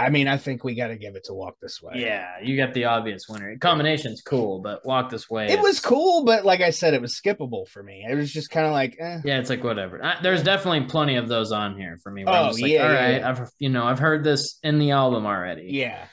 I 0.00 0.08
mean, 0.10 0.28
I 0.28 0.36
think 0.36 0.64
we 0.64 0.74
got 0.74 0.88
to 0.88 0.96
give 0.96 1.14
it 1.16 1.24
to 1.24 1.34
Walk 1.34 1.56
This 1.60 1.80
Way. 1.82 1.94
Yeah, 1.96 2.26
you 2.42 2.56
got 2.56 2.74
the 2.74 2.86
obvious 2.86 3.28
winner. 3.28 3.56
Combination's 3.58 4.22
cool, 4.22 4.60
but 4.60 4.84
walk 4.86 5.10
this 5.10 5.28
way. 5.30 5.48
It 5.48 5.60
was 5.60 5.80
cool, 5.80 6.24
but 6.24 6.44
like 6.44 6.60
I 6.60 6.70
said, 6.70 6.94
it 6.94 7.00
was 7.02 7.14
skippable 7.20 7.68
for 7.68 7.82
me. 7.82 8.04
It 8.08 8.14
was 8.14 8.32
just 8.32 8.50
kind 8.50 8.66
of 8.66 8.72
like, 8.72 8.96
eh. 9.00 9.20
Yeah, 9.24 9.38
it's 9.38 9.50
like 9.50 9.62
whatever. 9.64 10.04
I, 10.04 10.16
there's 10.22 10.42
definitely 10.42 10.88
plenty 10.88 11.16
of 11.16 11.28
those 11.28 11.52
on 11.52 11.76
here 11.78 11.98
for 12.02 12.10
me. 12.10 12.24
Oh, 12.26 12.30
like, 12.52 12.58
yeah, 12.58 12.82
all 12.82 12.92
right, 12.92 13.10
yeah. 13.20 13.28
I've 13.30 13.50
you 13.58 13.68
know 13.68 13.84
I've 13.84 13.98
heard 13.98 14.24
this 14.24 14.58
in 14.62 14.78
the 14.78 14.90
album 14.92 15.26
already. 15.26 15.68
yeah. 15.70 16.06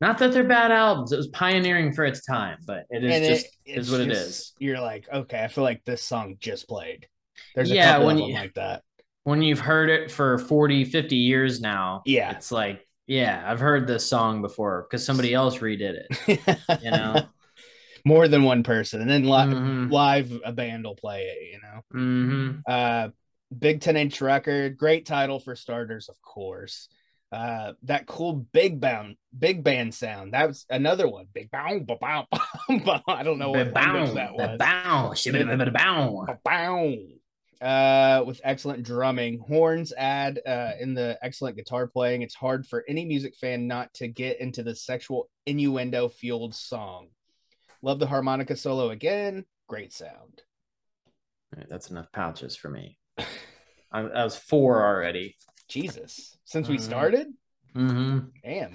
Not 0.00 0.18
that 0.18 0.32
they're 0.32 0.42
bad 0.42 0.72
albums. 0.72 1.12
It 1.12 1.16
was 1.16 1.28
pioneering 1.28 1.92
for 1.92 2.04
its 2.04 2.24
time, 2.24 2.58
but 2.66 2.86
it 2.90 3.04
is 3.04 3.14
And 3.14 3.24
just 3.24 3.46
it- 3.64 3.78
is 3.78 3.88
what 3.88 4.00
it 4.00 4.08
just- 4.08 4.20
is. 4.28 4.52
You're 4.58 4.80
like, 4.80 5.06
okay, 5.12 5.44
I 5.44 5.46
feel 5.46 5.62
like 5.62 5.84
this 5.84 6.02
song 6.02 6.38
just 6.40 6.66
played. 6.68 7.06
There's 7.54 7.70
a 7.70 7.74
Yeah, 7.76 7.92
couple 7.92 8.06
when 8.08 8.16
of 8.16 8.20
them 8.22 8.28
you- 8.30 8.34
like 8.34 8.54
that. 8.54 8.82
when 9.22 9.42
you've 9.42 9.60
heard 9.60 9.90
it 9.90 10.10
for 10.10 10.38
40 10.38 10.84
50 10.86 11.14
years 11.14 11.60
now 11.60 12.02
Yeah. 12.04 12.32
it's 12.32 12.50
like 12.50 12.84
yeah 13.06 13.42
i've 13.46 13.60
heard 13.60 13.86
this 13.86 14.08
song 14.08 14.42
before 14.42 14.82
because 14.88 15.04
somebody 15.04 15.34
else 15.34 15.58
redid 15.58 15.94
it 15.94 16.80
you 16.82 16.90
know 16.90 17.26
more 18.04 18.28
than 18.28 18.42
one 18.42 18.62
person, 18.62 19.00
and 19.00 19.08
then 19.10 19.24
li- 19.24 19.30
Mhm. 19.30 19.90
live 19.90 20.32
a 20.44 20.52
band 20.52 20.84
will 20.84 20.96
play 20.96 21.22
it. 21.22 21.52
You 21.52 21.60
know, 21.60 21.80
hmm 21.92 22.50
uh, 22.66 23.08
big 23.56 23.80
ten 23.80 23.96
inch 23.96 24.20
record, 24.20 24.76
great 24.76 25.06
title 25.06 25.38
for 25.38 25.54
starters, 25.54 26.08
of 26.08 26.20
course. 26.22 26.88
Uh, 27.30 27.72
that 27.84 28.06
cool 28.06 28.34
big 28.52 28.80
band, 28.80 29.16
big 29.36 29.64
band 29.64 29.94
sound. 29.94 30.34
That 30.34 30.48
was 30.48 30.66
another 30.68 31.08
one. 31.08 31.26
Big 31.32 31.50
bow, 31.50 31.78
bow. 31.78 32.26
I 33.06 33.22
don't 33.22 33.38
know 33.38 33.50
what 33.52 33.72
that 33.74 34.34
was. 34.34 34.58
Bow, 34.58 35.12
shibba-da-ba-da-bow. 35.14 36.26
Bow. 36.44 36.96
Uh, 37.62 38.24
with 38.26 38.40
excellent 38.42 38.82
drumming, 38.82 39.38
horns 39.38 39.92
add 39.96 40.40
uh, 40.44 40.72
in 40.80 40.94
the 40.94 41.16
excellent 41.22 41.56
guitar 41.56 41.86
playing. 41.86 42.22
It's 42.22 42.34
hard 42.34 42.66
for 42.66 42.84
any 42.88 43.04
music 43.04 43.36
fan 43.36 43.68
not 43.68 43.94
to 43.94 44.08
get 44.08 44.40
into 44.40 44.64
the 44.64 44.74
sexual 44.74 45.30
innuendo 45.46 46.08
fueled 46.08 46.56
song. 46.56 47.06
Love 47.80 48.00
the 48.00 48.06
harmonica 48.06 48.56
solo 48.56 48.90
again. 48.90 49.44
Great 49.68 49.92
sound. 49.92 50.42
All 51.54 51.58
right, 51.58 51.68
that's 51.68 51.90
enough 51.90 52.10
pouches 52.12 52.56
for 52.56 52.68
me. 52.68 52.98
I, 53.92 54.00
I 54.00 54.24
was 54.24 54.36
four 54.36 54.82
already. 54.84 55.36
Jesus, 55.68 56.36
since 56.44 56.68
we 56.68 56.78
Mhm. 56.78 56.80
started, 56.80 57.26
hmm 57.74 58.18
damn. 58.42 58.72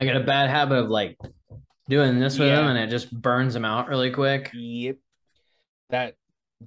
I 0.00 0.04
got 0.06 0.16
a 0.16 0.24
bad 0.24 0.48
habit 0.48 0.78
of 0.78 0.88
like 0.88 1.18
doing 1.88 2.18
this 2.18 2.38
with 2.38 2.48
Yeah. 2.48 2.56
them, 2.62 2.68
and 2.68 2.78
it 2.78 2.88
just 2.88 3.10
burns 3.12 3.52
them 3.52 3.64
out 3.64 3.88
really 3.88 4.10
quick. 4.10 4.50
Yep. 4.54 4.96
That 5.90 6.16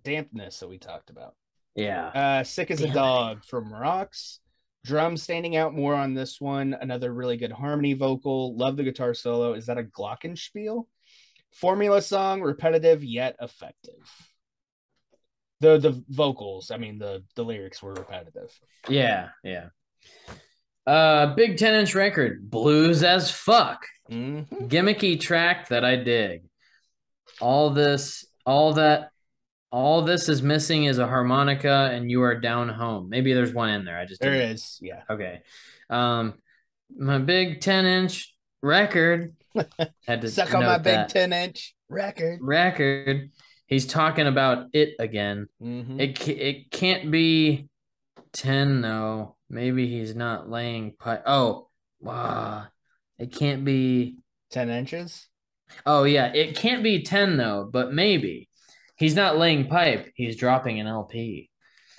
dampness 0.04 0.60
that 0.60 0.67
we 0.67 0.77
talked 0.77 1.10
about. 1.10 1.36
Yeah. 1.75 2.08
Uh, 2.08 2.43
Sick 2.43 2.71
as 2.71 2.80
a 2.82 2.84
Damn 2.84 2.91
it. 2.91 2.95
Dog 2.95 3.45
from 3.45 3.73
Rocks. 3.73 4.39
Drum 4.84 5.15
standing 5.15 5.56
out 5.56 5.75
more 5.75 5.93
on 5.93 6.13
this 6.13 6.41
one. 6.41 6.75
Another 6.80 7.13
really 7.13 7.38
good 7.38 7.51
harmony 7.51 7.93
vocal. 7.93 8.56
Love 8.58 8.77
the 8.77 8.84
guitar 8.84 9.13
solo. 9.13 9.54
Is 9.54 9.67
that 9.67 9.77
a 9.77 9.84
glockenspiel? 9.84 10.86
Formula 11.54 12.01
song, 12.01 12.41
repetitive 12.41 13.04
yet 13.04 13.36
effective. 13.41 13.99
The 15.60 15.77
the 15.77 16.04
vocals, 16.10 16.71
I 16.71 16.77
mean 16.77 16.97
the 16.97 17.23
the 17.36 17.43
lyrics 17.43 17.84
were 17.84 17.93
repetitive. 17.93 18.49
Yeah. 18.89 19.30
Yeah. 19.43 19.67
Uh, 20.88 21.36
big 21.36 21.58
10 21.58 21.75
inch 21.75 21.93
record, 21.93 22.49
blues 22.49 23.04
as 23.04 23.30
fuck. 23.30 23.86
Mhm. 24.10 24.47
Gimmicky 24.67 25.19
track 25.19 25.67
that 25.69 25.86
I 25.86 25.97
dig. 25.97 26.41
All 27.39 27.69
this, 27.69 28.25
all 28.45 28.73
that, 28.73 29.12
all 29.71 30.01
this 30.03 30.27
is 30.29 30.41
missing 30.41 30.84
is 30.86 30.97
a 30.99 31.07
harmonica, 31.07 31.89
and 31.93 32.10
you 32.12 32.21
are 32.23 32.36
down 32.39 32.69
home. 32.69 33.10
Maybe 33.10 33.34
there's 33.34 33.53
one 33.53 33.69
in 33.69 33.86
there. 33.86 33.97
I 33.97 34.05
just 34.05 34.21
There 34.21 34.31
didn't- 34.34 34.51
is, 34.55 34.79
yeah. 34.81 35.01
Okay. 35.10 35.41
Um, 35.89 36.36
my 36.95 37.17
big 37.19 37.62
10 37.62 37.86
inch 37.86 38.36
record 38.62 39.36
had 40.07 40.21
to 40.21 40.29
Suck 40.29 40.53
on 40.53 40.62
my 40.62 40.73
note 40.77 40.84
big 40.84 40.93
that. 40.95 41.10
10 41.10 41.34
inch 41.34 41.75
record. 41.89 42.39
record. 42.41 43.31
He's 43.65 43.86
talking 43.86 44.27
about 44.27 44.67
it 44.73 44.95
again. 44.99 45.47
Mhm. 45.62 45.99
It 45.99 46.27
it 46.27 46.71
can't 46.71 47.10
be 47.10 47.69
ten 48.34 48.81
though. 48.81 49.38
Maybe 49.49 49.88
he's 49.88 50.13
not 50.15 50.49
laying 50.49 50.91
pipe. 50.99 51.23
Oh, 51.25 51.69
wow. 52.01 52.65
It 53.17 53.31
can't 53.34 53.63
be. 53.63 54.17
10 54.51 54.69
inches. 54.69 55.27
Oh 55.86 56.03
yeah, 56.03 56.34
it 56.34 56.57
can't 56.57 56.84
be 56.84 57.03
ten 57.03 57.38
though. 57.38 57.69
But 57.71 57.93
maybe 57.93 58.49
he's 59.01 59.15
not 59.15 59.37
laying 59.37 59.67
pipe. 59.67 60.11
He's 60.15 60.37
dropping 60.37 60.79
an 60.79 60.87
LP. 60.87 61.49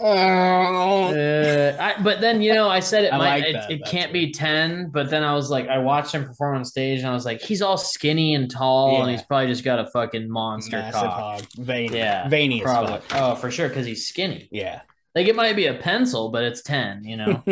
Oh, 0.01 1.15
Uh, 1.15 1.77
I, 1.79 2.03
but 2.03 2.21
then 2.21 2.43
you 2.43 2.53
know, 2.55 2.69
I 2.69 2.81
said 2.81 3.05
it 3.05 3.13
I 3.13 3.19
might. 3.19 3.41
like 3.45 3.45
it 3.71 3.71
it 3.81 3.85
can't 3.87 4.13
good. 4.13 4.19
be 4.27 4.33
ten. 4.33 4.91
But 4.91 5.11
then 5.11 5.23
I 5.23 5.35
was 5.35 5.51
like, 5.51 5.69
I 5.69 5.79
watched 5.79 6.15
him 6.15 6.25
perform 6.25 6.57
on 6.57 6.65
stage, 6.65 7.01
and 7.01 7.09
I 7.09 7.13
was 7.13 7.25
like, 7.25 7.41
he's 7.41 7.63
all 7.63 7.77
skinny 7.77 8.35
and 8.35 8.51
tall, 8.51 9.03
and 9.03 9.11
he's 9.11 9.23
probably 9.23 9.47
just 9.49 9.65
got 9.65 9.79
a 9.79 9.87
fucking 9.91 10.29
monster 10.31 10.79
massive 10.79 11.01
cock. 11.03 11.13
hog. 11.41 11.43
Veiny. 11.59 11.99
Yeah, 11.99 12.29
Veiny 12.29 12.61
Probably. 12.63 12.99
fuck. 13.01 13.05
Oh, 13.15 13.35
for 13.37 13.51
sure, 13.51 13.69
because 13.69 13.87
he's 13.87 14.09
skinny. 14.09 14.49
Yeah. 14.51 14.81
Like 15.15 15.29
it 15.29 15.37
might 15.37 15.57
be 15.57 15.67
a 15.67 15.75
pencil, 15.75 16.31
but 16.31 16.43
it's 16.43 16.63
10, 16.63 17.05
you 17.05 17.19
know. 17.19 17.43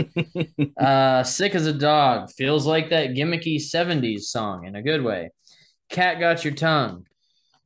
uh 0.83 1.23
Sick 1.23 1.55
as 1.55 1.67
a 1.67 1.75
Dog 1.75 2.31
feels 2.33 2.67
like 2.67 2.89
that 2.89 3.11
gimmicky 3.11 3.57
70s 3.57 4.23
song 4.23 4.65
in 4.67 4.75
a 4.75 4.83
good 4.83 5.03
way. 5.05 5.31
Cat 5.91 6.19
Got 6.21 6.43
Your 6.43 6.55
Tongue. 6.55 7.05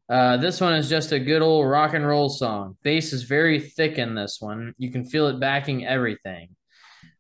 Uh 0.09 0.37
this 0.37 0.61
one 0.61 0.75
is 0.75 0.88
just 0.88 1.12
a 1.12 1.19
good 1.19 1.40
old 1.43 1.67
rock 1.69 1.95
and 1.95 2.07
roll 2.07 2.29
song. 2.29 2.77
Bass 2.83 3.12
is 3.12 3.23
very 3.23 3.59
thick 3.61 3.99
in 3.99 4.14
this 4.14 4.37
one. 4.40 4.75
You 4.77 4.90
can 4.90 5.05
feel 5.05 5.29
it 5.29 5.40
backing 5.40 5.87
everything. 5.87 6.51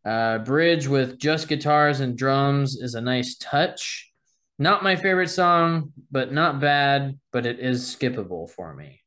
Uh 0.04 0.38
bridge 0.38 0.86
with 0.86 1.18
just 1.18 1.48
guitars 1.48 2.00
and 2.00 2.16
drums 2.16 2.76
is 2.76 2.94
a 2.94 3.00
nice 3.00 3.36
touch. 3.36 4.10
Not 4.58 4.82
my 4.84 4.96
favorite 4.96 5.28
song, 5.30 5.92
but 6.10 6.32
not 6.32 6.60
bad, 6.60 7.18
but 7.32 7.46
it 7.46 7.58
is 7.58 7.82
skippable 7.96 8.50
for 8.50 8.74
me. 8.74 9.00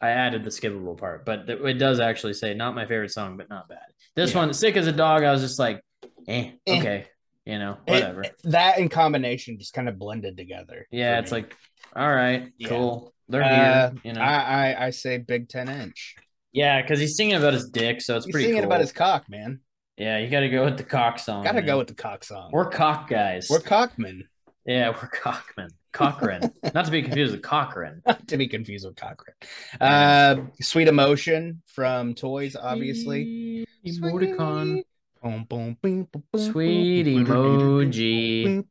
I 0.00 0.10
added 0.10 0.44
the 0.44 0.50
skippable 0.50 0.96
part, 0.98 1.24
but 1.26 1.48
it 1.48 1.74
does 1.78 1.98
actually 1.98 2.34
say 2.34 2.54
not 2.54 2.74
my 2.74 2.86
favorite 2.86 3.10
song, 3.10 3.36
but 3.36 3.48
not 3.48 3.68
bad. 3.68 3.84
This 4.14 4.32
Yeah. 4.32 4.38
one, 4.40 4.54
sick 4.54 4.76
as 4.76 4.86
a 4.86 4.92
dog, 4.92 5.24
I 5.24 5.32
was 5.32 5.40
just 5.40 5.58
like, 5.58 5.80
eh, 6.28 6.52
Eh. 6.66 6.78
okay, 6.78 7.06
you 7.44 7.58
know, 7.58 7.78
It- 7.86 7.90
whatever. 7.92 8.24
that 8.44 8.78
in 8.78 8.88
combination 8.88 9.58
just 9.58 9.72
kind 9.72 9.88
of 9.88 9.98
blended 9.98 10.36
together. 10.36 10.86
yeah, 10.90 11.18
it's 11.18 11.32
me. 11.32 11.38
like, 11.38 11.56
all 11.96 12.14
right, 12.14 12.50
Yeah. 12.58 12.68
cool, 12.68 13.14
they're 13.28 13.42
Uh, 13.42 13.90
here, 13.90 14.00
you 14.04 14.12
know. 14.14 14.20
I, 14.20 14.72
I 14.74 14.86
I 14.86 14.90
say 14.90 15.18
big 15.18 15.48
ten 15.48 15.68
inch. 15.68 16.14
yeah, 16.52 16.80
because 16.82 16.98
he's 17.00 17.16
singing 17.16 17.34
about 17.36 17.52
his 17.54 17.68
dick, 17.70 18.00
so 18.00 18.16
it's 18.16 18.26
He's 18.26 18.32
pretty. 18.32 18.46
singing 18.48 18.62
cool. 18.62 18.70
about 18.70 18.80
his 18.80 18.92
cock, 18.92 19.24
man. 19.28 19.60
Yeah, 19.96 20.18
you 20.18 20.28
got 20.28 20.40
to 20.40 20.48
go 20.48 20.64
with 20.64 20.76
the 20.76 20.82
cock 20.84 21.18
song. 21.20 21.44
Gotta 21.44 21.62
go 21.62 21.78
with 21.78 21.86
the 21.86 21.94
cock 21.94 22.24
song. 22.24 22.50
We're 22.52 22.68
cock 22.68 23.08
guys. 23.08 23.46
We're 23.48 23.60
cockmen, 23.60 24.22
yeah, 24.66 24.88
we're 24.90 25.08
cockmen. 25.08 25.68
Cochrane, 25.92 26.50
not 26.74 26.86
to 26.86 26.90
be 26.90 27.02
confused 27.02 27.30
with 27.30 27.42
Cochrane. 27.42 28.02
not 28.04 28.26
to 28.26 28.36
be 28.36 28.48
confused 28.48 28.84
with 28.84 28.96
Cochrane. 28.96 29.36
Uh, 29.80 30.46
Sweet 30.60 30.88
Emotion 30.88 31.62
from 31.68 32.14
Toys, 32.14 32.56
obviously. 32.56 33.64
Emoticon. 33.86 34.82
Boom, 35.24 35.46
boom, 35.48 35.78
boom, 35.80 36.06
boom, 36.12 36.22
boom, 36.30 36.52
Sweet 36.52 37.24
boom, 37.24 37.24
emoji. 37.24 38.64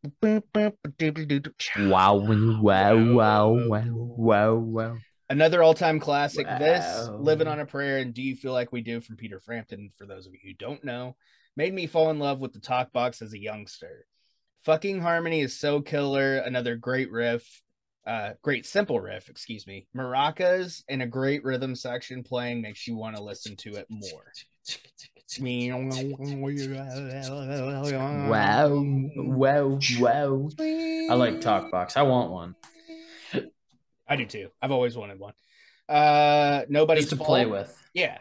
Wow, 1.89 2.18
wow, 2.18 2.62
wow, 2.62 3.48
wow, 3.48 3.80
wow, 4.16 4.54
wow. 4.54 4.98
Another 5.32 5.63
all-time 5.63 6.00
classic. 6.00 6.46
This 6.60 7.10
"Living 7.18 7.48
on 7.48 7.60
a 7.60 7.66
Prayer" 7.66 7.98
and 7.98 8.13
"Do 8.13 8.22
You 8.22 8.36
Feel 8.36 8.54
Like 8.54 8.72
We 8.72 8.82
Do" 8.82 9.02
from 9.02 9.16
Peter 9.16 9.39
Frampton. 9.39 9.92
For 9.98 10.06
those 10.06 10.28
of 10.28 10.34
you 10.34 10.39
who 10.44 10.54
don't 10.54 10.84
know, 10.84 11.16
made 11.56 11.74
me 11.74 11.88
fall 11.88 12.12
in 12.12 12.20
love 12.20 12.39
with 12.39 12.54
the 12.54 12.60
talk 12.60 12.94
box 12.94 13.24
as 13.24 13.34
a 13.34 13.39
youngster. 13.39 14.06
Fucking 14.63 15.02
harmony 15.02 15.42
is 15.42 15.58
so 15.58 15.82
killer. 15.82 16.38
Another 16.38 16.76
great 16.76 17.12
riff, 17.12 17.63
uh, 18.06 18.34
great 18.44 18.68
simple 18.68 19.02
riff. 19.02 19.28
Excuse 19.28 19.66
me. 19.66 19.88
Maracas 19.98 20.84
and 20.88 21.02
a 21.02 21.08
great 21.08 21.44
rhythm 21.44 21.74
section 21.74 22.22
playing 22.22 22.62
makes 22.62 22.88
you 22.88 22.96
want 22.96 23.16
to 23.16 23.24
listen 23.24 23.56
to 23.56 23.74
it 23.74 23.88
more. 23.89 24.32
Wow, 28.30 28.84
wow, 29.16 29.80
wow. 30.00 30.50
I 30.60 31.14
like 31.16 31.42
Talkbox. 31.42 31.98
I 31.98 32.04
want 32.04 32.32
one 32.32 32.56
I 34.08 34.16
do 34.16 34.26
too. 34.26 34.50
I've 34.62 34.72
always 34.72 34.96
wanted 34.96 35.20
one. 35.20 35.34
Uh, 35.90 36.64
nobody's 36.70 37.06
just 37.06 37.12
to 37.12 37.16
fault. 37.18 37.28
play 37.28 37.46
with. 37.46 37.76
Yeah. 37.94 38.20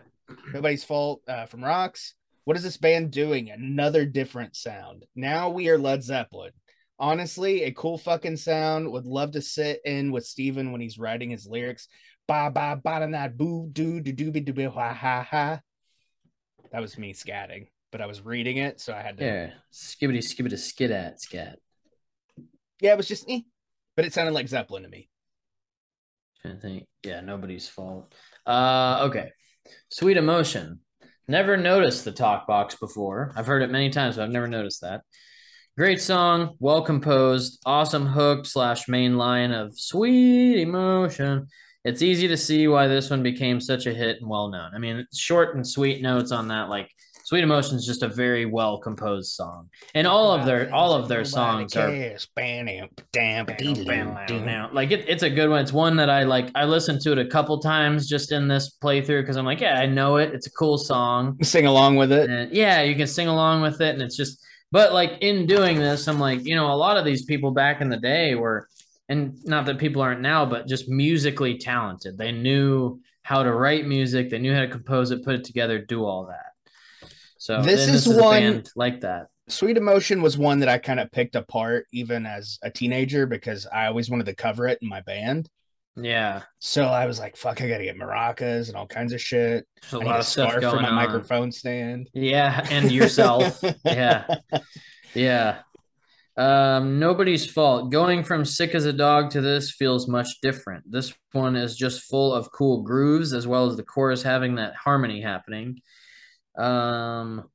Nobody's 0.53 0.85
fault 0.85 1.21
uh, 1.29 1.47
from 1.47 1.62
Rocks. 1.62 2.15
What 2.45 2.57
is 2.57 2.62
this 2.62 2.77
band 2.77 3.11
doing? 3.11 3.51
Another 3.51 4.05
different 4.05 4.57
sound. 4.57 5.05
Now 5.15 5.51
we 5.51 5.69
are 5.69 5.79
Led 5.79 6.03
Zeppelin. 6.03 6.53
Honestly, 6.99 7.65
a 7.65 7.73
cool 7.73 7.99
fucking 7.99 8.37
sound. 8.37 8.91
Would 8.91 9.07
love 9.07 9.33
to 9.33 9.43
sit 9.43 9.81
in 9.85 10.12
with 10.12 10.25
Steven 10.25 10.73
when 10.73 10.81
he's 10.81 10.99
writing 10.99 11.31
his 11.31 11.47
lyrics. 11.47 11.88
Ba 12.29 12.51
ba 12.53 12.81
ba 12.83 13.01
da 13.01 13.07
that 13.09 13.37
boo 13.37 13.69
doo 13.73 14.01
doo 14.01 14.12
doo 14.12 14.31
doo 14.31 14.53
doo 14.53 14.71
ha 14.71 14.95
ha 14.95 15.27
ha. 15.29 15.61
That 16.72 16.80
was 16.80 16.96
me 16.96 17.12
scatting, 17.12 17.68
but 17.90 18.00
I 18.00 18.06
was 18.06 18.24
reading 18.24 18.56
it, 18.56 18.80
so 18.80 18.94
I 18.94 19.02
had 19.02 19.18
to. 19.18 19.24
Yeah, 19.24 19.50
skibbity 19.72 20.18
skibbity 20.18 20.54
skidat 20.54 21.20
scat. 21.20 21.58
Yeah, 22.81 22.92
it 22.92 22.96
was 22.96 23.08
just 23.08 23.29
me, 23.29 23.46
but 23.94 24.04
it 24.04 24.12
sounded 24.12 24.33
like 24.33 24.48
Zeppelin 24.48 24.83
to 24.83 24.88
me. 24.88 25.08
Trying 26.40 26.54
to 26.56 26.60
think. 26.60 26.87
Yeah, 27.04 27.20
nobody's 27.20 27.68
fault. 27.68 28.14
Uh, 28.46 29.00
okay. 29.02 29.31
Sweet 29.90 30.16
emotion. 30.16 30.81
Never 31.29 31.56
noticed 31.56 32.04
the 32.04 32.12
talk 32.12 32.46
box 32.46 32.75
before. 32.75 33.33
I've 33.37 33.46
heard 33.46 33.62
it 33.62 33.70
many 33.70 33.90
times, 33.90 34.16
but 34.16 34.23
I've 34.23 34.31
never 34.31 34.48
noticed 34.48 34.81
that. 34.81 35.02
Great 35.79 36.02
song, 36.02 36.56
well 36.58 36.83
composed, 36.83 37.60
awesome 37.64 38.06
hook 38.06 38.44
slash 38.44 38.88
main 38.88 39.16
line 39.16 39.52
of 39.52 39.79
sweet 39.79 40.60
emotion. 40.60 41.46
It's 41.85 42.02
easy 42.02 42.28
to 42.28 42.37
see 42.37 42.68
why 42.68 42.87
this 42.87 43.10
one 43.10 43.22
became 43.22 43.60
such 43.60 43.87
a 43.87 43.92
hit 43.92 44.20
and 44.20 44.30
well 44.30 44.48
known. 44.48 44.70
I 44.74 44.78
mean, 44.78 44.96
it's 44.96 45.18
short 45.18 45.56
and 45.56 45.66
sweet 45.66 46.00
notes 46.00 46.30
on 46.30 46.48
that. 46.48 46.68
Like 46.68 46.90
Sweet 47.24 47.44
Emotion 47.44 47.76
is 47.76 47.87
just 47.87 48.02
a 48.02 48.08
very 48.08 48.44
well 48.46 48.78
composed 48.78 49.33
song, 49.33 49.70
and 49.94 50.06
all 50.06 50.33
of 50.33 50.44
their 50.44 50.72
all 50.74 50.92
of 50.92 51.08
their 51.08 51.24
songs 51.24 51.74
are 51.76 51.88
like 54.74 54.90
it, 54.90 55.08
it's 55.08 55.22
a 55.22 55.30
good 55.30 55.48
one. 55.48 55.60
It's 55.62 55.72
one 55.72 55.96
that 55.96 56.10
I 56.10 56.24
like. 56.24 56.50
I 56.54 56.64
listened 56.64 57.00
to 57.02 57.12
it 57.12 57.18
a 57.18 57.26
couple 57.26 57.58
times 57.58 58.08
just 58.08 58.33
in 58.33 58.48
this 58.48 58.76
playthrough 58.83 59.22
because 59.22 59.37
I'm 59.37 59.44
like, 59.44 59.60
yeah, 59.60 59.78
I 59.78 59.87
know 59.87 60.16
it. 60.16 60.35
It's 60.35 60.46
a 60.46 60.52
cool 60.52 60.76
song. 60.76 61.42
Sing 61.42 61.66
along 61.66 61.96
with 61.96 62.12
it. 62.12 62.28
And 62.28 62.52
yeah, 62.52 62.83
you 62.83 62.94
can 62.96 63.06
sing 63.06 63.28
along 63.28 63.62
with 63.62 63.80
it, 63.80 63.94
and 63.94 64.02
it's 64.02 64.16
just. 64.16 64.44
But 64.70 64.92
like 64.94 65.18
in 65.20 65.46
doing 65.46 65.78
this, 65.78 66.08
I'm 66.08 66.18
like, 66.18 66.44
you 66.44 66.54
know, 66.54 66.72
a 66.72 66.76
lot 66.76 66.96
of 66.96 67.04
these 67.04 67.24
people 67.24 67.50
back 67.50 67.83
in 67.83 67.90
the 67.90 67.98
day 67.98 68.35
were 68.35 68.68
and 69.13 69.38
not 69.44 69.67
that 69.67 69.79
people 69.79 70.02
aren't 70.02 70.21
now, 70.21 70.44
but 70.46 70.67
just 70.67 70.88
musically 70.88 71.58
talented. 71.58 72.17
They 72.19 72.33
knew 72.33 73.00
how 73.23 73.42
to 73.42 73.52
write 73.52 73.87
music, 73.87 74.31
they 74.31 74.38
knew 74.38 74.54
how 74.54 74.60
to 74.60 74.69
compose 74.69 75.10
it, 75.13 75.25
put 75.25 75.35
it 75.37 75.44
together, 75.44 75.79
do 75.79 76.04
all 76.04 76.27
that. 76.27 77.08
So 77.38 77.63
This 77.63 77.88
is 77.88 78.06
a 78.06 78.21
one- 78.23 78.40
band 78.40 78.71
like 78.77 79.00
that. 79.02 79.27
Sweet 79.48 79.77
Emotion 79.77 80.23
was 80.23 80.38
one 80.38 80.60
that 80.60 80.69
I 80.69 80.79
kind 80.79 81.00
of 81.00 81.10
picked 81.10 81.35
apart 81.35 81.87
even 81.92 82.27
as 82.27 82.58
a 82.63 82.71
teenager 82.71 83.27
because 83.27 83.67
I 83.67 83.87
always 83.87 84.08
wanted 84.08 84.27
to 84.27 84.35
cover 84.35 84.67
it 84.69 84.79
in 84.83 84.88
my 84.88 85.00
band. 85.02 85.48
Yeah, 85.94 86.42
So 86.58 86.85
I 86.87 87.04
was 87.06 87.19
like, 87.19 87.37
fuck, 87.37 87.60
I 87.60 87.69
gotta 87.69 87.85
get 87.85 87.98
maracas 87.98 88.69
and 88.69 88.77
all 88.77 88.87
kinds 88.87 89.13
of 89.13 89.21
shit. 89.21 89.67
there's 89.83 89.92
a 89.92 89.96
I 89.96 89.98
need 90.00 90.06
lot 90.06 90.17
a 90.17 90.19
of 90.21 90.25
stuff 90.25 90.50
scarf 90.52 90.75
for 90.75 90.81
my 90.81 90.88
on. 90.88 90.94
microphone 90.94 91.52
stand. 91.52 92.08
Yeah, 92.15 92.67
and 92.71 92.90
yourself. 92.90 93.63
yeah. 93.85 94.25
Yeah. 95.13 95.58
Um, 96.37 96.98
nobody's 96.98 97.50
fault. 97.50 97.90
Going 97.90 98.24
from 98.24 98.44
sick 98.44 98.74
as 98.74 98.87
a 98.87 98.92
dog 98.92 99.30
to 99.30 99.40
this 99.40 99.70
feels 99.70 100.08
much 100.08 100.40
different. 100.40 100.90
This 100.90 101.12
one 101.33 101.56
is 101.56 101.76
just 101.76 102.04
full 102.04 102.33
of 102.33 102.50
cool 102.52 102.83
grooves 102.83 103.33
as 103.33 103.46
well 103.46 103.66
as 103.66 103.76
the 103.76 103.83
chorus 103.83 104.22
having 104.22 104.54
that 104.54 104.74
harmony 104.74 105.20
happening. 105.20 105.80
Um, 106.56 107.50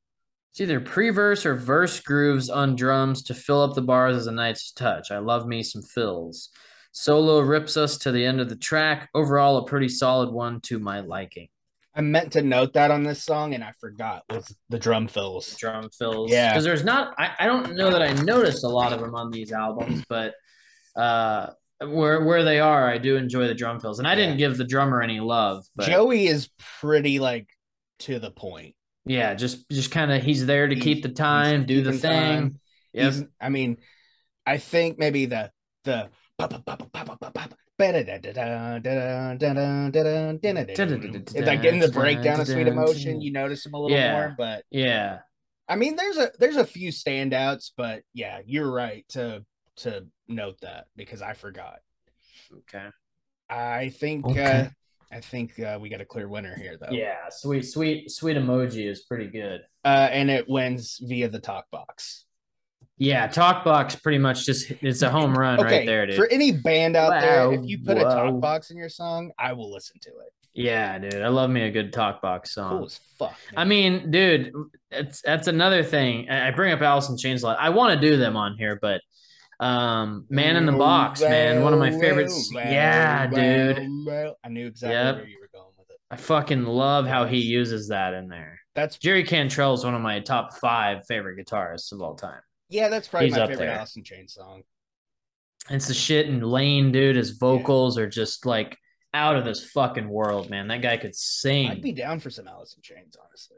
it's 0.51 0.61
either 0.61 0.79
pre-verse 0.79 1.45
or 1.45 1.55
verse 1.55 1.99
grooves 1.99 2.49
on 2.49 2.75
drums 2.75 3.23
to 3.23 3.33
fill 3.33 3.61
up 3.61 3.75
the 3.75 3.81
bars 3.81 4.15
as 4.15 4.27
a 4.27 4.31
night's 4.31 4.71
touch. 4.71 5.11
I 5.11 5.19
love 5.19 5.47
me 5.47 5.63
some 5.63 5.83
fills. 5.83 6.49
Solo 6.91 7.41
rips 7.41 7.77
us 7.77 7.97
to 7.99 8.11
the 8.11 8.25
end 8.25 8.41
of 8.41 8.49
the 8.49 8.55
track. 8.55 9.09
Overall, 9.13 9.57
a 9.57 9.65
pretty 9.65 9.89
solid 9.89 10.31
one 10.31 10.61
to 10.61 10.79
my 10.79 11.01
liking. 11.01 11.49
I 11.97 12.01
meant 12.01 12.33
to 12.33 12.41
note 12.43 12.73
that 12.73 12.91
on 12.91 13.03
this 13.03 13.23
song 13.23 13.53
and 13.55 13.63
I 13.63 13.73
forgot 13.79 14.23
was 14.29 14.55
the 14.69 14.77
drum 14.79 15.07
fills. 15.07 15.55
drum 15.55 15.89
fills. 15.89 16.31
Yeah. 16.31 16.51
Because 16.51 16.63
there's 16.63 16.83
not, 16.83 17.15
I, 17.17 17.31
I 17.39 17.45
don't 17.47 17.75
know 17.75 17.89
that 17.89 18.01
I 18.03 18.13
noticed 18.23 18.63
a 18.63 18.67
lot 18.67 18.93
of 18.93 18.99
them 19.01 19.15
on 19.15 19.31
these 19.31 19.51
albums, 19.51 20.03
but 20.09 20.35
uh, 20.95 21.47
where 21.81 22.23
where 22.23 22.43
they 22.43 22.59
are, 22.59 22.87
I 22.89 22.97
do 22.99 23.15
enjoy 23.17 23.47
the 23.47 23.55
drum 23.55 23.79
fills. 23.79 23.99
And 23.99 24.07
I 24.07 24.13
didn't 24.15 24.37
give 24.37 24.57
the 24.57 24.63
drummer 24.63 25.01
any 25.01 25.19
love, 25.19 25.63
but 25.75 25.87
Joey 25.87 26.27
is 26.27 26.49
pretty 26.79 27.19
like 27.19 27.47
to 27.99 28.19
the 28.19 28.31
point. 28.31 28.75
yeah, 29.05 29.33
just 29.33 29.67
just 29.69 29.89
kind 29.91 30.11
of 30.11 30.21
he's 30.23 30.45
there 30.45 30.67
to 30.67 30.75
He's- 30.75 30.83
keep 30.83 31.03
the 31.03 31.09
time, 31.09 31.65
do 31.65 31.81
the 31.81 31.93
thing. 31.93 32.59
Yep. 32.93 33.13
He's- 33.13 33.23
I 33.41 33.49
mean, 33.49 33.77
I 34.45 34.57
think 34.59 34.97
maybe 34.99 35.25
the 35.25 35.51
the 35.83 36.09
like 41.45 41.61
getting 41.61 41.79
the 41.79 41.91
breakdown 41.93 42.39
of 42.39 42.47
Sweet 42.47 42.67
Emotion, 42.67 43.21
you 43.21 43.31
notice 43.31 43.65
him 43.65 43.73
a 43.73 43.79
little 43.79 43.95
Yeah. 43.95 44.13
more. 44.13 44.35
But 44.37 44.65
Yeah. 44.71 45.19
I 45.69 45.75
mean, 45.75 45.95
there's 45.95 46.17
a 46.17 46.31
there's 46.39 46.55
a 46.55 46.65
few 46.65 46.91
standouts, 46.91 47.71
but 47.75 48.03
yeah, 48.13 48.39
you're 48.45 48.71
right 48.71 49.07
to 49.09 49.45
to 49.77 50.07
note 50.27 50.61
that 50.61 50.85
because 50.95 51.21
I 51.21 51.33
forgot. 51.33 51.79
Okay. 52.51 52.87
I 53.49 53.89
think 53.89 54.25
uh 54.37 54.69
I 55.11 55.21
think 55.21 55.57
uh, 55.59 55.77
we 55.81 55.87
got 55.87 56.01
a 56.01 56.05
clear 56.05 56.27
winner 56.27 56.53
here 56.55 56.77
though. 56.77 56.91
Yeah. 56.91 57.29
Sweet, 57.29 57.63
sweet, 57.63 58.11
sweet 58.11 58.35
emoji 58.35 58.89
is 58.89 59.03
pretty 59.03 59.27
good. 59.27 59.61
Uh, 59.85 60.09
and 60.11 60.29
it 60.29 60.49
wins 60.49 60.99
via 61.01 61.29
the 61.29 61.39
talk 61.39 61.69
box. 61.71 62.25
Yeah. 62.97 63.27
talk 63.27 63.63
box 63.63 63.95
pretty 63.95 64.17
much 64.17 64.45
just 64.45 64.71
it's 64.81 65.01
a 65.01 65.09
home 65.09 65.35
run 65.37 65.59
Okay, 65.59 65.77
right 65.79 65.85
there, 65.85 66.05
dude. 66.05 66.15
for 66.15 66.27
any 66.27 66.51
band 66.51 66.95
out 66.95 67.11
there, 67.21 67.51
if 67.53 67.61
you 67.65 67.79
put 67.83 67.97
a 67.97 68.01
talk 68.01 68.39
box 68.39 68.71
in 68.71 68.77
your 68.77 68.89
song, 68.89 69.31
I 69.37 69.53
will 69.53 69.71
listen 69.71 69.99
to 70.01 70.09
it. 70.09 70.33
yeah, 70.53 70.97
dude. 70.97 71.21
I 71.21 71.27
love 71.27 71.49
me 71.49 71.61
a 71.63 71.71
good 71.71 71.93
talk 71.93 72.21
box 72.21 72.53
song. 72.53 72.77
Cool 72.77 72.85
as 72.85 72.99
fuck. 73.19 73.35
I 73.55 73.65
mean, 73.65 74.09
dude, 74.11 74.51
it's 74.91 75.21
that's 75.21 75.47
another 75.47 75.83
thing. 75.83 76.29
I 76.29 76.49
bring 76.51 76.71
up 76.73 76.81
Alice 76.81 77.09
in 77.09 77.17
Chains 77.17 77.43
a 77.43 77.47
lot. 77.47 77.57
I 77.59 77.69
want 77.69 77.99
to 77.99 78.07
do 78.09 78.17
them 78.17 78.35
on 78.35 78.57
here, 78.57 78.79
but 78.81 79.01
um, 79.59 80.25
Man 80.29 80.55
in 80.55 80.65
the 80.65 80.71
Box, 80.71 81.21
man, 81.21 81.63
one 81.63 81.73
of 81.73 81.79
my 81.79 81.91
favorites. 81.91 82.51
Yeah, 82.53 83.27
dude. 83.27 83.77
I 84.43 84.49
knew 84.49 84.67
exactly 84.67 84.95
Yep. 84.95 85.15
where 85.15 85.27
you 85.27 85.37
were 85.41 85.49
going 85.53 85.73
with 85.77 85.89
it. 85.89 85.97
I 86.11 86.15
fucking 86.15 86.63
love 86.63 87.05
how 87.07 87.25
he 87.25 87.37
uses 87.39 87.87
that 87.89 88.13
in 88.13 88.27
there. 88.27 88.59
That's 88.75 88.97
Jerry 88.99 89.23
Cantrell 89.23 89.73
is 89.73 89.83
one 89.83 89.95
of 89.95 90.01
my 90.01 90.19
top 90.19 90.55
five 90.57 91.05
favorite 91.07 91.37
guitarists 91.43 91.91
of 91.91 92.01
all 92.01 92.15
time. 92.15 92.39
Yeah, 92.69 92.89
that's 92.89 93.07
probably 93.07 93.27
He's 93.29 93.37
my 93.37 93.47
favorite 93.47 93.57
there. 93.65 93.77
Alice 93.77 93.95
in 93.95 94.03
Chains 94.03 94.33
song. 94.33 94.63
It's 95.69 95.87
the 95.87 95.93
shit 95.93 96.27
and 96.27 96.43
Lane, 96.45 96.91
dude. 96.91 97.15
His 97.17 97.31
vocals 97.31 97.97
are 97.97 98.07
just 98.07 98.45
like 98.45 98.77
out 99.13 99.35
of 99.35 99.43
this 99.45 99.69
fucking 99.71 100.07
world, 100.07 100.49
man. 100.49 100.67
That 100.69 100.81
guy 100.81 100.97
could 100.97 101.15
sing. 101.15 101.69
I'd 101.69 101.81
be 101.81 101.91
down 101.91 102.19
for 102.19 102.29
some 102.29 102.47
Alice 102.47 102.75
in 102.75 102.81
Chains, 102.81 103.15
honestly. 103.21 103.57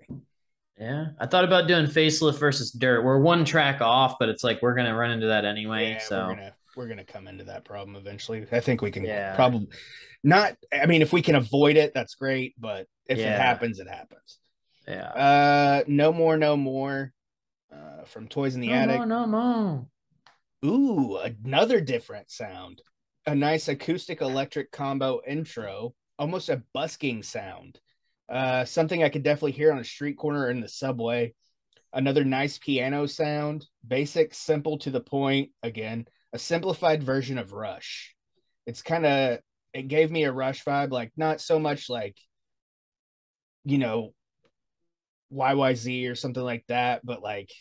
yeah, 0.79 1.07
I 1.19 1.27
thought 1.27 1.43
about 1.43 1.67
doing 1.67 1.85
Facelift 1.85 2.39
versus 2.39 2.71
Dirt. 2.71 3.03
We're 3.03 3.19
one 3.19 3.45
track 3.45 3.81
off, 3.81 4.15
but 4.19 4.29
it's 4.29 4.43
like 4.43 4.61
we're 4.61 4.73
gonna 4.75 4.95
run 4.95 5.11
into 5.11 5.27
that 5.27 5.45
anyway. 5.45 5.91
yeah, 5.91 5.97
so 5.99 6.27
we're 6.27 6.35
gonna 6.35 6.53
we're 6.75 6.87
gonna 6.87 7.03
come 7.05 7.27
into 7.27 7.43
that 7.45 7.63
problem 7.65 7.95
eventually. 7.95 8.45
I 8.51 8.59
think 8.59 8.81
we 8.81 8.89
can 8.91 9.03
Yeah. 9.03 9.35
probably 9.35 9.67
not. 10.23 10.55
I 10.73 10.85
mean, 10.85 11.01
if 11.01 11.11
we 11.13 11.21
can 11.21 11.35
avoid 11.35 11.77
it, 11.77 11.93
that's 11.93 12.15
great. 12.15 12.55
But 12.57 12.87
if 13.07 13.17
Yeah. 13.17 13.35
it 13.35 13.39
happens, 13.39 13.79
it 13.79 13.87
happens. 13.87 14.39
yeah. 14.87 15.09
Uh, 15.09 15.83
no 15.87 16.11
more, 16.13 16.37
no 16.37 16.55
more. 16.57 17.13
Uh, 17.71 18.03
from 18.05 18.27
Toys 18.27 18.55
in 18.55 18.61
the 18.61 18.67
no 18.67 18.73
Attic. 18.73 18.97
more, 18.97 19.05
no 19.05 19.27
more. 19.27 19.87
Ooh, 20.65 21.17
another 21.17 21.79
different 21.79 22.31
sound. 22.31 22.81
A 23.25 23.35
nice 23.35 23.67
acoustic 23.67 24.21
electric 24.21 24.71
combo 24.71 25.21
intro, 25.27 25.93
almost 26.17 26.49
a 26.49 26.63
busking 26.73 27.23
sound. 27.23 27.79
Uh, 28.27 28.65
something 28.65 29.03
I 29.03 29.09
could 29.09 29.23
definitely 29.23 29.53
hear 29.53 29.71
on 29.71 29.79
a 29.79 29.83
street 29.83 30.17
corner 30.17 30.45
or 30.45 30.49
in 30.49 30.61
the 30.61 30.67
subway. 30.67 31.33
Another 31.93 32.23
nice 32.23 32.57
piano 32.57 33.07
sound, 33.07 33.65
basic, 33.87 34.33
simple 34.33 34.77
to 34.79 34.91
the 34.91 35.01
point. 35.01 35.51
Again, 35.63 36.05
a 36.33 36.39
simplified 36.39 37.03
version 37.03 37.37
of 37.37 37.53
Rush. 37.53 38.15
It's 38.67 38.81
kind 38.81 39.05
of 39.05 39.39
it 39.73 39.87
gave 39.87 40.11
me 40.11 40.23
a 40.23 40.31
Rush 40.31 40.63
vibe, 40.63 40.91
like 40.91 41.11
not 41.17 41.41
so 41.41 41.59
much 41.59 41.89
like 41.89 42.15
you 43.65 43.77
know 43.77 44.13
YYZ 45.33 46.09
or 46.09 46.15
something 46.15 46.43
like 46.43 46.65
that, 46.67 47.05
but 47.05 47.21
like 47.21 47.51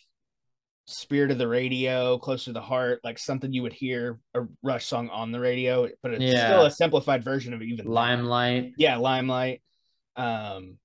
Spirit 0.86 1.30
of 1.30 1.38
the 1.38 1.46
Radio, 1.48 2.18
Close 2.18 2.44
to 2.44 2.52
the 2.52 2.60
Heart, 2.62 3.00
like 3.04 3.18
something 3.18 3.52
you 3.52 3.62
would 3.62 3.74
hear 3.74 4.18
a 4.34 4.42
Rush 4.62 4.86
song 4.86 5.10
on 5.10 5.32
the 5.32 5.40
radio, 5.40 5.88
but 6.02 6.14
it's 6.14 6.24
Yeah. 6.24 6.46
still 6.46 6.64
a 6.64 6.70
simplified 6.70 7.22
version 7.22 7.52
of 7.52 7.62
even 7.62 7.86
that. 7.86 7.92
Limelight. 7.92 8.72
Yeah, 8.78 8.96
Limelight. 8.96 9.62
Um, 10.16 10.78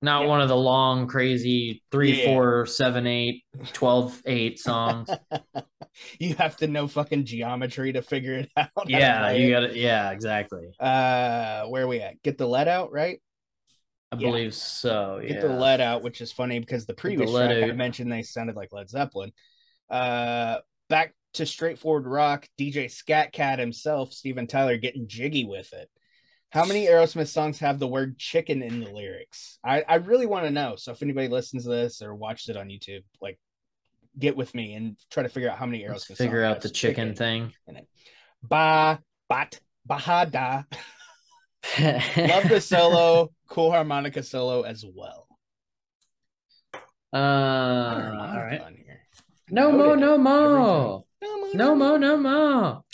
Not 0.00 0.22
Yeah. 0.22 0.28
one 0.28 0.40
of 0.40 0.48
the 0.48 0.56
long, 0.56 1.08
crazy 1.08 1.82
three, 1.90 2.12
Yeah. 2.12 2.24
four, 2.24 2.66
seven, 2.66 3.06
eight, 3.08 3.42
12, 3.72 4.22
8 4.26 4.58
songs. 4.60 5.10
you 6.20 6.34
have 6.36 6.56
to 6.58 6.68
know 6.68 6.86
fucking 6.86 7.24
geometry 7.24 7.92
to 7.92 8.02
figure 8.02 8.34
it 8.34 8.50
out. 8.56 8.70
yeah, 8.86 9.32
you 9.32 9.50
got 9.50 9.64
it. 9.64 9.74
Yeah, 9.76 10.10
exactly. 10.12 10.68
Uh, 10.78 11.64
where 11.66 11.84
are 11.84 11.88
we 11.88 12.00
at? 12.00 12.22
Get 12.22 12.38
the 12.38 12.46
lead 12.46 12.68
out, 12.68 12.92
right? 12.92 13.20
I 14.10 14.16
Yeah. 14.16 14.28
believe 14.28 14.54
so. 14.54 15.20
Get 15.26 15.40
the 15.40 15.48
lead 15.48 15.80
out, 15.80 16.02
which 16.02 16.20
is 16.20 16.32
funny 16.32 16.58
because 16.58 16.86
the 16.86 16.94
previous 16.94 17.30
lead 17.30 17.58
track 17.58 17.70
I 17.70 17.72
mentioned 17.72 18.10
they 18.10 18.22
sounded 18.22 18.56
like 18.56 18.72
Led 18.72 18.88
Zeppelin. 18.88 19.32
Uh, 19.90 20.60
back 20.88 21.14
to 21.34 21.44
straightforward 21.46 22.06
rock, 22.06 22.48
DJ 22.58 22.90
Scat 22.90 23.32
Cat 23.32 23.58
himself, 23.58 24.12
Steven 24.12 24.46
Tyler, 24.46 24.76
getting 24.78 25.08
jiggy 25.08 25.44
with 25.44 25.72
it. 25.72 25.90
How 26.50 26.64
many 26.64 26.86
Aerosmith 26.86 27.28
songs 27.28 27.58
have 27.58 27.78
the 27.78 27.86
word 27.86 28.18
chicken 28.18 28.62
in 28.62 28.80
the 28.80 28.90
lyrics? 28.90 29.58
I, 29.62 29.82
I 29.82 29.96
really 29.96 30.24
want 30.24 30.46
to 30.46 30.50
know. 30.50 30.76
So 30.76 30.92
if 30.92 31.02
anybody 31.02 31.28
listens 31.28 31.64
to 31.64 31.70
this 31.70 32.00
or 32.00 32.14
watched 32.14 32.48
it 32.48 32.56
on 32.56 32.68
YouTube, 32.68 33.04
like 33.20 33.38
get 34.18 34.36
with 34.36 34.54
me 34.54 34.72
and 34.74 34.96
try 35.10 35.22
to 35.22 35.28
figure 35.28 35.50
out 35.50 35.58
how 35.58 35.66
many 35.66 35.86
Let's 35.86 36.06
Aerosmith 36.06 36.16
figure 36.16 36.42
songs 36.42 36.56
out 36.56 36.62
the 36.62 36.70
chicken, 36.70 37.14
thing. 37.14 37.52
Ba 38.42 39.02
bat 39.28 39.60
bahada. 39.88 40.64
Love 41.80 42.48
the 42.48 42.60
solo, 42.64 43.32
cool 43.48 43.70
harmonica 43.70 44.22
solo 44.22 44.62
as 44.62 44.84
well. 44.84 45.26
Uh, 47.12 47.16
all 47.16 48.44
right. 48.44 48.62
No 49.50 49.72
more, 49.72 49.96
no 49.96 50.14
every 50.14 50.24
more. 50.24 51.04
No 51.54 51.74
more, 51.74 51.98
no 51.98 52.16
more. 52.16 52.84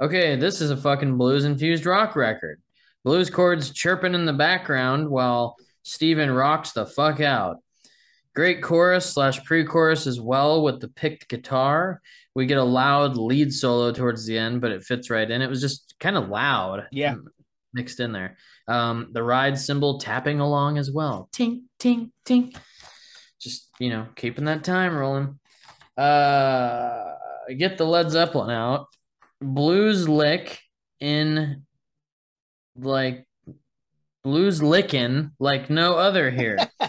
Okay, 0.00 0.36
this 0.36 0.60
is 0.60 0.70
a 0.70 0.76
fucking 0.76 1.16
blues 1.16 1.44
infused 1.44 1.86
rock 1.86 2.16
record. 2.16 2.60
Blues 3.04 3.30
chords 3.30 3.72
chirping 3.72 4.14
in 4.14 4.26
the 4.26 4.32
background 4.32 5.08
while 5.08 5.56
Steven 5.82 6.30
rocks 6.30 6.72
the 6.72 6.86
fuck 6.86 7.20
out. 7.20 7.58
Great 8.34 8.62
chorus 8.62 9.12
slash 9.12 9.44
pre 9.44 9.64
chorus 9.64 10.06
as 10.06 10.20
well 10.20 10.62
with 10.62 10.80
the 10.80 10.88
picked 10.88 11.28
guitar. 11.28 12.00
We 12.34 12.46
get 12.46 12.58
a 12.58 12.64
loud 12.64 13.16
lead 13.16 13.52
solo 13.52 13.92
towards 13.92 14.24
the 14.26 14.38
end, 14.38 14.60
but 14.60 14.72
it 14.72 14.84
fits 14.84 15.10
right 15.10 15.30
in. 15.30 15.42
It 15.42 15.50
was 15.50 15.60
just 15.60 15.94
kind 16.00 16.16
of 16.16 16.28
loud. 16.28 16.86
Yeah. 16.90 17.16
Mixed 17.74 18.00
in 18.00 18.12
there. 18.12 18.36
Um, 18.68 19.08
the 19.12 19.22
ride 19.22 19.58
cymbal 19.58 19.98
tapping 19.98 20.40
along 20.40 20.78
as 20.78 20.90
well. 20.90 21.28
Tink, 21.32 21.62
tink, 21.78 22.10
tink. 22.26 22.56
Just, 23.40 23.68
you 23.78 23.90
know, 23.90 24.06
keeping 24.14 24.44
that 24.44 24.64
time 24.64 24.94
rolling. 24.94 25.38
Uh, 25.96 27.14
get 27.56 27.78
the 27.78 27.84
Led 27.86 28.10
Zeppelin 28.10 28.50
out. 28.50 28.86
Blues 29.40 30.08
lick 30.08 30.60
in 31.00 31.64
like 32.76 33.26
blues 34.22 34.62
licking 34.62 35.32
like 35.38 35.68
no 35.70 35.96
other 35.96 36.30
here. 36.30 36.58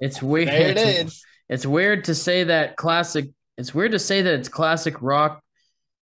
It's 0.00 0.22
weird. 0.22 0.48
There 0.48 0.70
it 0.70 0.78
is. 0.78 1.22
it's 1.48 1.66
weird 1.66 2.04
to 2.04 2.14
say 2.14 2.44
that 2.44 2.76
classic. 2.76 3.26
It's 3.58 3.74
weird 3.74 3.92
to 3.92 3.98
say 3.98 4.22
that 4.22 4.34
it's 4.34 4.48
classic 4.48 5.02
rock 5.02 5.42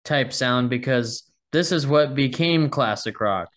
type 0.05 0.33
sound 0.33 0.71
because 0.71 1.29
this 1.53 1.73
is 1.73 1.87
what 1.87 2.15
became 2.15 2.71
classic 2.71 3.19
rock. 3.21 3.49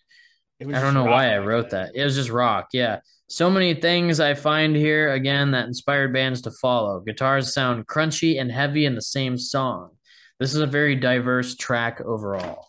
It 0.62 0.66
was 0.68 0.76
I 0.76 0.80
don't 0.80 0.94
know 0.94 1.04
rock 1.04 1.10
why 1.10 1.34
I 1.34 1.38
wrote 1.38 1.70
that. 1.70 1.90
It 1.94 2.04
was 2.04 2.14
just 2.14 2.30
rock. 2.30 2.68
Yeah. 2.72 3.00
So 3.28 3.50
many 3.50 3.74
things 3.74 4.20
I 4.20 4.34
find 4.34 4.76
here 4.76 5.12
again 5.12 5.50
that 5.50 5.66
inspired 5.66 6.12
bands 6.12 6.40
to 6.42 6.50
follow. 6.50 7.00
Guitars 7.00 7.52
sound 7.52 7.86
crunchy 7.86 8.40
and 8.40 8.50
heavy 8.50 8.86
in 8.86 8.94
the 8.94 9.02
same 9.02 9.36
song. 9.36 9.90
This 10.38 10.54
is 10.54 10.60
a 10.60 10.66
very 10.66 10.94
diverse 10.96 11.56
track 11.56 12.00
overall. 12.00 12.68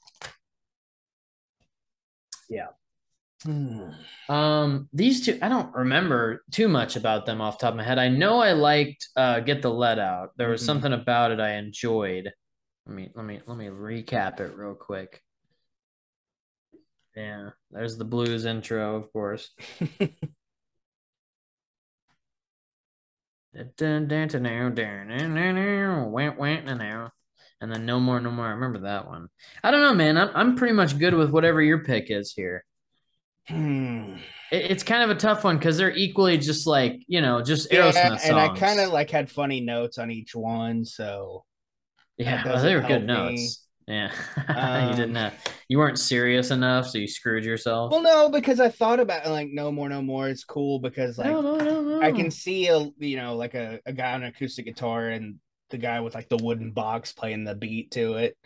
Hmm. 3.43 3.89
Um, 4.29 4.89
these 4.93 5.25
two, 5.25 5.37
I 5.41 5.49
don't 5.49 5.73
remember 5.75 6.43
too 6.51 6.69
much 6.69 6.95
about 6.95 7.25
them 7.25 7.41
off 7.41 7.57
the 7.59 7.63
top 7.65 7.73
of 7.73 7.77
my 7.77 7.83
head. 7.83 7.99
I 7.99 8.07
know 8.07 8.39
I 8.39 8.53
liked 8.53 9.09
uh 9.17 9.41
Get 9.41 9.61
the 9.61 9.69
Let 9.69 9.99
Out. 9.99 10.31
There 10.37 10.49
was 10.49 10.61
Mhm. 10.61 10.65
something 10.65 10.93
about 10.93 11.31
it 11.31 11.39
I 11.39 11.55
enjoyed. 11.55 12.31
Let 12.85 12.95
me 12.95 13.11
let 13.15 13.25
me 13.25 13.41
let 13.45 13.57
me 13.57 13.67
recap 13.67 14.39
it 14.39 14.55
real 14.55 14.75
quick. 14.75 15.21
Yeah, 17.15 17.49
there's 17.71 17.97
the 17.97 18.05
blues 18.05 18.45
intro, 18.45 18.95
of 18.95 19.11
course. 19.13 19.51
And 27.61 27.71
then 27.71 27.85
no 27.85 27.99
more, 27.99 28.19
no 28.19 28.31
more. 28.31 28.45
I 28.47 28.51
remember 28.51 28.79
that 28.79 29.07
one. 29.07 29.29
I 29.63 29.71
don't 29.71 29.81
know, 29.81 29.93
man. 29.93 30.17
I'm 30.17 30.29
I'm 30.35 30.55
pretty 30.55 30.73
much 30.73 30.97
good 30.99 31.13
with 31.13 31.29
whatever 31.29 31.61
your 31.61 31.83
pick 31.83 32.09
is 32.09 32.33
here. 32.33 32.65
Hmm. 33.47 34.15
It, 34.51 34.71
it's 34.71 34.83
kind 34.83 35.03
of 35.09 35.15
a 35.15 35.19
tough 35.19 35.43
one 35.43 35.57
because 35.57 35.77
they're 35.77 35.95
equally 35.95 36.37
just 36.37 36.67
like 36.67 37.03
you 37.07 37.21
know, 37.21 37.41
just 37.41 37.71
Yeah, 37.71 37.91
Aerosmith 37.91 38.19
songs. 38.19 38.25
and 38.25 38.39
I 38.39 38.49
kind 38.49 38.79
of 38.79 38.91
like 38.91 39.09
had 39.11 39.31
funny 39.31 39.61
notes 39.61 39.97
on 39.97 40.11
each 40.11 40.35
one, 40.35 40.83
so 40.83 41.45
yeah, 42.17 42.43
well, 42.45 42.61
they 42.61 42.75
were 42.75 42.81
good 42.81 43.01
me. 43.01 43.07
notes. 43.07 43.62
Yeah, 43.87 44.11
you 44.87 44.93
Um, 44.93 44.95
didn't 44.95 45.15
have, 45.15 45.33
you 45.67 45.77
weren't 45.77 45.99
serious 45.99 46.51
enough, 46.51 46.87
so 46.87 46.97
you 46.97 47.07
screwed 47.07 47.43
yourself. 47.45 47.91
well, 47.91 48.01
no, 48.01 48.29
because 48.29 48.59
I 48.59 48.69
thought 48.69 48.99
about 48.99 49.27
like 49.29 49.49
no 49.51 49.71
more, 49.71 49.89
no 49.89 50.01
more. 50.01 50.29
It's 50.29 50.43
cool 50.43 50.79
because 50.79 51.17
like 51.17 51.27
no, 51.31 51.41
no, 51.41 51.57
no, 51.59 51.81
no. 51.81 52.01
I 52.01 52.11
can 52.11 52.31
see 52.31 52.67
a 52.67 52.89
you 52.97 53.17
know 53.17 53.35
like 53.35 53.53
a, 53.55 53.79
a 53.85 53.93
guy 53.93 54.13
on 54.13 54.23
an 54.23 54.29
acoustic 54.29 54.65
guitar 54.65 55.09
and 55.09 55.39
the 55.69 55.77
guy 55.77 55.99
with 56.01 56.15
like 56.15 56.29
the 56.29 56.37
wooden 56.37 56.71
box 56.71 57.11
playing 57.13 57.43
the 57.43 57.55
beat 57.55 57.91
to 57.91 58.13
it. 58.15 58.37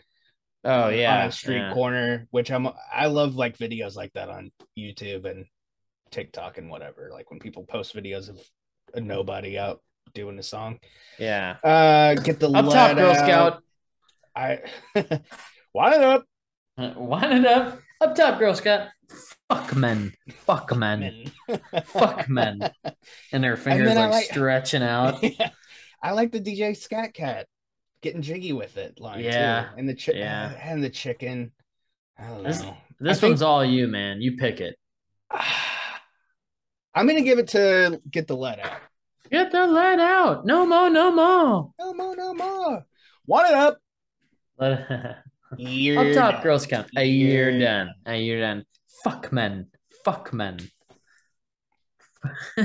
Oh 0.64 0.88
yeah, 0.88 1.22
on 1.22 1.28
a 1.28 1.32
street 1.32 1.58
yeah. 1.58 1.72
corner, 1.72 2.26
which 2.30 2.50
I'm 2.50 2.68
I 2.92 3.06
love 3.06 3.36
like 3.36 3.56
videos 3.58 3.94
like 3.96 4.12
that 4.14 4.28
on 4.28 4.50
YouTube 4.76 5.24
and 5.24 5.46
TikTok 6.10 6.58
and 6.58 6.68
whatever. 6.70 7.10
Like 7.12 7.30
when 7.30 7.38
people 7.40 7.64
post 7.64 7.94
videos 7.94 8.28
of 8.28 8.40
a 8.94 9.00
nobody 9.00 9.58
out 9.58 9.82
doing 10.14 10.38
a 10.38 10.42
song. 10.42 10.78
Yeah. 11.18 11.56
Uh, 11.62 12.14
get 12.14 12.40
the 12.40 12.50
Up 12.50 12.70
top, 12.70 12.96
Girl 12.96 13.10
out. 13.10 13.16
Scout. 13.16 13.62
I 14.38 14.60
wind 15.74 15.94
it 15.94 16.02
up. 16.02 16.24
Uh, 16.76 16.92
Wind 16.96 17.32
it 17.32 17.46
up. 17.46 17.80
Up 18.00 18.14
top, 18.14 18.38
Girl 18.38 18.54
Scout. 18.54 18.88
Fuck 19.50 19.74
men. 19.74 20.12
Fuck 20.46 20.76
men. 20.76 21.32
Fuck 21.86 22.28
men. 22.28 22.60
And 23.32 23.42
their 23.42 23.56
fingers 23.56 23.90
I 23.90 23.94
like, 23.94 24.10
like- 24.12 24.24
stretching 24.26 24.82
out. 24.94 25.22
Yeah. 25.22 25.50
I 26.02 26.12
like 26.12 26.30
the 26.30 26.40
DJ 26.40 26.76
Scat 26.76 27.14
Cat 27.14 27.46
getting 28.02 28.22
jiggy 28.22 28.52
with 28.52 28.76
it 28.76 29.00
line 29.00 29.20
Yeah. 29.24 29.62
too. 29.64 29.68
And 29.78 29.88
the 29.88 29.94
chi- 29.96 30.12
Yeah. 30.12 30.52
and 30.62 30.84
the 30.84 30.90
chicken. 30.90 31.50
I 32.16 32.28
don't 32.28 32.44
This- 32.44 32.62
know. 32.62 32.76
This 33.00 33.18
I 33.18 33.20
think- 33.20 33.30
one's 33.32 33.42
all 33.42 33.64
you, 33.64 33.88
man. 33.88 34.20
You 34.20 34.36
pick 34.36 34.60
it. 34.60 34.76
I'm 36.94 37.06
gonna 37.06 37.22
give 37.22 37.38
it 37.38 37.48
to 37.48 38.00
get 38.10 38.26
the 38.26 38.36
let 38.36 38.58
out. 38.60 38.80
Get 39.30 39.50
the 39.52 39.66
lead 39.66 40.00
out. 40.00 40.46
No 40.46 40.64
more, 40.66 40.88
no 40.90 41.10
more. 41.12 41.72
No 41.78 41.94
more, 41.94 42.16
no 42.16 42.34
more. 42.34 42.84
Want 43.26 43.48
it 43.50 43.54
up. 43.54 43.78
Let- 44.60 45.18
You're 45.56 45.98
Up 46.10 46.14
top, 46.14 46.32
done. 46.34 46.42
Girl 46.42 46.58
Scout. 46.58 46.86
A 46.96 47.04
year 47.04 47.50
You're 47.50 47.60
done. 47.60 47.90
A 48.06 48.16
year 48.16 48.40
done. 48.40 48.64
Fuck 49.04 49.32
men. 49.32 49.68
Fuck 50.04 50.32
men. 50.32 50.58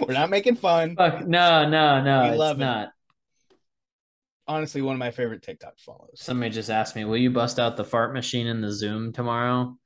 We're 0.00 0.14
not 0.14 0.30
making 0.30 0.56
fun. 0.56 0.96
Fuck 0.96 1.26
no, 1.26 1.68
no, 1.68 2.02
no. 2.02 2.22
We 2.24 2.28
it's 2.30 2.38
love 2.38 2.56
it. 2.56 2.64
not. 2.64 2.88
Honestly, 4.48 4.82
one 4.82 4.94
of 4.94 4.98
my 4.98 5.10
favorite 5.10 5.42
TikTok 5.42 5.78
follows. 5.78 6.10
Somebody 6.16 6.50
just 6.50 6.70
asked 6.70 6.96
me, 6.96 7.04
"Will 7.04 7.16
you 7.16 7.30
bust 7.30 7.58
out 7.60 7.76
the 7.76 7.84
fart 7.84 8.12
machine 8.12 8.46
in 8.46 8.60
the 8.60 8.72
Zoom 8.72 9.12
tomorrow?" 9.12 9.76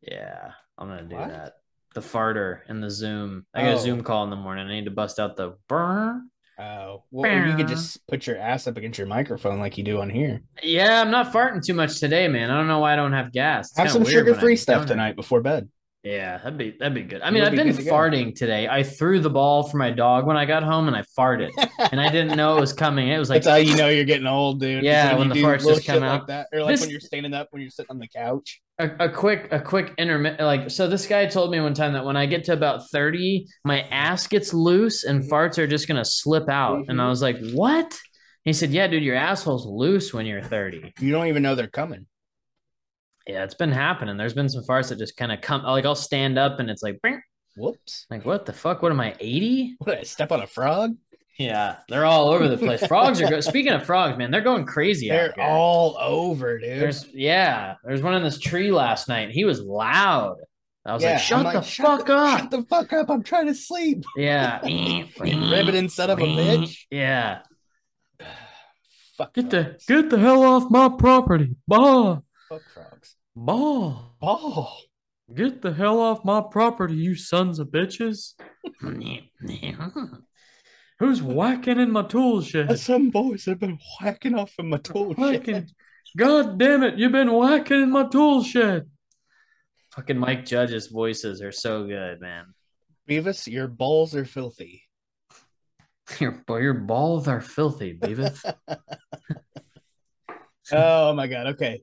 Yeah, 0.00 0.52
I'm 0.78 0.88
gonna 0.88 1.02
do 1.04 1.16
What? 1.16 1.28
that. 1.28 1.52
The 1.94 2.00
farter 2.00 2.60
in 2.68 2.80
the 2.80 2.90
Zoom. 2.90 3.46
I 3.54 3.62
got 3.62 3.74
Oh. 3.74 3.76
a 3.76 3.80
Zoom 3.80 4.02
call 4.02 4.24
in 4.24 4.30
the 4.30 4.36
morning. 4.36 4.66
I 4.66 4.70
need 4.70 4.84
to 4.86 4.90
bust 4.90 5.18
out 5.18 5.36
the 5.36 5.56
brr. 5.68 6.20
Oh, 6.60 7.04
well, 7.12 7.30
or 7.30 7.46
you 7.46 7.54
could 7.54 7.68
just 7.68 8.04
put 8.08 8.26
your 8.26 8.36
ass 8.36 8.66
up 8.66 8.76
against 8.76 8.98
your 8.98 9.06
microphone 9.06 9.60
like 9.60 9.78
you 9.78 9.84
do 9.84 10.00
on 10.00 10.10
here. 10.10 10.42
Yeah, 10.60 11.00
I'm 11.00 11.10
not 11.10 11.32
farting 11.32 11.64
too 11.64 11.74
much 11.74 12.00
today, 12.00 12.26
man. 12.26 12.50
I 12.50 12.56
don't 12.56 12.66
know 12.66 12.80
why 12.80 12.94
I 12.94 12.96
don't 12.96 13.12
have 13.12 13.32
gas. 13.32 13.70
It's 13.70 13.78
Have 13.78 13.92
some 13.92 14.04
sugar-free 14.04 14.56
stuff 14.56 14.86
tonight 14.86 15.14
before 15.14 15.40
bed. 15.40 15.68
Yeah, 16.04 16.38
that'd 16.38 16.56
be 16.56 16.76
that'd 16.78 16.94
be 16.94 17.02
good. 17.02 17.22
I 17.22 17.30
mean, 17.30 17.42
I've 17.42 17.50
be 17.50 17.56
been 17.58 17.74
to 17.74 17.82
farting 17.82 18.34
today. 18.34 18.68
I 18.68 18.84
threw 18.84 19.18
the 19.18 19.30
ball 19.30 19.64
for 19.68 19.78
my 19.78 19.90
dog 19.90 20.26
when 20.26 20.36
I 20.36 20.44
got 20.44 20.62
home, 20.62 20.86
and 20.86 20.96
I 20.96 21.02
farted, 21.18 21.50
and 21.90 22.00
I 22.00 22.08
didn't 22.10 22.36
know 22.36 22.56
it 22.56 22.60
was 22.60 22.72
coming. 22.72 23.08
It 23.08 23.18
was 23.18 23.28
like 23.28 23.42
That's 23.42 23.50
how 23.50 23.56
you 23.56 23.76
know 23.76 23.88
you're 23.88 24.04
getting 24.04 24.26
old, 24.26 24.60
dude. 24.60 24.84
Yeah, 24.84 25.12
is 25.12 25.18
when 25.18 25.28
the 25.28 25.34
farts 25.34 25.64
just 25.66 25.84
come 25.84 26.04
out. 26.04 26.20
like 26.20 26.26
that, 26.28 26.46
or 26.52 26.62
like 26.62 26.70
This- 26.74 26.82
when 26.82 26.90
you're 26.90 27.00
standing 27.00 27.34
up 27.34 27.48
when 27.50 27.60
you're 27.62 27.70
sitting 27.72 27.90
on 27.90 27.98
the 27.98 28.06
couch. 28.08 28.60
a, 28.78 28.90
a 29.00 29.08
quick 29.10 29.48
a 29.50 29.58
quick 29.60 29.92
intermittent 29.98 30.40
like 30.40 30.70
so 30.70 30.86
this 30.86 31.04
guy 31.06 31.26
told 31.26 31.50
me 31.50 31.58
one 31.58 31.74
time 31.74 31.94
that 31.94 32.04
when 32.04 32.16
i 32.16 32.26
get 32.26 32.44
to 32.44 32.52
about 32.52 32.88
30 32.90 33.44
my 33.64 33.80
ass 33.90 34.28
gets 34.28 34.54
loose 34.54 35.02
and 35.02 35.24
Mhm. 35.24 35.28
farts 35.28 35.58
are 35.58 35.66
just 35.66 35.88
going 35.88 35.96
to 35.96 36.04
slip 36.04 36.48
out 36.48 36.84
and 36.88 37.00
i 37.00 37.04
Mhm. 37.04 37.08
was 37.10 37.20
like 37.20 37.40
what 37.50 37.98
he 38.44 38.52
said 38.52 38.70
yeah 38.70 38.86
dude 38.86 39.02
your 39.02 39.16
asshole's 39.16 39.66
loose 39.66 40.14
when 40.14 40.26
you're 40.26 40.42
30 40.44 40.92
You 41.00 41.10
don't 41.10 41.26
even 41.26 41.42
know 41.42 41.56
they're 41.56 41.66
coming. 41.66 42.06
Yeah 43.28 43.44
it's 43.44 43.54
been 43.54 43.70
happening 43.70 44.16
there's 44.16 44.34
been 44.34 44.48
some 44.48 44.64
farts 44.64 44.88
that 44.88 44.98
just 44.98 45.16
kind 45.16 45.30
of 45.30 45.40
come 45.40 45.62
like 45.62 45.84
i'll 45.84 45.94
stand 45.94 46.38
up 46.38 46.58
and 46.58 46.68
it's 46.70 46.82
like 46.82 46.98
"Bing." 47.02 47.20
Whoops! 47.56 48.06
like 48.10 48.24
what 48.24 48.46
the 48.46 48.52
fuck 48.52 48.82
what 48.82 48.90
am 48.92 49.00
i 49.00 49.14
80 49.20 49.76
What? 49.78 49.86
Did 49.90 49.98
I 49.98 50.02
step 50.04 50.32
on 50.32 50.40
a 50.40 50.46
frog? 50.46 50.96
yeah 51.38 51.76
they're 51.88 52.04
all 52.04 52.30
over 52.30 52.48
the 52.48 52.56
place 52.58 52.84
frogs 52.88 53.20
are 53.22 53.28
go- 53.30 53.40
speaking 53.40 53.72
of 53.72 53.86
frogs 53.86 54.18
man 54.18 54.30
they're 54.32 54.40
going 54.40 54.64
crazy 54.66 55.08
They're 55.08 55.32
here. 55.36 55.44
all 55.44 55.96
over, 56.00 56.58
dude. 56.58 56.80
there's 56.80 57.06
yeah 57.14 57.74
there's 57.84 58.02
one 58.02 58.14
in 58.14 58.22
this 58.24 58.38
tree 58.40 58.72
last 58.72 59.08
night 59.08 59.20
and 59.22 59.32
he 59.32 59.44
was 59.44 59.60
loud 59.60 60.36
i 60.86 60.94
was 60.94 61.02
Yeah, 61.02 61.12
like 61.12 61.20
shut 61.20 61.46
I'm 61.46 61.54
the 61.54 61.60
"Shut 61.62 61.86
fuck 61.86 62.06
the- 62.06 62.16
up 62.16 62.40
Shut 62.40 62.50
the 62.50 62.62
fuck 62.64 62.92
up! 62.92 63.10
I'm 63.10 63.22
trying 63.22 63.46
to 63.46 63.54
sleep. 63.54 64.04
Yeah. 64.16 64.60
Riveting 65.20 65.88
son 65.90 66.08
of 66.10 66.18
a 66.18 66.22
bitch. 66.22 66.78
Yeah. 66.90 67.40
Fuck. 69.18 69.34
Get 69.34 69.50
the 69.50 69.76
get 69.86 70.08
the 70.10 70.18
hell 70.18 70.42
off 70.44 70.70
my 70.70 70.88
property. 70.88 71.56
Bah. 71.66 72.20
Fuck 72.48 72.62
frogs. 72.72 72.87
Bah. 73.44 73.94
Oh. 74.20 74.76
Get 75.32 75.62
the 75.62 75.72
hell 75.72 76.00
off 76.00 76.24
my 76.24 76.42
property, 76.50 76.94
you 76.94 77.14
sons 77.14 77.58
of 77.58 77.68
bitches. 77.68 78.34
Who's 80.98 81.22
whacking 81.22 81.78
in 81.78 81.92
my 81.92 82.02
tool 82.02 82.42
shed? 82.42 82.78
Some 82.80 83.10
boys 83.10 83.44
have 83.44 83.60
been 83.60 83.78
whacking 84.00 84.34
off 84.34 84.54
in 84.58 84.70
my 84.70 84.78
tool 84.78 85.14
shed. 85.14 85.18
Whacking. 85.18 85.68
God 86.16 86.58
damn 86.58 86.82
it, 86.82 86.98
you've 86.98 87.12
been 87.12 87.32
whacking 87.32 87.82
in 87.82 87.90
my 87.90 88.08
tool 88.08 88.42
shed. 88.42 88.90
Fucking 89.94 90.18
Mike 90.18 90.44
Judge's 90.44 90.88
voices 90.88 91.40
are 91.42 91.52
so 91.52 91.86
good, 91.86 92.20
man. 92.20 92.46
Beavis, 93.08 93.46
your 93.46 93.68
balls 93.68 94.16
are 94.16 94.24
filthy. 94.24 94.82
Your, 96.20 96.42
your 96.48 96.74
balls 96.74 97.28
are 97.28 97.42
filthy, 97.42 97.96
Beavis. 97.96 98.42
Oh 100.70 101.14
my 101.14 101.26
god. 101.26 101.46
Okay. 101.46 101.82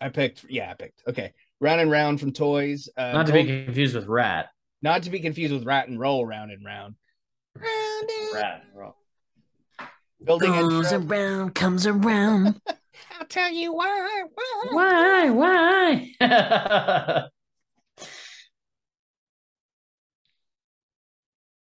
I 0.00 0.08
picked. 0.08 0.44
Yeah, 0.48 0.70
I 0.70 0.74
picked. 0.74 1.02
Okay. 1.08 1.32
Round 1.60 1.80
and 1.80 1.90
round 1.90 2.20
from 2.20 2.32
toys. 2.32 2.88
Uh, 2.96 3.12
Not 3.12 3.26
to 3.26 3.32
be 3.32 3.44
confused 3.64 3.94
with 3.94 4.06
Rat. 4.06 4.48
not 4.82 5.02
to 5.02 5.10
be 5.10 5.20
confused 5.20 5.52
with 5.52 5.64
rat 5.64 5.88
and 5.88 6.00
roll. 6.00 6.24
Round 6.24 6.50
and 6.50 6.64
round. 6.64 6.94
Round 7.54 8.10
and 8.10 8.34
Rat. 8.34 8.62
roll. 8.74 8.96
Building 10.24 10.52
Goes 10.52 10.92
intro. 10.92 11.06
around, 11.08 11.54
comes 11.54 11.86
around. 11.86 12.60
I'll 13.20 13.26
tell 13.28 13.50
you 13.52 13.72
why. 13.74 14.24
Why? 14.72 15.28
Why? 15.30 16.10
Why? 16.20 17.28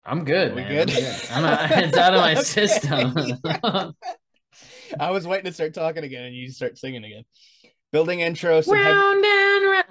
I'm 0.04 0.24
good, 0.24 0.54
We 0.54 0.62
man. 0.62 0.86
good? 0.86 0.90
I'm 1.30 1.42
not- 1.42 1.70
it's 1.72 1.96
out 1.96 2.14
of 2.14 2.20
my 2.20 2.34
system. 2.34 3.14
I 4.98 5.10
was 5.10 5.26
waiting 5.26 5.44
to 5.46 5.52
start 5.52 5.74
talking 5.74 6.02
again, 6.04 6.24
and 6.24 6.34
you 6.34 6.50
start 6.50 6.78
singing 6.78 7.04
again. 7.04 7.24
Building 7.92 8.20
intro. 8.20 8.60
Some, 8.60 8.76
heav- 8.76 8.94
round 8.96 9.24
and 9.24 9.64
round. 9.70 9.86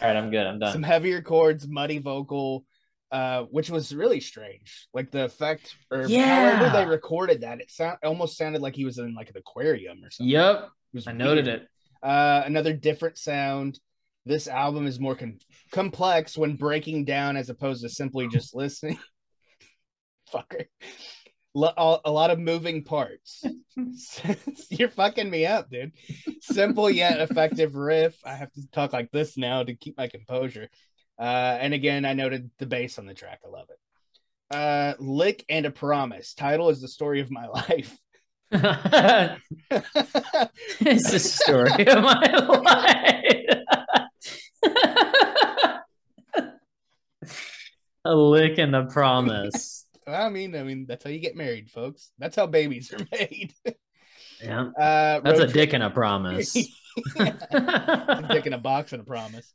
All 0.00 0.06
right, 0.06 0.16
I'm 0.16 0.30
good. 0.30 0.46
I'm 0.46 0.58
done. 0.58 0.72
some 0.72 0.82
heavier 0.82 1.22
chords, 1.22 1.66
muddy 1.66 1.98
vocal, 1.98 2.64
uh, 3.10 3.42
which 3.44 3.68
was 3.70 3.92
really 3.94 4.20
strange. 4.20 4.86
Like 4.94 5.10
the 5.10 5.24
effect, 5.24 5.74
or 5.90 6.06
Yeah. 6.06 6.58
however 6.60 6.76
they 6.76 6.86
recorded 6.86 7.40
that, 7.40 7.60
it 7.60 7.70
sound 7.70 7.98
almost 8.04 8.36
sounded 8.36 8.62
like 8.62 8.76
he 8.76 8.84
was 8.84 8.98
in 8.98 9.14
like 9.14 9.30
an 9.30 9.36
aquarium 9.38 10.04
or 10.04 10.10
something. 10.10 10.30
Yep, 10.30 10.56
It 10.64 10.96
was 10.96 11.06
I 11.08 11.12
noted 11.12 11.46
weird. 11.46 11.62
it. 11.62 11.68
Uh, 12.06 12.42
another 12.46 12.72
different 12.74 13.18
sound. 13.18 13.80
This 14.24 14.46
album 14.46 14.86
is 14.86 15.00
more 15.00 15.16
con- 15.16 15.38
complex 15.72 16.36
when 16.38 16.54
breaking 16.56 17.06
down 17.06 17.36
as 17.36 17.48
opposed 17.48 17.82
to 17.82 17.88
simply 17.88 18.28
just 18.28 18.54
listening. 18.54 18.98
Fucker. 20.32 20.66
A 21.54 22.10
lot 22.10 22.30
of 22.30 22.38
moving 22.38 22.84
parts. 22.84 23.44
You're 24.70 24.90
fucking 24.90 25.30
me 25.30 25.46
up, 25.46 25.70
dude. 25.70 25.92
Simple 26.40 26.90
yet 26.90 27.20
effective 27.30 27.74
riff. 27.74 28.16
I 28.24 28.34
have 28.34 28.52
to 28.52 28.70
talk 28.70 28.92
like 28.92 29.10
this 29.10 29.36
now 29.36 29.62
to 29.62 29.74
keep 29.74 29.96
my 29.96 30.08
composure. 30.08 30.68
Uh, 31.18 31.58
and 31.60 31.74
again, 31.74 32.04
I 32.04 32.12
noted 32.12 32.50
the 32.58 32.66
bass 32.66 32.98
on 32.98 33.06
the 33.06 33.14
track. 33.14 33.40
I 33.44 33.48
love 33.48 33.68
it. 33.70 33.78
Uh, 34.54 34.94
Lick 34.98 35.44
and 35.48 35.66
a 35.66 35.70
Promise. 35.70 36.34
Title 36.34 36.68
is 36.70 36.80
the 36.80 36.88
story 36.88 37.20
of 37.20 37.30
my 37.30 37.46
life. 37.48 37.98
it's 38.50 39.40
the 41.10 41.18
story 41.18 41.86
of 41.86 42.02
my 42.02 42.26
life. 42.62 43.18
a 48.04 48.14
lick 48.14 48.58
and 48.58 48.74
a 48.74 48.86
promise. 48.86 49.86
I 50.08 50.28
mean, 50.30 50.54
I 50.56 50.62
mean, 50.62 50.86
that's 50.88 51.04
how 51.04 51.10
you 51.10 51.20
get 51.20 51.36
married, 51.36 51.70
folks. 51.70 52.10
That's 52.18 52.36
how 52.36 52.46
babies 52.46 52.92
are 52.92 53.06
made. 53.12 53.52
Yeah, 54.42 54.68
Uh, 54.78 55.20
that's 55.20 55.40
a 55.40 55.44
road 55.44 55.52
dick 55.52 55.72
and 55.72 55.82
a 55.82 55.90
promise. 55.90 56.52
trip- 57.16 57.40
dick 58.30 58.46
in 58.46 58.52
a 58.52 58.58
box 58.58 58.92
and 58.92 59.02
a 59.02 59.04
promise. 59.04 59.52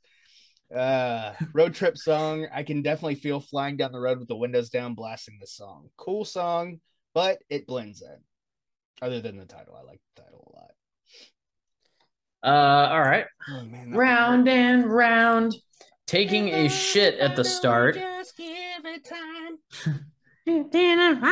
Uh, 0.74 1.34
road 1.54 1.74
trip 1.74 1.98
song. 1.98 2.48
I 2.54 2.64
can 2.64 2.82
definitely 2.82 3.16
feel 3.16 3.40
flying 3.40 3.78
down 3.78 3.92
the 3.92 4.00
road 4.00 4.20
with 4.20 4.28
the 4.28 4.36
windows 4.36 4.70
down, 4.70 4.96
blasting 4.96 5.38
the 5.40 5.48
song. 5.48 5.90
Cool 5.98 6.26
song, 6.26 6.80
but 7.14 7.40
it 7.50 7.68
blends 7.68 8.02
in. 8.02 8.18
Other 9.02 9.22
than 9.22 9.38
the 9.38 9.46
title, 9.46 9.76
I 9.76 9.84
like 9.84 10.02
the 10.16 10.22
title 10.24 10.52
a 10.54 10.58
lot. 10.58 10.72
Uh, 12.44 12.94
all 12.94 13.02
right. 13.02 13.26
Oh 13.50 13.64
man, 13.66 13.92
that 13.92 13.98
Round 13.98 14.48
and 14.50 14.86
round, 14.92 15.56
taking 16.08 16.50
a 16.50 16.70
shit 16.70 17.20
at 17.20 17.36
the 17.36 17.44
start. 17.46 17.98
Just 20.48 20.72
give 20.72 21.00
it. 21.00 21.24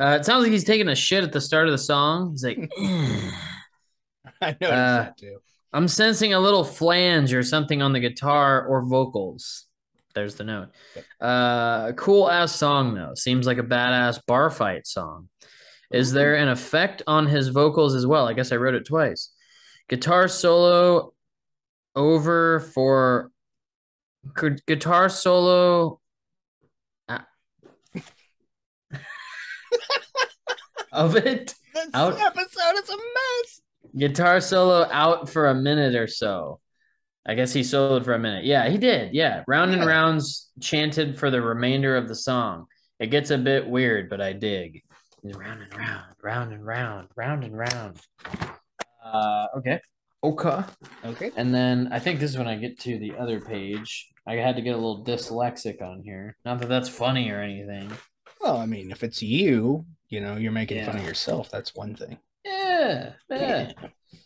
Uh, 0.00 0.16
it 0.18 0.24
sounds 0.24 0.42
like 0.42 0.50
he's 0.52 0.64
taking 0.64 0.88
a 0.88 0.94
shit 0.96 1.22
at 1.22 1.32
the 1.32 1.40
start 1.40 1.66
of 1.68 1.72
the 1.72 1.78
song. 1.78 2.32
He's 2.32 2.44
like, 2.44 2.58
I 4.40 4.56
noticed 4.60 4.62
Uh, 4.62 5.02
that 5.02 5.16
too. 5.18 5.38
I'm 5.72 5.88
sensing 5.88 6.34
a 6.34 6.40
little 6.40 6.64
flange 6.64 7.32
or 7.32 7.42
something 7.42 7.80
on 7.80 7.92
the 7.92 8.00
guitar 8.00 8.66
or 8.66 8.84
vocals. 8.84 9.66
There's 10.14 10.34
the 10.34 10.44
note. 10.44 10.68
Uh, 11.20 11.92
cool 11.92 12.30
ass 12.30 12.52
song 12.54 12.94
though. 12.94 13.12
Seems 13.14 13.46
like 13.46 13.58
a 13.58 13.62
badass 13.62 14.20
bar 14.26 14.50
fight 14.50 14.86
song. 14.86 15.28
Is 15.90 16.12
there 16.12 16.34
an 16.34 16.48
effect 16.48 17.02
on 17.06 17.26
his 17.26 17.48
vocals 17.48 17.94
as 17.94 18.06
well? 18.06 18.26
I 18.28 18.32
guess 18.34 18.52
I 18.52 18.56
wrote 18.56 18.74
it 18.74 18.84
twice. 18.86 19.30
Guitar 19.88 20.28
solo 20.28 21.14
over 21.94 22.60
for 22.60 23.30
gu- 24.34 24.56
guitar 24.66 25.08
solo 25.08 26.00
of 30.92 31.16
it. 31.16 31.54
This 31.74 31.88
out- 31.94 32.20
episode 32.20 32.82
is 32.82 32.90
a 32.90 32.96
mess. 32.96 33.60
Guitar 33.96 34.40
solo 34.40 34.88
out 34.90 35.28
for 35.28 35.48
a 35.48 35.54
minute 35.54 35.94
or 35.94 36.06
so. 36.06 36.60
I 37.26 37.34
guess 37.34 37.52
he 37.52 37.60
soloed 37.60 38.04
for 38.04 38.14
a 38.14 38.18
minute. 38.18 38.44
Yeah, 38.44 38.68
he 38.68 38.78
did. 38.78 39.14
Yeah. 39.14 39.44
Round 39.46 39.72
and 39.72 39.82
Yeah. 39.82 39.88
rounds 39.88 40.50
chanted 40.60 41.18
for 41.18 41.30
the 41.30 41.40
remainder 41.40 41.96
of 41.96 42.08
the 42.08 42.14
song. 42.14 42.66
It 42.98 43.06
gets 43.10 43.30
a 43.30 43.38
bit 43.38 43.66
weird, 43.68 44.10
but 44.10 44.20
I 44.20 44.32
dig. 44.32 44.82
Round 45.24 45.62
and 45.62 45.76
round, 45.78 46.04
round 46.22 46.52
and 46.52 46.66
round, 46.66 47.08
round 47.16 47.44
and 47.44 47.56
round. 47.56 48.00
Uh, 49.04 49.46
okay. 49.58 49.80
Okay. 50.24 50.62
Okay. 51.04 51.30
And 51.36 51.54
then 51.54 51.88
I 51.92 51.98
think 51.98 52.18
this 52.20 52.30
is 52.32 52.38
when 52.38 52.46
I 52.48 52.56
get 52.56 52.78
to 52.80 52.98
the 52.98 53.14
other 53.16 53.40
page. 53.40 54.08
I 54.26 54.34
had 54.34 54.56
to 54.56 54.62
get 54.62 54.70
a 54.74 54.76
little 54.76 55.04
dyslexic 55.04 55.82
on 55.82 56.02
here. 56.04 56.36
Not 56.44 56.60
that 56.60 56.68
that's 56.68 56.88
funny 56.88 57.30
or 57.30 57.40
anything. 57.40 57.90
Well, 58.40 58.56
I 58.56 58.66
mean, 58.66 58.90
if 58.90 59.02
it's 59.02 59.22
you, 59.22 59.84
you 60.12 60.20
know, 60.20 60.36
you're 60.36 60.52
making 60.52 60.84
fun 60.84 60.98
of 60.98 61.04
yourself. 61.04 61.50
That's 61.50 61.74
one 61.74 61.96
thing. 61.96 62.18
Yeah. 62.44 63.12
Yeah. 63.30 63.72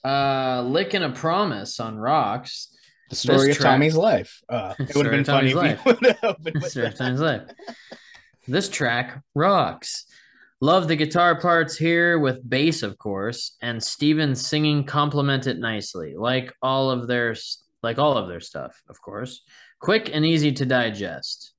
Uh, 0.04 0.62
licking 0.62 1.04
a 1.04 1.10
promise 1.10 1.78
on 1.78 1.96
rocks. 1.96 2.76
The 3.08 3.14
story 3.14 3.52
of 3.52 3.56
track- 3.56 3.74
Tommy's 3.74 3.96
life. 3.96 4.42
Uh, 4.48 4.74
it 4.80 4.96
would 4.96 5.06
have 5.06 5.12
been 5.12 5.24
funny 5.24 5.52
Tommy's 5.52 5.74
if 5.74 5.86
you 5.86 5.92
would 5.92 6.06
have 6.06 6.18
opened 6.24 6.54
with 6.60 6.70
Story 6.72 6.88
that. 6.88 6.96
Time's 6.96 7.20
life. 7.20 7.42
This 8.48 8.68
track 8.68 9.22
rocks. 9.36 10.06
Love 10.60 10.88
the 10.88 10.96
guitar 10.96 11.40
parts 11.40 11.76
here 11.76 12.18
with 12.18 12.48
bass, 12.48 12.82
of 12.82 12.98
course, 12.98 13.56
and 13.62 13.80
Steven's 13.80 14.44
singing 14.44 14.84
complement 14.84 15.46
it 15.46 15.58
nicely, 15.58 16.14
like 16.16 16.52
all 16.62 16.90
of 16.90 17.06
their 17.06 17.36
like 17.82 17.98
all 17.98 18.16
of 18.16 18.26
their 18.28 18.40
stuff, 18.40 18.82
of 18.88 19.00
course. 19.00 19.42
Quick 19.80 20.10
and 20.12 20.26
easy 20.26 20.50
to 20.52 20.66
digest. 20.66 21.52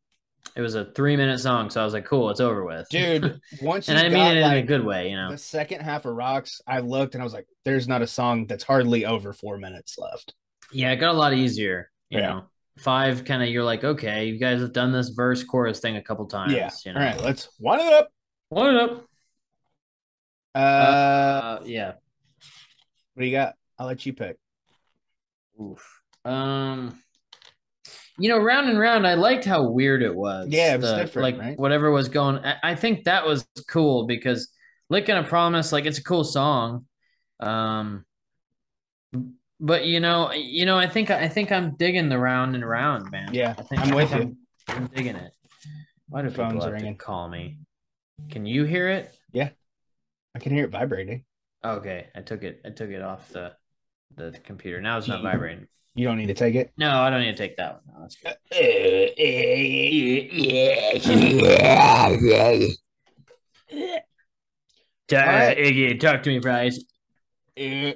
It 0.57 0.61
was 0.61 0.73
a 0.73 0.85
three 0.85 1.15
minute 1.15 1.37
song, 1.39 1.69
so 1.69 1.79
I 1.79 1.85
was 1.85 1.93
like, 1.93 2.05
"Cool, 2.05 2.31
it's 2.31 2.39
over 2.39 2.65
with." 2.65 2.89
Dude, 2.89 3.39
once 3.61 3.87
and 3.89 3.97
I 3.99 4.09
mean 4.09 4.37
it 4.37 4.43
in 4.43 4.51
a 4.53 4.63
good 4.63 4.83
way, 4.83 5.09
you 5.11 5.15
know. 5.15 5.29
the 5.29 5.37
second 5.37 5.81
half 5.81 6.05
of 6.05 6.15
Rocks, 6.15 6.61
I 6.65 6.79
looked 6.79 7.13
and 7.13 7.21
I 7.21 7.23
was 7.23 7.33
like, 7.33 7.45
there's 7.63 7.87
not 7.87 8.01
a 8.01 8.07
song 8.07 8.47
that's 8.47 8.63
hardly 8.63 9.05
over 9.05 9.33
four 9.33 9.57
minutes 9.59 9.97
left. 9.99 10.33
Yeah, 10.71 10.91
it 10.91 10.95
got 10.95 11.13
a 11.13 11.17
lot 11.17 11.33
easier. 11.35 11.91
You 12.09 12.19
Yeah. 12.19 12.27
know, 12.27 12.43
five 12.79 13.23
kind 13.23 13.43
of 13.43 13.49
you're 13.49 13.63
like, 13.63 13.83
okay, 13.83 14.25
you 14.25 14.39
guys 14.39 14.59
have 14.61 14.73
done 14.73 14.91
this 14.91 15.09
verse 15.09 15.43
chorus 15.43 15.79
thing 15.79 15.95
a 15.95 16.01
couple 16.01 16.25
times. 16.25 16.53
yeah. 16.53 16.71
You 16.85 16.93
know? 16.93 16.99
All 17.01 17.05
right, 17.05 17.21
let's 17.21 17.49
wind 17.59 17.81
it 17.83 17.93
up. 17.93 18.09
Wind 18.49 18.77
it 18.77 18.81
up? 18.83 19.05
Uh, 20.55 20.57
Uh, 20.57 21.59
yeah. 21.65 21.93
what 23.13 23.21
do 23.21 23.25
you 23.25 23.31
got? 23.31 23.53
I'll 23.77 23.85
let 23.85 24.03
you 24.07 24.13
pick. 24.13 24.37
Oof. 25.61 26.01
Um, 26.25 26.99
you 28.20 28.30
know, 28.30 28.39
round 28.39 28.70
and 28.70 28.80
round. 28.80 29.05
I 29.05 29.13
liked 29.15 29.45
how 29.45 29.70
weird 29.70 30.01
it 30.01 30.15
was. 30.15 30.47
Yeah, 30.49 30.74
it 30.76 30.82
was 30.82 30.89
The- 30.91 30.97
different, 30.97 31.24
Like 31.24 31.38
right? 31.39 31.59
whatever 31.59 31.91
was 31.91 32.09
going. 32.09 32.38
I, 32.43 32.55
I 32.63 32.76
think 32.76 33.03
that 33.05 33.26
was 33.26 33.45
cool 33.68 34.05
because 34.07 34.49
"Lick 34.89 35.09
and 35.09 35.24
a 35.26 35.28
Promise," 35.28 35.72
like 35.72 35.86
it's 35.86 35.99
a 35.99 36.03
cool 36.03 36.24
song. 36.24 36.86
Um, 37.39 38.05
but 39.59 39.86
you 39.86 39.99
know, 39.99 40.32
you 40.34 40.65
know, 40.65 40.78
I 40.78 40.88
think 40.88 41.09
I 41.11 41.28
think 41.28 41.51
I'm 41.51 41.76
digging 41.76 42.09
the 42.09 42.18
round 42.18 42.55
and 42.55 42.68
round, 42.68 43.11
man. 43.11 43.34
Yeah, 43.34 43.53
I 43.57 43.61
think 43.63 43.82
I'm 43.82 43.91
I 43.93 43.95
with 43.95 44.09
think 44.09 44.24
you. 44.24 44.38
I'm, 44.70 44.76
I'm 44.84 44.88
digging 44.88 45.15
it. 45.15 45.32
Why 46.09 46.22
do 46.22 46.30
Phone's 46.30 46.53
people 46.53 46.65
have 46.65 46.74
ringing. 46.74 46.97
to 46.97 47.03
call 47.03 47.28
me? 47.28 47.57
Can 48.30 48.45
you 48.45 48.63
hear 48.63 48.89
it? 48.89 49.11
Yeah, 49.34 49.49
I 50.36 50.39
can 50.39 50.51
hear 50.53 50.63
it 50.65 50.72
vibrating. 50.72 51.24
Okay, 51.65 52.07
I 52.15 52.22
took 52.22 52.43
it. 52.43 52.61
I 52.65 52.70
took 52.70 52.89
it 52.89 53.01
off 53.01 53.30
the 53.30 53.53
the 54.15 54.32
computer. 54.43 54.82
Now 54.82 54.97
it's 54.97 55.07
not 55.07 55.22
vibrating. 55.24 55.68
You 55.97 56.05
don't 56.05 56.17
need 56.17 56.27
to 56.27 56.35
take 56.35 56.53
it. 56.53 56.71
No, 56.77 57.01
I 57.01 57.09
don't 57.09 57.21
need 57.21 57.35
to 57.35 57.37
take 57.37 57.57
that 57.57 57.73
one. 57.73 57.81
No, 57.87 58.01
that's 58.01 58.15
good. 58.15 58.35
Alright. 65.11 65.57
Iggy, 65.57 65.99
talk 65.99 66.21
to 66.23 66.29
me, 66.29 66.39
Bryce. 66.39 66.83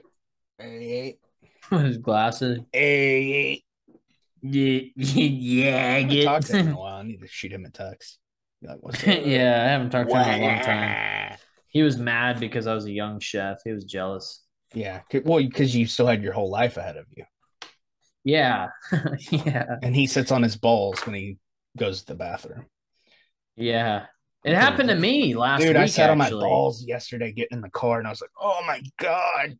His 1.69 1.97
glasses. 1.99 2.59
Yeah, 2.73 3.55
yeah, 4.41 5.95
I 5.97 6.23
talked 6.23 6.47
to 6.47 6.57
him 6.57 6.67
in 6.69 6.73
a 6.73 6.77
while. 6.77 6.95
I 6.95 7.03
need 7.03 7.21
to 7.21 7.27
shoot 7.27 7.51
him 7.51 7.65
a 7.65 7.69
text. 7.69 8.17
Like, 8.63 8.77
"What's 8.81 9.03
yeah, 9.05 9.63
I 9.63 9.67
haven't 9.69 9.91
talked 9.91 10.09
to 10.09 10.23
him 10.23 10.33
in 10.33 10.41
a 10.41 10.45
long 10.47 10.59
time. 10.61 11.37
He 11.67 11.83
was 11.83 11.97
mad 11.97 12.39
because 12.39 12.65
I 12.65 12.73
was 12.73 12.85
a 12.85 12.91
young 12.91 13.19
chef. 13.19 13.59
He 13.63 13.71
was 13.71 13.85
jealous. 13.85 14.41
Yeah. 14.73 15.01
Well, 15.23 15.43
because 15.43 15.75
you 15.75 15.85
still 15.85 16.07
had 16.07 16.23
your 16.23 16.33
whole 16.33 16.49
life 16.49 16.77
ahead 16.77 16.97
of 16.97 17.05
you. 17.15 17.25
Yeah, 18.23 18.67
yeah, 19.31 19.65
And 19.81 19.95
he 19.95 20.07
sits 20.07 20.31
on 20.31 20.43
his 20.43 20.55
balls 20.55 20.99
when 21.05 21.15
he 21.15 21.37
goes 21.77 22.01
to 22.01 22.07
the 22.07 22.15
bathroom. 22.15 22.65
yeah. 23.55 24.05
It 24.43 24.55
happened 24.55 24.89
to 24.89 24.95
me 24.95 25.35
last 25.35 25.61
Dude, 25.61 25.75
week. 25.75 25.77
I 25.77 25.85
sat 25.85 26.09
on 26.09 26.17
my 26.17 26.31
balls 26.31 26.83
yesterday 26.83 27.31
getting 27.31 27.57
in 27.57 27.61
the 27.61 27.69
car 27.69 27.99
and 27.99 28.07
I 28.07 28.09
was 28.09 28.21
like, 28.21 28.31
oh 28.39 28.63
my 28.65 28.81
God. 28.97 29.55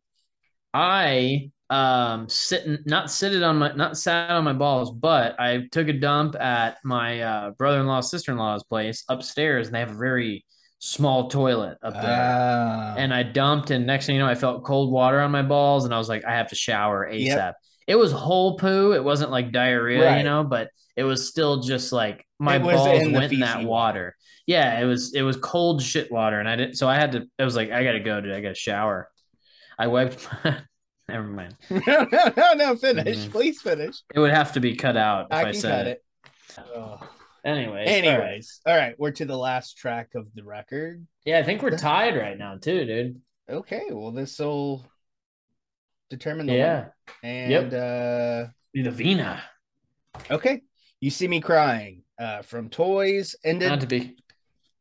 I 0.74 1.50
um 1.70 2.28
sitting 2.28 2.78
not 2.84 3.10
sitting 3.10 3.42
on 3.42 3.58
my 3.58 3.72
not 3.72 3.96
sat 3.96 4.30
on 4.30 4.42
my 4.42 4.52
balls, 4.52 4.90
but 4.90 5.38
I 5.38 5.68
took 5.70 5.86
a 5.88 5.92
dump 5.92 6.34
at 6.34 6.78
my 6.84 7.20
uh, 7.20 7.50
brother-in-law 7.52 8.00
sister-in-law's 8.00 8.64
place 8.64 9.04
upstairs, 9.08 9.68
and 9.68 9.74
they 9.76 9.80
have 9.80 9.90
a 9.90 9.96
very 9.96 10.44
small 10.80 11.28
toilet 11.28 11.78
up 11.82 11.94
there. 11.94 12.02
Ah. 12.04 12.94
and 12.98 13.14
I 13.14 13.22
dumped, 13.22 13.70
and 13.70 13.86
next 13.86 14.06
thing 14.06 14.16
you 14.16 14.20
know, 14.20 14.28
I 14.28 14.34
felt 14.34 14.64
cold 14.64 14.90
water 14.90 15.20
on 15.20 15.30
my 15.30 15.42
balls, 15.42 15.84
and 15.84 15.94
I 15.94 15.98
was 15.98 16.08
like, 16.08 16.24
I 16.24 16.32
have 16.32 16.48
to 16.48 16.56
shower 16.56 17.08
ASAP. 17.08 17.26
Yep. 17.26 17.54
It 17.86 17.96
was 17.96 18.12
whole 18.12 18.56
poo. 18.58 18.92
It 18.92 19.02
wasn't 19.02 19.30
like 19.30 19.52
diarrhea, 19.52 20.16
you 20.18 20.22
know, 20.24 20.44
but 20.44 20.70
it 20.96 21.04
was 21.04 21.28
still 21.28 21.60
just 21.60 21.92
like 21.92 22.26
my 22.38 22.58
balls 22.58 23.02
in 23.02 23.12
went 23.12 23.32
in 23.32 23.40
that 23.40 23.64
water. 23.64 24.16
Yeah, 24.46 24.80
it 24.80 24.84
was 24.84 25.14
it 25.14 25.22
was 25.22 25.36
cold 25.36 25.82
shit 25.82 26.10
water, 26.10 26.38
and 26.40 26.48
I 26.48 26.56
didn't. 26.56 26.74
So 26.76 26.88
I 26.88 26.96
had 26.96 27.12
to. 27.12 27.26
I 27.38 27.44
was 27.44 27.56
like, 27.56 27.70
I 27.70 27.84
gotta 27.84 28.00
go, 28.00 28.20
dude. 28.20 28.34
I 28.34 28.40
gotta 28.40 28.54
shower. 28.54 29.08
I 29.78 29.86
wiped. 29.86 30.28
My, 30.44 30.58
never 31.08 31.26
mind. 31.26 31.56
no, 31.70 31.80
no, 31.86 32.32
no, 32.36 32.52
no, 32.54 32.76
finish. 32.76 33.18
Mhm. 33.18 33.30
Please 33.30 33.60
finish. 33.60 33.96
It 34.14 34.20
would 34.20 34.32
have 34.32 34.52
to 34.52 34.60
be 34.60 34.76
cut 34.76 34.96
out 34.96 35.26
if 35.26 35.32
I 35.32 35.40
I, 35.40 35.44
can 35.44 35.54
said 35.54 35.70
cut 35.70 35.86
it. 35.86 36.02
it. 36.58 36.64
Oh. 36.76 37.08
Anyways, 37.44 37.88
all 37.88 37.94
right. 37.94 38.04
Anyways, 38.04 38.60
all 38.66 38.76
right, 38.76 38.94
we're 38.98 39.10
to 39.12 39.24
the 39.24 39.36
last 39.36 39.76
track 39.76 40.10
of 40.14 40.26
the 40.34 40.44
record. 40.44 41.04
yeah, 41.24 41.40
I 41.40 41.42
think 41.42 41.60
we're 41.60 41.76
tied 41.76 42.16
right 42.16 42.38
now 42.38 42.56
too, 42.56 42.84
dude. 42.84 43.20
Okay, 43.50 43.86
well, 43.90 44.12
this 44.12 44.38
will 44.38 44.84
determine 46.16 46.46
the 46.46 46.54
Yeah, 46.54 46.88
winner. 47.24 47.62
And 47.62 47.74
uh 47.74 48.46
the 48.74 48.90
Vina. 48.90 49.42
okay, 50.30 50.62
you 51.00 51.10
see 51.10 51.28
me 51.28 51.40
crying 51.40 52.02
uh 52.18 52.42
from 52.42 52.68
Toys 52.68 53.34
ended 53.44 53.70
Not 53.70 53.80
to 53.80 53.86
be. 53.86 54.16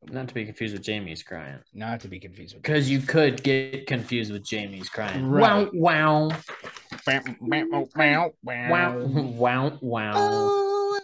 Not 0.04 0.28
to 0.30 0.34
be 0.34 0.46
confused 0.46 0.74
with 0.74 0.82
Jamie's 0.84 1.22
crying. 1.22 1.60
Not 1.74 2.00
to 2.02 2.08
be 2.08 2.20
confused 2.20 2.56
with 2.56 2.64
Because 2.64 2.90
you 2.90 3.00
could 3.00 3.44
get 3.44 3.86
confused 3.86 4.32
with 4.32 4.44
Jamie's 4.44 4.90
crying. 4.90 5.28
Right. 5.28 5.70
Wow, 5.74 6.32
wow, 7.08 7.28
wow, 7.46 7.88
wow, 8.44 8.98
wow, 9.06 9.78
wow. 9.82 10.14
Oh, 10.16 11.00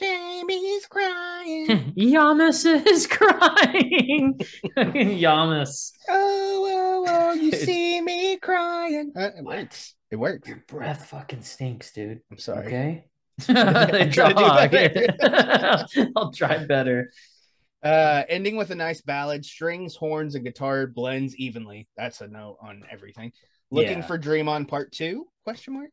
Jamie's 0.00 0.86
crying. 0.86 1.66
Yamas 1.98 2.64
is 2.86 3.06
crying. 3.08 4.38
Yamas. 4.76 5.92
Oh, 6.08 6.71
oh, 7.08 7.30
oh, 7.30 7.32
you 7.32 7.52
see 7.52 8.00
me 8.00 8.36
crying. 8.36 9.12
Uh, 9.16 9.30
it 9.36 9.44
works. 9.44 9.94
It 10.10 10.16
works. 10.16 10.48
Your 10.48 10.62
breath 10.68 11.06
fucking 11.06 11.42
stinks, 11.42 11.92
dude. 11.92 12.20
I'm 12.30 12.38
sorry. 12.38 12.66
Okay. 12.66 13.04
I'm 13.48 14.10
trying 14.10 14.34
to 14.36 14.68
do 14.68 15.06
Dog. 15.28 16.08
I'll 16.16 16.32
try 16.32 16.64
better. 16.64 17.10
Uh, 17.82 18.22
ending 18.28 18.56
with 18.56 18.70
a 18.70 18.74
nice 18.74 19.00
ballad, 19.00 19.44
strings, 19.44 19.96
horns, 19.96 20.34
and 20.34 20.44
guitar 20.44 20.86
blends 20.86 21.34
evenly. 21.36 21.88
That's 21.96 22.20
a 22.20 22.28
note 22.28 22.58
on 22.60 22.84
everything. 22.90 23.32
Looking 23.70 23.98
Yeah. 23.98 24.06
for 24.06 24.18
Dream 24.18 24.48
on 24.48 24.66
Part 24.66 24.92
Two? 24.92 25.26
Question 25.44 25.74
mark. 25.74 25.90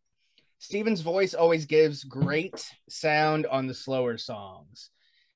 Steven's 0.60 1.02
voice 1.02 1.34
always 1.34 1.66
gives 1.66 2.04
great 2.04 2.70
sound 2.90 3.46
on 3.48 3.66
the 3.66 3.74
slower 3.74 4.18
songs. 4.18 4.90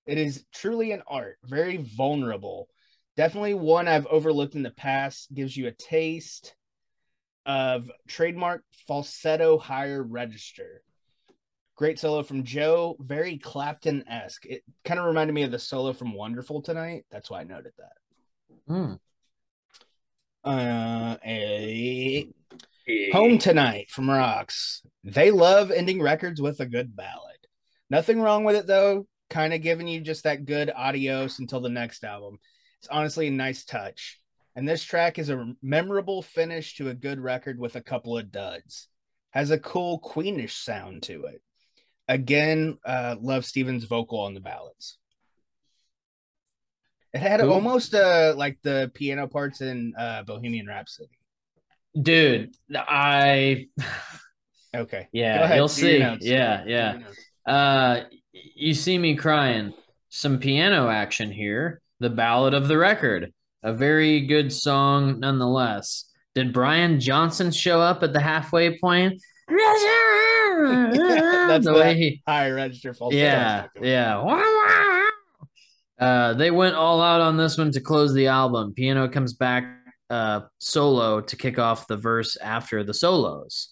It 0.05 0.17
is 0.17 0.43
truly 0.53 0.91
an 0.91 1.01
art, 1.07 1.37
very 1.45 1.77
vulnerable. 1.77 2.67
Definitely 3.15 3.53
one 3.53 3.87
I've 3.87 4.07
overlooked 4.07 4.55
in 4.55 4.63
the 4.63 4.71
past. 4.71 5.33
Gives 5.33 5.55
you 5.55 5.67
a 5.67 5.71
taste 5.71 6.55
of 7.45 7.89
trademark 8.07 8.63
falsetto 8.87 9.57
higher 9.57 10.01
register. 10.01 10.81
Great 11.75 11.99
solo 11.99 12.23
from 12.23 12.43
Joe, 12.43 12.95
very 12.99 13.37
Clapton 13.37 14.07
esque. 14.07 14.45
It 14.45 14.63
kind 14.85 14.99
of 14.99 15.07
reminded 15.07 15.33
me 15.33 15.43
of 15.43 15.51
the 15.51 15.59
solo 15.59 15.91
from 15.91 16.13
Wonderful 16.13 16.61
tonight. 16.61 17.05
That's 17.11 17.29
why 17.29 17.41
I 17.41 17.45
noted 17.45 17.73
that. 17.77 18.73
Mm. 18.73 18.99
Uh, 20.43 21.17
a 21.25 22.27
Home 23.11 23.37
Tonight 23.37 23.89
from 23.89 24.09
Rocks. 24.09 24.81
They 25.03 25.31
love 25.31 25.71
ending 25.71 26.01
records 26.01 26.41
with 26.41 26.59
a 26.59 26.65
good 26.65 26.95
ballad. 26.95 27.37
Nothing 27.89 28.21
wrong 28.21 28.43
with 28.43 28.55
it 28.55 28.67
though. 28.67 29.07
Kind 29.29 29.53
of 29.53 29.61
giving 29.61 29.87
you 29.87 30.01
just 30.01 30.25
that 30.25 30.45
good 30.45 30.69
adios 30.75 31.39
until 31.39 31.61
the 31.61 31.69
next 31.69 32.03
album. 32.03 32.39
It's 32.83 32.89
honestly 32.91 33.27
a 33.27 33.31
nice 33.31 33.63
touch. 33.63 34.19
And 34.57 34.67
this 34.67 34.83
track 34.83 35.17
is 35.17 35.29
a 35.29 35.53
memorable 35.61 36.21
finish 36.21 36.75
to 36.75 36.89
a 36.89 36.93
good 36.93 37.17
record 37.17 37.57
with 37.57 37.77
a 37.77 37.81
couple 37.81 38.17
of 38.17 38.29
duds. 38.29 38.89
Has 39.31 39.51
a 39.51 39.57
cool 39.57 40.01
queenish 40.01 40.51
sound 40.51 41.03
to 41.03 41.23
it. 41.27 41.41
Again, 42.09 42.77
uh, 42.85 43.15
love 43.21 43.45
Steven's 43.45 43.85
vocal 43.85 44.19
on 44.19 44.33
the 44.33 44.41
ballads. 44.41 44.97
It 47.13 47.19
had 47.21 47.39
Cool. 47.39 47.53
almost 47.53 47.95
uh 47.95 48.33
like 48.35 48.57
the 48.63 48.91
piano 48.93 49.27
parts 49.27 49.61
in 49.61 49.93
uh 49.97 50.23
Bohemian 50.23 50.67
Rhapsody. 50.67 51.17
Dude, 51.97 52.53
I 52.75 53.67
Okay. 54.75 55.07
Yeah, 55.13 55.55
you'll 55.55 55.69
see. 55.69 55.99
Yeah, 55.99 56.63
yeah. 56.67 56.99
Uh, 57.45 58.03
you 58.33 58.73
see 58.73 58.97
me 58.97 59.15
crying. 59.15 59.73
Some 60.09 60.39
piano 60.39 60.89
action 60.89 61.31
here. 61.31 61.79
The 62.03 62.09
ballad 62.09 62.53
of 62.53 62.67
the 62.67 62.77
record. 62.77 63.31
A 63.63 63.71
very 63.71 64.27
good 64.27 64.51
song 64.51 65.21
nonetheless. 65.21 66.11
Did 66.35 66.51
Brian 66.51 66.99
Johnson 66.99 67.49
show 67.49 67.79
up 67.79 68.03
at 68.03 68.11
the 68.11 68.19
halfway 68.19 68.77
point? 68.77 69.21
That's 69.47 69.83
the 71.65 71.71
the- 71.71 71.73
way 71.73 71.95
he, 71.95 72.21
High 72.27 72.51
register 72.51 72.93
falsetto. 72.93 73.23
yeah, 73.23 73.67
yeah. 73.81 75.01
Uh, 75.97 76.33
they 76.33 76.51
went 76.51 76.75
all 76.75 77.01
out 77.01 77.21
on 77.21 77.37
this 77.37 77.57
one 77.57 77.71
to 77.71 77.79
close 77.79 78.13
the 78.13 78.27
album. 78.27 78.73
Piano 78.73 79.07
comes 79.07 79.31
back 79.31 79.63
uh, 80.09 80.41
solo 80.57 81.21
to 81.21 81.35
kick 81.37 81.57
off 81.57 81.87
the 81.87 81.95
verse 81.95 82.35
after 82.35 82.83
the 82.83 82.93
solos. 82.93 83.69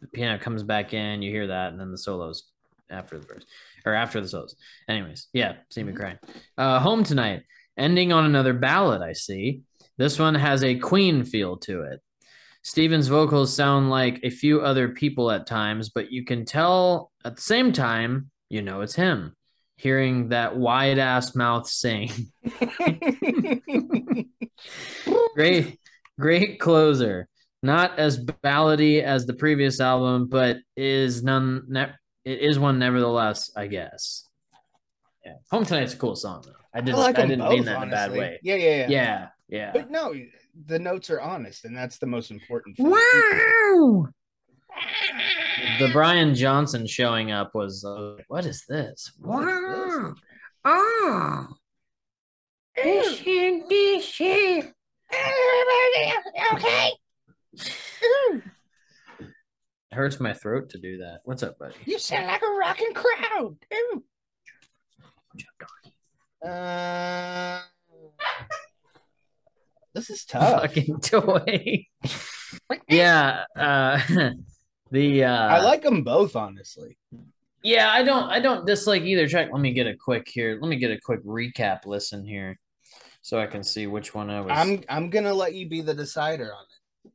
The 0.00 0.08
piano 0.08 0.38
comes 0.38 0.62
back 0.62 0.94
in, 0.94 1.20
you 1.20 1.30
hear 1.30 1.48
that, 1.48 1.72
and 1.72 1.78
then 1.78 1.90
the 1.90 1.98
solos 1.98 2.44
after 2.88 3.18
the 3.18 3.26
verse 3.26 3.44
or 3.84 3.92
after 3.92 4.22
the 4.22 4.28
solos. 4.28 4.56
Anyways, 4.88 5.28
yeah, 5.34 5.56
see 5.68 5.82
me 5.82 5.92
crying. 5.92 6.18
Uh, 6.56 6.80
home 6.80 7.04
tonight, 7.04 7.42
ending 7.76 8.12
on 8.12 8.24
another 8.24 8.52
ballad. 8.52 9.02
I 9.02 9.12
see 9.12 9.62
this 9.96 10.18
one 10.18 10.34
has 10.34 10.64
a 10.64 10.78
Queen 10.78 11.24
feel 11.24 11.56
to 11.58 11.82
it. 11.82 12.00
Steven's 12.62 13.08
vocals 13.08 13.54
sound 13.54 13.90
like 13.90 14.20
a 14.22 14.30
few 14.30 14.62
other 14.62 14.88
people 14.88 15.30
at 15.30 15.46
times, 15.46 15.90
but 15.90 16.10
you 16.10 16.24
can 16.24 16.44
tell 16.44 17.12
at 17.24 17.36
the 17.36 17.42
same 17.42 17.72
time, 17.72 18.30
you 18.48 18.62
know 18.62 18.80
it's 18.80 18.94
him. 18.94 19.36
Hearing 19.76 20.30
that 20.30 20.56
wide 20.56 20.98
ass 20.98 21.34
mouth 21.34 21.68
sing. 21.68 22.10
great, 25.34 25.78
great 26.18 26.58
closer. 26.60 27.28
Not 27.62 27.98
as 27.98 28.24
ballady 28.24 29.02
as 29.02 29.26
the 29.26 29.34
previous 29.34 29.80
album, 29.80 30.28
but 30.28 30.58
is 30.76 31.22
none. 31.22 31.64
Ne- 31.68 31.92
it 32.24 32.40
is 32.40 32.58
one 32.58 32.78
nevertheless, 32.78 33.50
I 33.56 33.66
guess. 33.66 34.28
Yeah, 35.24 35.34
Home 35.50 35.64
Tonight's 35.64 35.94
a 35.94 35.96
cool 35.96 36.16
song 36.16 36.42
though. 36.44 36.52
I 36.74 36.78
I 36.78 36.80
didn't. 36.80 36.98
like 36.98 37.18
I, 37.18 37.22
'em 37.22 37.28
didn't 37.28 37.44
both, 37.44 37.52
mean 37.54 37.64
that 37.64 37.82
in 37.82 37.88
a 37.88 37.90
bad 37.90 38.12
way. 38.12 38.38
Yeah, 38.42 38.56
yeah, 38.56 38.76
yeah, 38.76 38.86
Yeah, 38.88 39.28
yeah. 39.48 39.70
But 39.72 39.90
no, 39.90 40.14
the 40.66 40.78
notes 40.78 41.08
are 41.10 41.20
honest, 41.20 41.64
and 41.64 41.76
that's 41.76 41.98
the 41.98 42.06
most 42.06 42.30
important 42.30 42.76
thing. 42.76 42.90
Wow. 42.90 44.08
The 45.78 45.88
Brian 45.92 46.34
Johnson 46.34 46.86
showing 46.86 47.30
up 47.30 47.54
was 47.54 47.84
uh, 47.84 48.16
what 48.28 48.44
is 48.44 48.64
this? 48.68 49.12
What 49.18 49.48
is 49.48 49.60
this? 49.60 50.20
Oh. 50.64 51.46
Okay. 56.52 56.90
It 59.20 59.22
hurts 59.92 60.18
my 60.18 60.32
throat 60.32 60.70
to 60.70 60.78
do 60.78 60.98
that. 60.98 61.20
What's 61.24 61.42
up, 61.44 61.58
buddy? 61.58 61.76
You 61.84 61.98
sound 61.98 62.26
like 62.26 62.42
a 62.42 62.46
rocking 62.58 62.92
crowd. 62.94 63.56
Ooh. 63.72 64.02
Uh, 66.46 67.60
this 69.94 70.10
is 70.10 70.24
tough. 70.24 70.62
Fucking 70.62 71.00
toy. 71.00 71.86
yeah. 72.88 73.44
Uh, 73.56 74.00
the 74.90 75.24
uh, 75.24 75.30
I 75.48 75.62
like 75.62 75.82
them 75.82 76.02
both, 76.02 76.36
honestly. 76.36 76.96
Yeah, 77.62 77.90
I 77.90 78.02
don't. 78.02 78.24
I 78.30 78.40
don't 78.40 78.66
dislike 78.66 79.02
either 79.02 79.26
track. 79.28 79.48
Let 79.52 79.60
me 79.60 79.72
get 79.72 79.86
a 79.86 79.96
quick 79.96 80.28
here. 80.28 80.58
Let 80.60 80.68
me 80.68 80.76
get 80.76 80.90
a 80.90 81.00
quick 81.00 81.24
recap 81.24 81.86
listen 81.86 82.24
here, 82.24 82.58
so 83.22 83.38
I 83.40 83.46
can 83.46 83.62
see 83.64 83.86
which 83.86 84.14
one 84.14 84.28
I 84.28 84.40
was. 84.42 84.50
I'm 84.52 84.82
I'm 84.88 85.08
gonna 85.08 85.32
let 85.32 85.54
you 85.54 85.68
be 85.68 85.80
the 85.80 85.94
decider 85.94 86.52
on 86.54 86.64
it. 86.64 87.12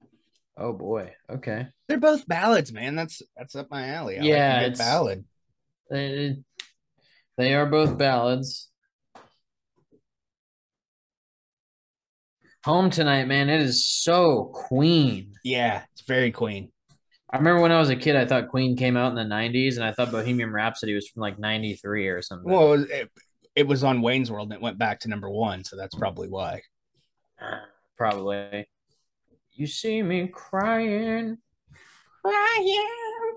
Oh 0.57 0.74
boy. 0.74 1.13
Okay. 1.30 1.67
They're 1.88 1.99
both 1.99 2.28
ballads, 2.28 2.74
man. 2.74 2.95
That's 2.95 3.22
that's 3.38 3.55
up 3.55 3.67
my 3.70 3.89
alley. 3.89 4.17
I 4.20 4.24
Yeah, 4.24 4.53
like 4.55 4.61
it's- 4.63 4.78
ballad. 4.80 5.24
They, 5.91 6.38
they 7.39 7.53
are 7.53 7.65
both 7.65 7.97
ballads. 7.97 8.69
Home 12.65 12.89
tonight, 12.89 13.29
man. 13.29 13.49
It 13.49 13.61
is 13.61 13.87
so 13.87 14.51
Queen. 14.53 15.31
Yeah, 15.45 15.83
it's 15.93 16.01
very 16.05 16.33
Queen. 16.33 16.69
I 17.31 17.37
remember 17.37 17.61
when 17.61 17.71
I 17.71 17.79
was 17.79 17.89
a 17.89 17.95
kid, 17.95 18.17
I 18.17 18.25
thought 18.25 18.49
Queen 18.49 18.75
came 18.75 18.97
out 18.97 19.09
in 19.09 19.15
the 19.15 19.33
'90s, 19.33 19.75
and 19.75 19.85
I 19.85 19.93
thought 19.93 20.11
Bohemian 20.11 20.51
Rhapsody 20.51 20.93
was 20.93 21.07
from 21.07 21.21
like 21.21 21.39
'93 21.39 22.09
or 22.09 22.21
something. 22.21 22.51
Well, 22.51 22.73
it, 22.73 23.09
it 23.55 23.67
was 23.67 23.85
on 23.85 24.01
Wayne's 24.01 24.29
World 24.29 24.49
and 24.51 24.57
it 24.57 24.61
went 24.61 24.77
back 24.77 24.99
to 25.01 25.07
number 25.07 25.29
one, 25.29 25.63
so 25.63 25.77
that's 25.77 25.95
probably 25.95 26.27
why. 26.27 26.61
Probably. 27.97 28.67
You 29.53 29.65
see 29.65 30.03
me 30.03 30.27
crying. 30.27 31.37
Crying. 32.21 33.35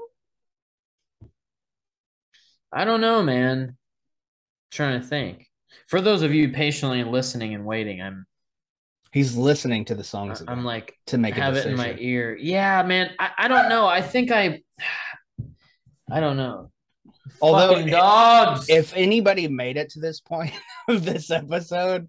I 2.72 2.84
don't 2.84 3.00
know, 3.00 3.22
man. 3.22 3.76
Trying 4.73 5.01
to 5.01 5.07
think. 5.07 5.49
For 5.87 6.01
those 6.01 6.23
of 6.23 6.35
you 6.35 6.49
patiently 6.49 7.05
listening 7.05 7.55
and 7.55 7.64
waiting, 7.64 8.03
I'm 8.03 8.27
He's 9.12 9.37
listening 9.37 9.85
to 9.87 9.95
the 9.95 10.05
songs. 10.05 10.43
I'm 10.49 10.64
like 10.64 10.97
to 11.09 11.18
make 11.18 11.37
a 11.37 11.41
have 11.43 11.55
it 11.55 11.66
in 11.66 11.77
my 11.77 11.95
ear. 11.99 12.35
Yeah, 12.41 12.83
man. 12.83 13.11
I, 13.18 13.31
I 13.37 13.49
don't 13.49 13.68
know. 13.68 13.87
I 13.87 14.01
think 14.01 14.31
I 14.33 14.62
I 16.11 16.20
don't 16.20 16.39
know. 16.39 16.70
Although 17.43 17.75
Fucking 17.75 17.91
dogs. 17.91 18.70
If 18.70 18.97
anybody 18.97 19.49
made 19.49 19.77
it 19.77 19.91
to 19.91 20.01
this 20.01 20.20
point 20.20 20.53
of 20.89 21.05
this 21.05 21.31
episode, 21.31 22.09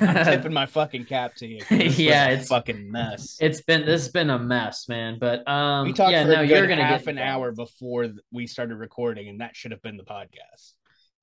I'm 0.00 0.24
tipping 0.24 0.52
my 0.52 0.66
fucking 0.66 1.06
cap 1.06 1.34
to 1.36 1.46
you. 1.46 1.64
Yeah, 1.70 2.28
a 2.28 2.32
it's- 2.34 2.48
fucking 2.48 2.88
mess. 2.88 3.36
it's 3.40 3.60
been 3.60 3.80
this 3.80 4.02
has 4.02 4.12
been 4.12 4.30
a 4.30 4.38
mess, 4.38 4.88
man. 4.88 5.18
But 5.18 5.46
um 5.48 5.88
we 5.88 5.92
talked 5.92 6.12
yeah, 6.12 6.22
for 6.22 6.34
no, 6.34 6.40
you're 6.42 6.68
gonna 6.68 6.84
half 6.84 7.06
get 7.06 7.14
an 7.14 7.18
hour 7.18 7.50
before 7.50 8.10
we 8.30 8.46
started 8.46 8.76
recording, 8.76 9.28
and 9.28 9.40
that 9.40 9.56
should 9.56 9.72
have 9.72 9.82
been 9.82 9.96
the 9.96 10.04
podcast. 10.04 10.74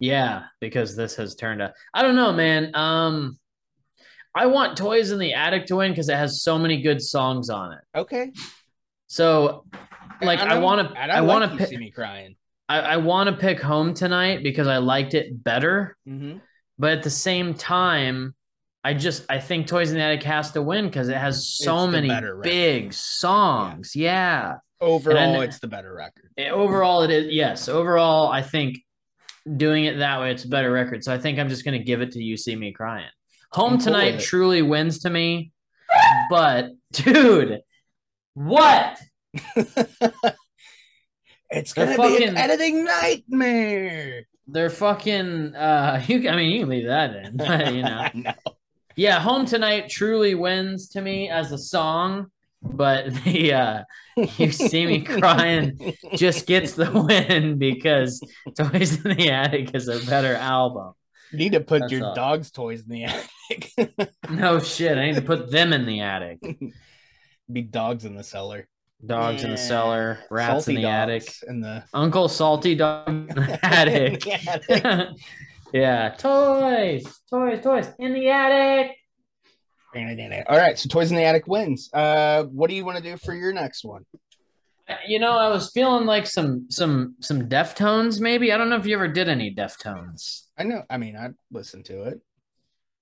Yeah, 0.02 0.44
because 0.60 0.96
this 0.96 1.16
has 1.16 1.36
turned 1.36 1.62
out. 1.62 1.72
I 1.94 2.02
don't 2.02 2.16
know, 2.16 2.34
man. 2.34 2.76
Um, 2.76 3.38
I 4.36 4.48
want 4.48 4.78
Toys 4.78 5.12
in 5.12 5.20
the 5.20 5.34
Attic 5.34 5.68
to 5.68 5.76
win 5.78 5.92
because 5.92 6.10
it 6.10 6.18
has 6.18 6.42
so 6.42 6.58
many 6.58 6.82
good 6.82 7.02
songs 7.02 7.50
on 7.50 7.74
it. 7.74 7.82
Okay, 7.96 8.32
So, 9.08 9.66
like, 10.22 10.40
I 10.40 10.58
want 10.60 10.90
to, 10.94 11.00
I 11.00 11.22
want 11.22 11.52
to 11.52 11.58
pick, 11.58 11.68
see 11.70 11.78
me 11.78 11.92
crying. 11.92 12.36
I, 12.68 12.80
I 12.80 12.98
want 12.98 13.30
to 13.30 13.36
pick 13.36 13.60
Home 13.62 13.94
tonight 13.94 14.42
because 14.44 14.68
I 14.68 14.78
liked 14.78 15.14
it 15.14 15.44
better. 15.44 15.96
Mm-hmm. 16.08 16.38
but 16.80 16.92
at 16.94 17.04
the 17.04 17.10
same 17.10 17.54
time, 17.54 18.34
I 18.84 18.96
just 18.96 19.26
I 19.30 19.40
think 19.40 19.68
Toys 19.68 19.92
in 19.92 19.98
the 19.98 20.04
Attic 20.04 20.24
has 20.24 20.52
to 20.54 20.62
win 20.64 20.86
because 20.86 21.10
it 21.10 21.18
has 21.18 21.48
so 21.48 21.86
many 21.86 22.10
big 22.42 22.94
songs. 22.94 23.96
Yeah. 23.96 24.56
Overall, 24.80 25.34
then- 25.34 25.44
it's 25.44 25.60
the 25.60 25.68
better 25.68 25.94
record. 25.94 26.32
Eh, 26.38 26.50
Overall, 26.50 27.04
it 27.04 27.12
is 27.12 27.32
yes. 27.32 27.70
Overall, 27.70 28.32
I 28.32 28.42
think 28.42 28.80
doing 29.58 29.86
it 29.86 29.98
that 30.00 30.20
way, 30.20 30.32
it's 30.32 30.44
a 30.46 30.50
better 30.50 30.72
record. 30.72 31.04
So 31.04 31.14
I 31.14 31.18
think 31.18 31.40
I'm 31.40 31.50
just 31.50 31.66
gonna 31.66 31.80
give 31.84 32.02
it 32.02 32.12
to 32.14 32.22
You 32.24 32.38
See 32.38 32.56
Me 32.56 32.72
Crying. 32.72 33.10
Home 33.54 33.74
I'm 33.74 33.80
Tonight 33.80 34.16
it. 34.16 34.22
truly 34.22 34.62
wins 34.62 35.00
to 35.00 35.10
me, 35.10 35.52
but 36.30 36.70
dude, 36.94 37.62
what? 38.34 38.98
it's 41.50 41.74
They're 41.74 41.86
gonna 41.86 41.92
be 41.92 41.96
fucking- 42.14 42.30
an 42.30 42.38
editing 42.38 42.86
nightmare. 42.86 44.24
They're 44.48 44.70
fucking. 44.70 45.56
Uh, 45.56 46.04
you. 46.08 46.28
I 46.30 46.36
mean, 46.36 46.52
you 46.52 46.60
can 46.62 46.70
leave 46.70 46.88
that 46.88 47.16
in, 47.16 47.38
but, 47.38 47.74
you 47.74 47.84
know. 47.84 48.08
Know. 48.14 48.34
Yeah, 48.98 49.20
Home 49.20 49.46
Tonight 49.46 49.88
truly 49.90 50.36
wins 50.36 50.90
to 50.90 51.02
me 51.02 51.30
as 51.30 51.52
a 51.54 51.58
song, 51.58 52.28
but 52.62 53.14
the 53.24 53.54
uh, 53.54 53.84
You 54.38 54.52
See 54.52 54.86
Me 54.86 55.02
Crying 55.04 55.94
just 56.16 56.46
gets 56.48 56.74
the 56.74 56.92
win 56.92 57.58
because 57.58 58.22
Toys 58.58 59.04
in 59.04 59.18
the 59.18 59.30
Attic 59.32 59.74
is 59.76 59.88
a 59.88 60.00
better 60.06 60.36
album. 60.36 60.94
You 61.32 61.38
need 61.38 61.54
to 61.54 61.62
put 61.62 61.82
That's 61.82 61.94
your 61.94 62.06
all. 62.08 62.14
dog's 62.16 62.52
toys 62.52 62.82
in 62.84 62.90
the 62.90 63.04
attic. 63.06 64.12
No 64.30 64.60
shit, 64.60 64.98
I 64.98 65.06
need 65.08 65.16
to 65.16 65.22
put 65.22 65.50
them 65.50 65.72
in 65.72 65.86
the 65.86 66.02
attic. 66.02 66.40
be 67.52 67.62
dogs 67.62 68.04
in 68.06 68.16
the 68.16 68.24
cellar. 68.24 68.68
Dogs 69.06 69.44
in 69.44 69.52
the 69.52 69.58
cellar, 69.58 70.20
rats 70.30 70.66
Salty 70.66 70.76
in 70.76 70.82
the 70.84 70.88
attic, 70.90 71.34
In 71.48 71.62
the 71.62 71.84
Uncle 71.94 72.28
Salty 72.28 72.76
Dog 72.76 73.08
in 73.10 73.28
the 73.28 73.60
attic. 73.64 74.28
In 74.28 74.40
the 74.46 74.88
attic. 74.88 75.18
yeah, 75.74 76.10
toys, 76.18 77.04
toys, 77.30 77.62
toys 77.64 77.88
in 77.98 78.14
the 78.14 78.30
attic. 78.30 78.98
All 79.94 80.58
right, 80.58 80.78
so 80.80 80.88
Toys 80.90 81.12
in 81.12 81.18
the 81.18 81.24
Attic 81.24 81.48
wins. 81.48 81.90
Uh, 81.94 82.44
what 82.44 82.70
do 82.70 82.76
you 82.76 82.86
want 82.86 82.98
to 82.98 83.04
do 83.04 83.18
for 83.18 83.34
your 83.34 83.52
next 83.54 83.84
one? 83.84 84.06
You 85.08 85.20
know, 85.20 85.38
I 85.38 85.48
was 85.50 85.72
feeling 85.72 86.06
like 86.06 86.28
some 86.28 86.68
some 86.70 87.16
some 87.22 87.48
Deftones. 87.48 88.20
Maybe 88.20 88.52
I 88.52 88.58
don't 88.58 88.70
know 88.70 88.78
if 88.78 88.86
you 88.86 88.96
ever 88.96 89.08
did 89.08 89.30
any 89.30 89.54
Deftones. 89.54 90.48
I 90.58 90.64
know. 90.64 90.84
I 90.90 90.98
mean, 90.98 91.16
I 91.16 91.30
listened 91.52 91.86
to 91.86 92.04
it. 92.04 92.20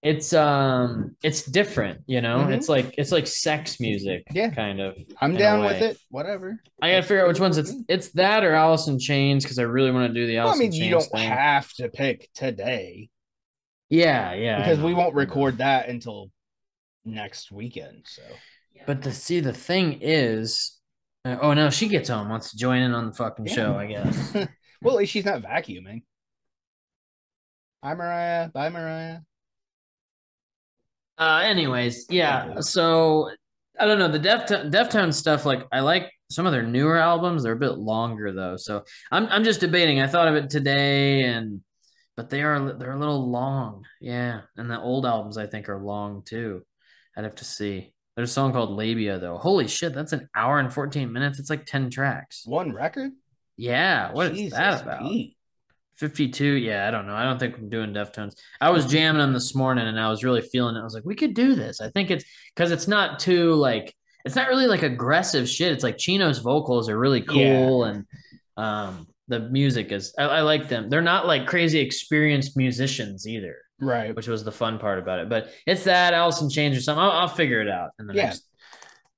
It's 0.02 0.32
um, 0.34 1.16
it's 1.24 1.44
different. 1.44 2.02
You 2.06 2.22
know, 2.22 2.40
Mhm. 2.40 2.54
it's 2.54 2.70
like 2.70 2.94
it's 2.98 3.12
like 3.12 3.28
sex 3.28 3.80
music. 3.80 4.24
Yeah. 4.32 4.50
kind 4.52 4.80
of. 4.80 4.96
I'm 5.20 5.36
down 5.36 5.62
with 5.66 5.82
it. 5.82 5.98
Whatever. 6.10 6.62
I 6.82 6.92
gotta 6.92 7.02
figure 7.04 7.22
out 7.24 7.28
which 7.28 7.40
ones 7.40 7.58
it's 7.58 7.74
it's 7.90 8.10
that 8.12 8.44
or 8.44 8.54
Alice 8.54 8.88
in 8.88 8.98
Chains 9.00 9.44
because 9.44 9.60
I 9.60 9.64
really 9.64 9.92
want 9.92 10.08
to 10.08 10.14
do 10.14 10.26
the 10.28 10.36
Well, 10.38 10.46
I 10.46 10.50
Alice 10.50 10.60
mean, 10.60 10.68
in 10.68 10.72
Chains 10.74 10.84
you 10.86 10.92
don't 10.92 11.02
thing. 11.04 11.28
have 11.30 11.72
to 11.74 11.90
pick 11.90 12.30
today 12.34 13.10
yeah, 13.90 14.34
yeah, 14.34 14.60
because 14.60 14.80
we 14.80 14.94
won't 14.94 15.16
record 15.16 15.58
that 15.58 15.90
until 15.90 16.30
next 17.06 17.52
weekend. 17.52 18.06
So 18.08 18.22
But 18.86 19.02
the 19.02 19.12
see, 19.12 19.40
the 19.40 19.54
thing 19.54 20.00
is, 20.02 20.78
uh, 21.26 21.38
oh 21.42 21.54
no, 21.54 21.70
she 21.70 21.88
gets 21.88 22.10
home, 22.10 22.30
wants 22.30 22.52
to 22.52 22.58
join 22.58 22.82
in 22.82 22.94
on 22.94 23.08
the 23.08 23.14
fucking 23.14 23.48
Yeah. 23.48 23.54
show. 23.54 23.76
I 23.78 23.86
guess. 23.88 24.34
well, 24.82 24.96
at 24.96 25.00
least 25.00 25.12
she's 25.12 25.26
not 25.26 25.42
vacuuming. 25.42 26.04
Hi, 27.84 27.94
Mariah. 27.94 28.50
Bye, 28.50 28.70
Mariah. 28.70 29.20
Uh, 31.18 31.42
anyways, 31.44 32.06
yeah. 32.10 32.60
So 32.62 33.30
I 33.80 33.86
don't 33.86 34.00
know 34.00 34.08
the 34.10 34.20
Deftone 34.20 34.72
Deftones 34.72 35.16
stuff. 35.16 35.46
Like 35.46 35.68
I 35.72 35.82
like 35.82 36.12
some 36.30 36.46
of 36.46 36.52
their 36.52 36.64
newer 36.64 36.98
albums. 36.98 37.44
They're 37.44 37.54
a 37.54 37.58
bit 37.58 37.78
longer 37.78 38.32
though. 38.32 38.56
So 38.58 38.84
I'm 39.12 39.26
I'm 39.28 39.44
just 39.44 39.60
debating. 39.60 40.00
I 40.02 40.08
thought 40.08 40.28
of 40.30 40.36
it 40.36 40.50
today, 40.50 41.24
and 41.24 41.62
but 42.16 42.30
they 42.30 42.42
are 42.42 42.74
they're 42.78 42.92
a 42.94 43.00
little 43.00 43.30
long. 43.30 43.84
Yeah, 44.00 44.42
and 44.56 44.70
the 44.70 44.80
old 44.80 45.06
albums 45.06 45.38
I 45.38 45.48
think 45.48 45.68
are 45.70 45.82
long 45.82 46.24
too. 46.24 46.64
I'd 47.20 47.26
have 47.26 47.36
to 47.36 47.46
see. 47.46 47.92
There's 48.16 48.30
a 48.30 48.34
song 48.34 48.54
called 48.54 48.70
Labia 48.70 49.20
though. 49.20 49.38
Holy 49.38 49.68
shit, 49.68 49.94
that's 49.94 50.14
an 50.14 50.30
hour 50.34 50.58
and 50.58 50.74
14 50.74 51.12
minutes. 51.12 51.38
It's 51.38 51.50
like 51.50 51.66
10 51.66 51.90
tracks. 51.90 52.44
One 52.46 52.74
record. 52.74 53.12
Yeah, 53.58 54.14
what 54.14 54.28
is 54.28 54.38
Jesus, 54.38 54.58
that 54.58 54.82
about? 54.84 55.02
Pete. 55.02 55.36
52 55.98 56.46
yeah 56.46 56.88
i 56.88 56.92
don't 56.92 57.08
know 57.08 57.14
i 57.14 57.26
don't 57.26 57.40
think 57.40 57.58
i'm 57.58 57.68
doing 57.68 57.94
deftones 57.94 58.34
i 58.62 58.70
was 58.70 58.86
jamming 58.86 59.20
them 59.20 59.34
this 59.34 59.54
morning 59.54 59.86
and 59.86 60.00
i 60.00 60.10
was 60.10 60.24
really 60.24 60.40
feeling 60.42 60.78
it 60.78 60.80
i 60.80 60.84
was 60.84 60.94
like 60.94 61.04
we 61.04 61.14
could 61.14 61.34
do 61.34 61.56
this 61.56 61.82
i 61.82 61.90
think 61.90 62.10
it's 62.10 62.24
because 62.56 62.72
it's 62.72 62.88
not 62.88 63.20
too 63.20 63.54
like 63.56 63.94
it's 64.24 64.34
not 64.34 64.48
really 64.48 64.66
like 64.66 64.82
aggressive 64.82 65.50
shit 65.50 65.74
it's 65.74 65.84
like 65.84 65.98
chino's 65.98 66.40
vocals 66.40 66.88
are 66.88 66.98
really 66.98 67.22
cool 67.22 67.84
and 67.84 68.06
um 68.56 69.08
the 69.28 69.42
music 69.42 69.92
is 69.92 70.14
I, 70.18 70.24
I 70.24 70.42
like 70.44 70.70
them 70.70 70.90
they're 70.90 71.02
not 71.02 71.28
like 71.28 71.48
crazy 71.48 71.80
experienced 71.80 72.56
musicians 72.56 73.28
either 73.28 73.58
Right. 73.82 74.16
which 74.16 74.28
was 74.28 74.44
the 74.44 74.52
fun 74.52 74.78
part 74.80 75.00
about 75.00 75.20
it 75.20 75.30
but 75.30 75.50
it's 75.66 75.84
that 75.86 76.14
Alice 76.14 76.42
in 76.42 76.50
Chains 76.50 76.78
or 76.78 76.82
something 76.82 77.02
i'll, 77.04 77.12
I'll 77.12 77.28
figure 77.28 77.62
it 77.62 77.70
out 77.70 77.92
in 78.00 78.08
the 78.08 78.14
Yeah. 78.14 78.26
next 78.26 78.46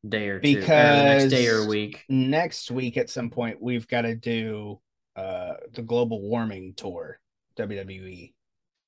day 0.08 0.30
or 0.30 0.40
two 0.40 0.58
or 0.58 0.68
next 0.68 1.28
day 1.30 1.48
or 1.48 1.68
week 1.68 2.04
Next 2.10 2.72
week 2.72 2.98
at 2.98 3.10
some 3.10 3.30
point 3.30 3.62
we've 3.62 3.88
got 3.88 4.02
to 4.02 4.16
do 4.16 4.80
uh 5.16 5.54
the 5.74 5.82
global 5.82 6.22
warming 6.22 6.74
tour 6.76 7.20
WWE. 7.58 8.34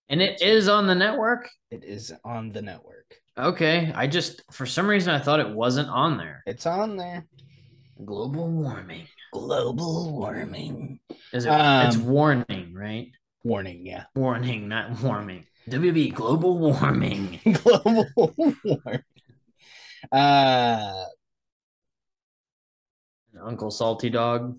and 0.09 0.21
it 0.21 0.41
is 0.41 0.67
on 0.69 0.87
the 0.87 0.95
network 0.95 1.49
It 1.71 1.83
is 1.83 2.13
on 2.23 2.51
the 2.51 2.61
network. 2.61 3.15
okay 3.37 3.91
i 3.95 4.07
just 4.07 4.41
for 4.51 4.65
some 4.65 4.87
reason 4.87 5.13
i 5.13 5.19
thought 5.19 5.39
it 5.39 5.49
wasn't 5.49 5.89
on 5.89 6.17
there 6.17 6.43
It's 6.45 6.65
on 6.65 6.97
there. 6.97 7.25
Global 8.03 8.49
warming. 8.49 9.07
Global 9.31 10.11
warming. 10.11 10.99
Is 11.31 11.45
it? 11.45 11.49
it's 11.53 11.95
Um, 11.95 12.05
warning, 12.05 12.73
right? 12.73 13.11
Warning, 13.43 13.85
yeah. 13.85 14.05
Warning, 14.15 14.67
not 14.67 14.99
warming. 15.01 15.45
WB 15.69 16.13
global 16.13 16.57
warming. 16.57 17.39
global 17.63 18.05
warming. 18.15 19.03
Uh 20.11 21.05
Uncle 23.41 23.71
Salty 23.71 24.09
Dog. 24.09 24.57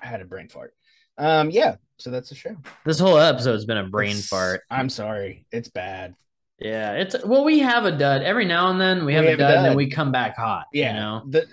I 0.00 0.06
had 0.06 0.20
a 0.20 0.24
brain 0.24 0.48
fart. 0.48 0.74
Um, 1.18 1.50
yeah, 1.50 1.76
so 1.98 2.10
that's 2.10 2.28
the 2.30 2.34
show. 2.34 2.56
This 2.84 2.98
whole 2.98 3.18
episode's 3.18 3.64
been 3.64 3.76
a 3.78 3.88
brain 3.88 4.10
It's- 4.12 4.28
fart. 4.28 4.62
I'm 4.70 4.88
sorry. 4.88 5.46
It's 5.52 5.68
bad. 5.68 6.14
Yeah, 6.58 6.92
it's 6.92 7.16
well, 7.24 7.42
we 7.44 7.58
have 7.58 7.86
a 7.86 7.90
dud 7.92 8.22
every 8.22 8.44
now 8.44 8.70
and 8.70 8.80
then. 8.80 9.04
We 9.04 9.14
have, 9.14 9.22
We 9.24 9.28
a, 9.28 9.30
have 9.32 9.40
a 9.40 9.42
dud, 9.42 9.56
and 9.56 9.64
then 9.64 9.76
we 9.76 9.90
come 9.90 10.12
back 10.12 10.36
hot. 10.36 10.66
Yeah. 10.72 10.88
you 10.94 11.00
know, 11.00 11.22
The 11.28 11.46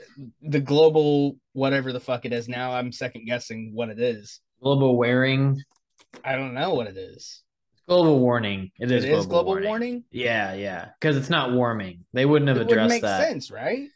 the 0.43 0.59
global 0.59 1.37
whatever 1.53 1.91
the 1.91 1.99
fuck 1.99 2.25
it 2.25 2.33
is 2.33 2.47
now, 2.47 2.71
I'm 2.73 2.91
second 2.91 3.25
guessing 3.25 3.71
what 3.73 3.89
it 3.89 3.99
is. 3.99 4.39
global 4.61 4.97
wearing, 4.97 5.59
I 6.23 6.35
don't 6.35 6.53
know 6.53 6.75
what 6.75 6.85
it 6.87 6.97
is. 6.97 7.41
Global 7.89 8.19
warning. 8.19 8.71
It 8.79 8.91
is, 8.91 9.03
It 9.03 9.09
is 9.09 9.25
global, 9.25 9.29
global 9.29 9.45
warning. 9.51 9.67
warning. 9.67 10.03
Yeah, 10.11 10.53
yeah, 10.53 10.89
because 10.99 11.17
it's 11.17 11.29
not 11.29 11.51
warming. 11.53 12.05
They 12.13 12.25
wouldn't 12.25 12.47
have 12.49 12.57
It 12.57 12.59
wouldn't 12.61 12.71
addressed 12.71 12.89
make 12.89 13.01
that. 13.03 13.29
sense, 13.29 13.51
right? 13.51 13.89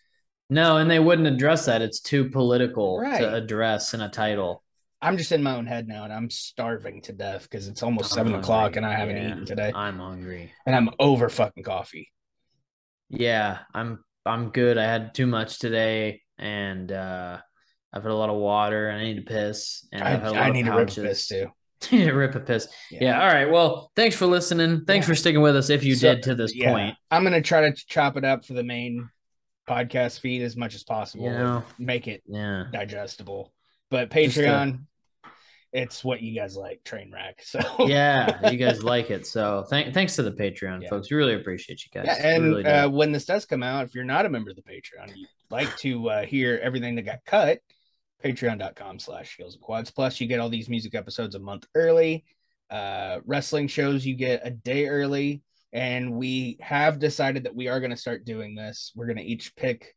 No, 0.49 0.77
and 0.77 0.89
they 0.89 0.99
wouldn't 0.99 1.27
address 1.27 1.65
that. 1.67 1.81
It's 1.81 1.99
too 1.99 2.29
political 2.29 2.99
Right. 2.99 3.21
to 3.21 3.33
address 3.35 3.93
in 3.93 4.01
a 4.01 4.09
title. 4.09 4.63
I'm 5.01 5.17
just 5.17 5.31
in 5.31 5.43
my 5.43 5.55
own 5.55 5.65
head 5.65 5.87
now, 5.87 6.03
and 6.05 6.13
I'm 6.13 6.29
starving 6.29 7.01
to 7.03 7.13
death 7.13 7.43
because 7.43 7.67
it's 7.67 7.83
almost 7.83 8.11
I'm 8.11 8.15
seven 8.15 8.31
hungry. 8.33 8.43
o'clock, 8.43 8.75
and 8.75 8.85
I 8.85 8.93
haven't 8.95 9.17
Yeah. 9.17 9.29
eaten 9.29 9.45
today, 9.45 9.71
I'm 9.73 9.97
hungry. 9.99 10.51
and 10.65 10.75
I'm 10.75 10.89
over 10.99 11.29
fucking 11.29 11.63
coffee. 11.63 12.11
Yeah, 13.09 13.59
I'm 13.73 14.03
I'm 14.25 14.49
good. 14.49 14.77
I 14.77 14.85
had 14.85 15.13
too 15.13 15.27
much 15.27 15.59
today 15.59 16.21
and 16.37 16.91
uh 16.91 17.39
I've 17.91 18.03
had 18.03 18.11
a 18.11 18.15
lot 18.15 18.29
of 18.29 18.37
water 18.37 18.89
and 18.89 18.99
I 18.99 19.03
need 19.03 19.17
to 19.17 19.21
piss 19.21 19.87
and 19.91 20.03
I, 20.03 20.13
I've 20.13 20.21
had 20.21 20.29
a 20.31 20.33
lot 20.33 20.41
I 20.43 20.49
need 20.51 20.65
to 20.65 20.71
rip 20.71 20.89
piss 20.89 21.27
too. 21.27 21.51
to 21.89 22.11
rip 22.13 22.35
a 22.35 22.39
piss. 22.39 22.67
Yeah. 22.91 23.21
All 23.21 23.27
right. 23.27 23.49
Well, 23.49 23.91
thanks 23.95 24.15
for 24.15 24.25
listening. 24.25 24.85
Thanks 24.85 25.05
Yeah. 25.05 25.09
for 25.11 25.15
sticking 25.15 25.41
with 25.41 25.55
us 25.55 25.69
if 25.69 25.83
you 25.83 25.95
So, 25.95 26.13
did 26.15 26.23
to 26.23 26.35
this 26.35 26.55
yeah, 26.55 26.71
point. 26.71 26.95
I'm 27.11 27.23
gonna 27.23 27.41
try 27.41 27.69
to 27.69 27.75
chop 27.87 28.17
it 28.17 28.25
up 28.25 28.45
for 28.45 28.53
the 28.53 28.63
main 28.63 29.09
podcast 29.67 30.19
feed 30.19 30.41
as 30.41 30.55
much 30.57 30.75
as 30.75 30.83
possible. 30.83 31.25
You 31.25 31.31
know. 31.31 31.63
make 31.79 32.07
it 32.07 32.21
Yeah. 32.27 32.65
digestible. 32.71 33.53
But 33.89 34.11
uh, 34.11 34.15
Patreon, 34.15 34.85
it's 35.71 36.03
what 36.03 36.21
you 36.21 36.35
guys 36.35 36.55
like, 36.55 36.83
train 36.83 37.11
wreck. 37.11 37.41
So 37.43 37.59
Yeah, 37.87 38.49
you 38.51 38.57
guys 38.57 38.83
like 38.93 39.09
it. 39.09 39.25
So 39.25 39.65
thank 39.69 39.93
thanks 39.93 40.15
to 40.17 40.23
the 40.23 40.31
Patreon 40.31 40.81
Yeah. 40.83 40.89
folks. 40.89 41.09
We 41.09 41.17
really 41.17 41.35
appreciate 41.35 41.83
you 41.85 41.89
guys. 41.93 42.05
Yeah, 42.19 42.27
and 42.35 42.43
really 42.43 42.65
uh, 42.65 42.89
when 42.89 43.11
this 43.11 43.25
does 43.25 43.45
come 43.45 43.63
out, 43.63 43.85
if 43.85 43.95
you're 43.95 44.03
not 44.03 44.25
a 44.25 44.29
member 44.29 44.49
of 44.49 44.55
the 44.55 44.61
Patreon, 44.63 45.15
you'd 45.15 45.27
like 45.49 45.75
to 45.77 46.09
uh, 46.09 46.25
hear 46.25 46.59
everything 46.61 46.95
that 46.95 47.03
got 47.03 47.19
cut, 47.25 47.59
patreon.com 48.23 48.99
slash 48.99 49.35
heels 49.37 49.55
and 49.55 49.63
quads. 49.63 49.91
Plus, 49.91 50.19
you 50.19 50.27
get 50.27 50.39
all 50.39 50.49
these 50.49 50.69
music 50.69 50.95
episodes 50.95 51.35
a 51.35 51.39
month 51.39 51.65
early. 51.75 52.25
Uh, 52.69 53.19
wrestling 53.25 53.67
shows 53.67 54.05
you 54.05 54.15
get 54.15 54.41
a 54.45 54.49
day 54.49 54.87
early. 54.87 55.43
And 55.71 56.13
we 56.13 56.57
have 56.61 56.99
decided 56.99 57.43
that 57.43 57.55
we 57.55 57.67
are 57.67 57.79
going 57.79 57.91
to 57.91 57.97
start 57.97 58.25
doing 58.25 58.55
this. 58.55 58.91
We're 58.95 59.07
going 59.07 59.17
to 59.17 59.23
each 59.23 59.55
pick 59.55 59.95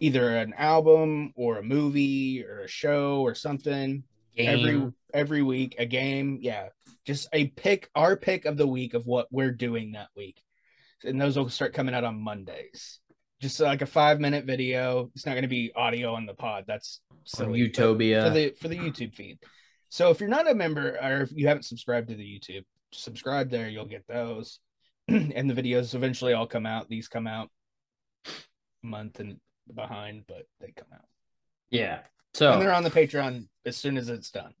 either 0.00 0.36
an 0.36 0.54
album 0.56 1.32
or 1.34 1.58
a 1.58 1.62
movie 1.62 2.44
or 2.44 2.60
a 2.60 2.68
show 2.68 3.20
or 3.22 3.34
something 3.34 4.04
every 4.36 4.92
every 5.12 5.42
week 5.42 5.74
a 5.78 5.86
game 5.86 6.38
yeah 6.40 6.68
just 7.04 7.28
a 7.32 7.48
pick 7.48 7.90
our 7.94 8.16
pick 8.16 8.44
of 8.44 8.56
the 8.56 8.66
week 8.66 8.94
of 8.94 9.06
what 9.06 9.26
we're 9.30 9.50
doing 9.50 9.92
that 9.92 10.08
week 10.16 10.40
and 11.04 11.20
those 11.20 11.36
will 11.36 11.48
start 11.48 11.74
coming 11.74 11.94
out 11.94 12.04
on 12.04 12.22
mondays 12.22 13.00
just 13.40 13.60
uh, 13.60 13.64
like 13.64 13.82
a 13.82 13.86
five 13.86 14.20
minute 14.20 14.44
video 14.44 15.10
it's 15.14 15.26
not 15.26 15.32
going 15.32 15.42
to 15.42 15.48
be 15.48 15.72
audio 15.76 16.14
on 16.14 16.26
the 16.26 16.34
pod 16.34 16.64
that's 16.66 17.00
silly, 17.24 17.58
Utopia. 17.60 18.24
for 18.24 18.30
the 18.30 18.54
for 18.60 18.68
the 18.68 18.76
youtube 18.76 19.14
feed 19.14 19.38
so 19.88 20.10
if 20.10 20.20
you're 20.20 20.28
not 20.28 20.50
a 20.50 20.54
member 20.54 20.98
or 21.02 21.22
if 21.22 21.30
you 21.32 21.46
haven't 21.48 21.64
subscribed 21.64 22.08
to 22.08 22.14
the 22.14 22.22
youtube 22.22 22.64
subscribe 22.92 23.50
there, 23.50 23.68
you'll 23.68 23.86
get 23.86 24.06
those. 24.06 24.60
and 25.08 25.50
the 25.50 25.54
videos 25.54 25.94
eventually 25.94 26.32
all 26.32 26.46
come 26.46 26.66
out. 26.66 26.88
These 26.88 27.08
come 27.08 27.26
out 27.26 27.50
a 28.26 28.30
month 28.82 29.20
and 29.20 29.38
behind, 29.74 30.24
but 30.26 30.46
they 30.60 30.72
come 30.72 30.88
out. 30.92 31.06
Yeah. 31.70 32.00
So 32.34 32.52
And 32.52 32.60
So 32.60 32.60
they're 32.60 32.74
on 32.74 32.84
the 32.84 32.90
Patreon 32.90 33.48
as 33.64 33.76
soon 33.76 33.96
as 33.96 34.08
it's 34.08 34.30
done. 34.30 34.52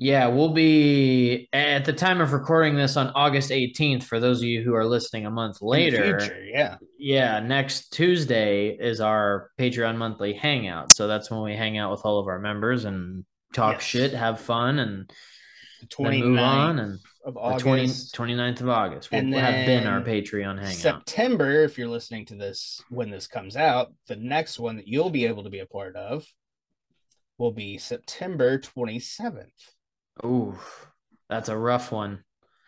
Yeah, 0.00 0.28
we'll 0.28 0.52
be 0.52 1.48
at 1.52 1.84
the 1.84 1.92
time 1.92 2.20
of 2.20 2.32
recording 2.32 2.76
this 2.76 2.96
on 2.96 3.08
August 3.16 3.50
18th. 3.50 4.04
For 4.04 4.20
those 4.20 4.38
of 4.38 4.44
you 4.44 4.62
who 4.62 4.74
are 4.74 4.84
listening 4.84 5.26
a 5.26 5.30
month 5.30 5.60
later, 5.60 6.20
future, 6.20 6.44
yeah. 6.44 6.76
yeah, 6.96 7.40
next 7.40 7.92
Tuesday 7.92 8.68
is 8.68 9.00
our 9.00 9.50
Patreon 9.58 9.96
monthly 9.96 10.34
hangout. 10.34 10.92
So 10.92 11.08
that's 11.08 11.32
when 11.32 11.42
we 11.42 11.56
hang 11.56 11.78
out 11.78 11.90
with 11.90 12.02
all 12.04 12.20
of 12.20 12.28
our 12.28 12.38
members 12.38 12.84
and 12.84 13.24
talk 13.52 13.74
Yes. 13.74 13.82
shit, 13.82 14.12
have 14.12 14.40
fun, 14.40 14.78
and 14.78 15.12
The 15.80 16.04
then 16.04 16.20
move 16.20 16.38
on. 16.38 16.78
And 16.78 17.00
of 17.24 17.34
the 17.34 17.58
20, 17.58 17.86
29th 17.86 18.60
of 18.60 18.68
August 18.68 19.10
will 19.10 19.18
have 19.18 19.66
been 19.66 19.88
our 19.88 20.00
Patreon 20.00 20.58
hangout. 20.58 20.74
September, 20.74 21.64
if 21.64 21.76
you're 21.76 21.88
listening 21.88 22.24
to 22.26 22.36
this 22.36 22.80
when 22.88 23.10
this 23.10 23.26
comes 23.26 23.56
out, 23.56 23.92
the 24.06 24.16
next 24.16 24.60
one 24.60 24.76
that 24.76 24.86
you'll 24.86 25.10
be 25.10 25.26
able 25.26 25.42
to 25.42 25.50
be 25.50 25.58
a 25.58 25.66
part 25.66 25.96
of 25.96 26.24
will 27.36 27.52
be 27.52 27.78
September 27.78 28.58
27th. 28.60 29.50
Ooh, 30.24 30.58
that's 31.28 31.48
a 31.48 31.56
rough 31.56 31.92
one. 31.92 32.24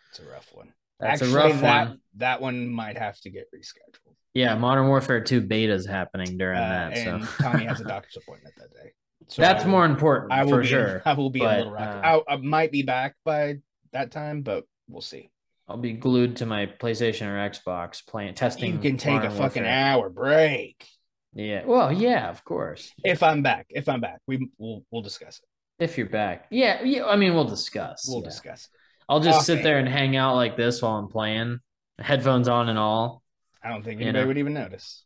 It's 0.09 0.19
a 0.19 0.25
rough 0.29 0.49
one. 0.53 0.73
That's 0.99 1.21
Actually, 1.21 1.33
a 1.33 1.43
rough 1.49 1.61
that, 1.61 1.87
one. 1.89 2.01
That 2.17 2.41
one 2.41 2.67
might 2.69 2.97
have 2.97 3.19
to 3.21 3.29
get 3.29 3.47
rescheduled. 3.53 4.13
Yeah, 4.33 4.55
Modern 4.55 4.87
Warfare 4.87 5.21
2 5.21 5.41
beta 5.41 5.73
is 5.73 5.85
happening 5.85 6.37
during 6.37 6.57
Uh, 6.59 6.89
that. 6.89 6.97
and 6.97 7.25
So 7.25 7.43
Tommy 7.43 7.65
has 7.65 7.81
a 7.81 7.85
doctor's 7.85 8.17
appointment 8.17 8.55
that 8.57 8.71
day. 8.73 8.91
So 9.27 9.41
that's 9.41 9.63
will- 9.63 9.71
more 9.71 9.85
important 9.85 10.33
I 10.33 10.43
will 10.43 10.51
for 10.51 10.61
be, 10.61 10.67
sure. 10.67 11.01
I 11.05 11.13
will 11.13 11.29
be 11.29 11.39
but, 11.39 11.53
a 11.53 11.57
little 11.59 11.73
rock. 11.73 12.03
uh, 12.03 12.21
I, 12.27 12.33
I 12.33 12.35
might 12.37 12.71
be 12.71 12.81
back 12.83 13.15
by 13.23 13.59
that 13.93 14.11
time, 14.11 14.41
but 14.41 14.65
we'll 14.89 15.01
see. 15.01 15.29
I'll 15.69 15.77
be 15.77 15.93
glued 15.93 16.37
to 16.37 16.45
my 16.45 16.65
PlayStation 16.65 17.27
or 17.27 17.49
Xbox 17.49 18.05
playing 18.05 18.33
testing. 18.33 18.73
You 18.73 18.79
can 18.79 18.97
take 18.97 19.13
Modern 19.13 19.31
a 19.31 19.35
fucking 19.35 19.63
Warfare. 19.63 19.85
hour 19.85 20.09
break 20.09 20.85
Yeah. 21.33 21.63
Well, 21.65 21.93
yeah, 21.93 22.29
of 22.29 22.43
course. 22.43 22.91
if 23.05 23.23
I'm 23.23 23.41
back. 23.41 23.67
If 23.69 23.87
I'm 23.87 24.01
back, 24.01 24.19
we 24.27 24.49
we'll 24.57 24.83
we'll 24.91 25.01
discuss 25.01 25.39
it. 25.39 25.45
If 25.81 25.97
you're 25.97 26.07
back. 26.07 26.45
Yeah, 26.51 26.83
yeah. 26.83 27.05
I 27.05 27.15
mean, 27.15 27.33
we'll 27.33 27.43
discuss. 27.43 28.05
We'll 28.07 28.19
yeah. 28.19 28.29
discuss. 28.29 28.69
I'll 29.09 29.19
just 29.19 29.39
Off 29.39 29.45
sit 29.45 29.63
there 29.63 29.79
and 29.79 29.89
hang 29.89 30.15
out 30.15 30.35
like 30.35 30.55
this 30.55 30.79
while 30.79 30.95
I'm 30.97 31.07
playing, 31.07 31.59
headphones 31.97 32.47
on 32.47 32.69
and 32.69 32.77
all. 32.77 33.23
I 33.63 33.69
don't 33.69 33.83
think 33.83 33.99
You 33.99 34.05
anybody 34.05 34.21
know. 34.21 34.27
would 34.27 34.37
even 34.37 34.53
notice. 34.53 35.03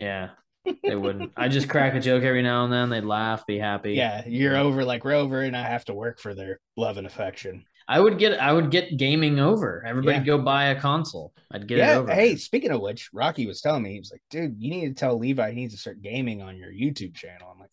Yeah, 0.00 0.30
they 0.82 0.96
wouldn't. 0.96 1.32
I 1.36 1.46
just 1.46 1.68
crack 1.68 1.94
a 1.94 2.00
joke 2.00 2.24
every 2.24 2.42
now 2.42 2.64
and 2.64 2.72
then. 2.72 2.90
They'd 2.90 3.04
laugh, 3.04 3.46
be 3.46 3.58
happy. 3.58 3.92
Yeah, 3.92 4.24
you're 4.26 4.56
over 4.56 4.84
like 4.84 5.04
Rover, 5.04 5.40
and 5.42 5.56
I 5.56 5.62
have 5.68 5.84
to 5.84 5.94
work 5.94 6.18
for 6.18 6.34
their 6.34 6.58
love 6.76 6.96
and 6.98 7.06
affection. 7.06 7.64
I 7.92 8.00
would 8.00 8.18
get. 8.18 8.40
I 8.40 8.52
would 8.54 8.70
get 8.70 8.96
gaming 8.96 9.38
over. 9.38 9.84
Everybody 9.86 10.16
Yeah. 10.18 10.24
go 10.24 10.38
buy 10.38 10.64
a 10.66 10.80
console. 10.80 11.34
I'd 11.50 11.68
get 11.68 11.78
it 11.78 11.82
yeah. 11.82 11.98
over. 11.98 12.10
Hey, 12.12 12.36
speaking 12.36 12.70
of 12.70 12.80
which, 12.80 13.10
Rocky 13.12 13.46
was 13.46 13.60
telling 13.60 13.82
me 13.82 13.92
he 13.92 13.98
was 13.98 14.10
like, 14.10 14.22
"Dude, 14.30 14.56
you 14.58 14.70
need 14.70 14.88
to 14.88 14.94
tell 14.94 15.18
Levi 15.18 15.50
he 15.50 15.56
needs 15.56 15.74
to 15.74 15.80
start 15.80 16.00
gaming 16.00 16.40
on 16.40 16.56
your 16.56 16.72
YouTube 16.72 17.14
channel." 17.14 17.48
I'm 17.52 17.60
like, 17.60 17.68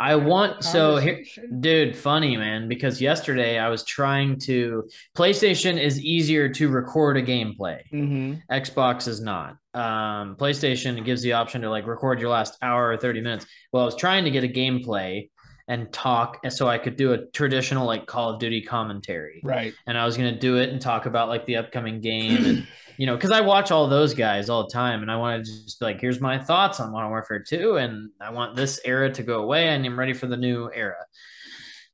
I 0.00 0.12
I 0.12 0.16
want 0.16 0.64
so 0.64 0.96
here. 0.96 1.22
Dude, 1.60 1.94
funny 1.94 2.34
man, 2.38 2.66
because 2.66 3.02
yesterday 3.02 3.58
I 3.58 3.68
was 3.68 3.84
trying 3.84 4.38
to. 4.40 4.88
PlayStation 5.14 5.78
is 5.78 6.00
easier 6.02 6.48
to 6.48 6.70
record 6.70 7.18
a 7.18 7.22
gameplay. 7.22 7.82
Mhm. 7.92 8.40
Xbox 8.50 9.06
is 9.06 9.20
not. 9.20 9.58
Um, 9.74 10.36
PlayStation 10.36 11.02
gives 11.04 11.20
the 11.22 11.32
option 11.34 11.60
to 11.62 11.68
like 11.70 11.86
record 11.86 12.20
your 12.20 12.30
last 12.30 12.56
hour 12.62 12.88
or 12.90 12.96
30 12.96 13.20
minutes. 13.20 13.46
Well, 13.72 13.82
I 13.82 13.86
was 13.86 13.96
trying 13.96 14.24
to 14.24 14.30
get 14.30 14.44
a 14.44 14.48
gameplay 14.48 15.28
and 15.72 15.90
talk, 15.90 16.38
and 16.44 16.52
so 16.52 16.68
I 16.68 16.76
could 16.76 16.96
do 16.96 17.14
a 17.14 17.24
traditional 17.28 17.86
like 17.86 18.04
Call 18.04 18.28
of 18.28 18.38
Duty 18.38 18.60
commentary. 18.60 19.40
Right. 19.42 19.72
And 19.86 19.96
I 19.96 20.04
was 20.04 20.18
gonna 20.18 20.38
do 20.38 20.58
it 20.58 20.68
and 20.68 20.78
talk 20.78 21.06
about 21.06 21.28
like 21.28 21.46
the 21.46 21.56
upcoming 21.56 22.02
game, 22.02 22.44
and 22.44 22.66
you 22.98 23.06
know, 23.06 23.16
because 23.16 23.30
I 23.30 23.40
watch 23.40 23.70
all 23.70 23.88
those 23.88 24.12
guys 24.12 24.50
all 24.50 24.64
the 24.64 24.70
time, 24.70 25.00
and 25.00 25.10
I 25.10 25.16
wanted 25.16 25.46
to 25.46 25.64
just 25.64 25.80
be 25.80 25.86
like, 25.86 25.98
here's 25.98 26.20
my 26.20 26.38
thoughts 26.38 26.78
on 26.78 26.92
Modern 26.92 27.08
Warfare 27.08 27.42
2, 27.42 27.76
and 27.76 28.10
I 28.20 28.30
want 28.32 28.54
this 28.54 28.80
era 28.84 29.10
to 29.14 29.22
go 29.22 29.42
away, 29.42 29.68
and 29.68 29.84
I'm 29.86 29.98
ready 29.98 30.12
for 30.12 30.26
the 30.26 30.36
new 30.36 30.70
era. 30.74 31.06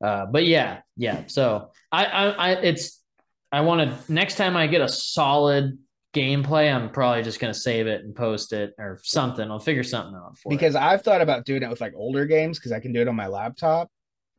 Uh, 0.02 0.26
but 0.26 0.44
yeah, 0.44 0.80
yeah. 0.96 1.22
So 1.28 1.70
I, 1.92 2.04
I, 2.04 2.28
I 2.30 2.50
it's 2.54 3.00
I 3.52 3.60
want 3.60 3.88
to 3.88 4.12
next 4.12 4.34
time 4.34 4.56
I 4.56 4.66
get 4.66 4.80
a 4.80 4.88
solid 4.88 5.78
gameplay, 6.18 6.74
I'm 6.74 6.90
probably 6.90 7.22
just 7.22 7.40
gonna 7.40 7.54
save 7.54 7.86
it 7.86 8.04
and 8.04 8.14
post 8.14 8.52
it 8.52 8.74
or 8.78 8.98
something. 9.02 9.50
I'll 9.50 9.58
figure 9.58 9.82
something 9.84 10.14
out 10.14 10.36
for 10.38 10.48
it. 10.52 10.56
Because 10.56 10.74
I've 10.74 11.02
thought 11.02 11.20
about 11.20 11.44
doing 11.44 11.62
it 11.62 11.70
with 11.70 11.80
like 11.80 11.94
older 11.96 12.26
games 12.26 12.58
because 12.58 12.72
I 12.72 12.80
can 12.80 12.92
do 12.92 13.00
it 13.00 13.08
on 13.08 13.16
my 13.16 13.26
laptop. 13.28 13.90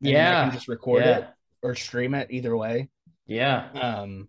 and 0.03 0.15
then 0.15 0.36
I 0.36 0.43
can 0.45 0.53
just 0.53 0.67
record 0.67 1.03
yeah, 1.03 1.17
it 1.17 1.27
or 1.61 1.75
stream 1.75 2.13
it 2.15 2.27
either 2.32 2.55
way. 2.57 2.89
yeah, 3.27 3.69
Um, 3.73 4.27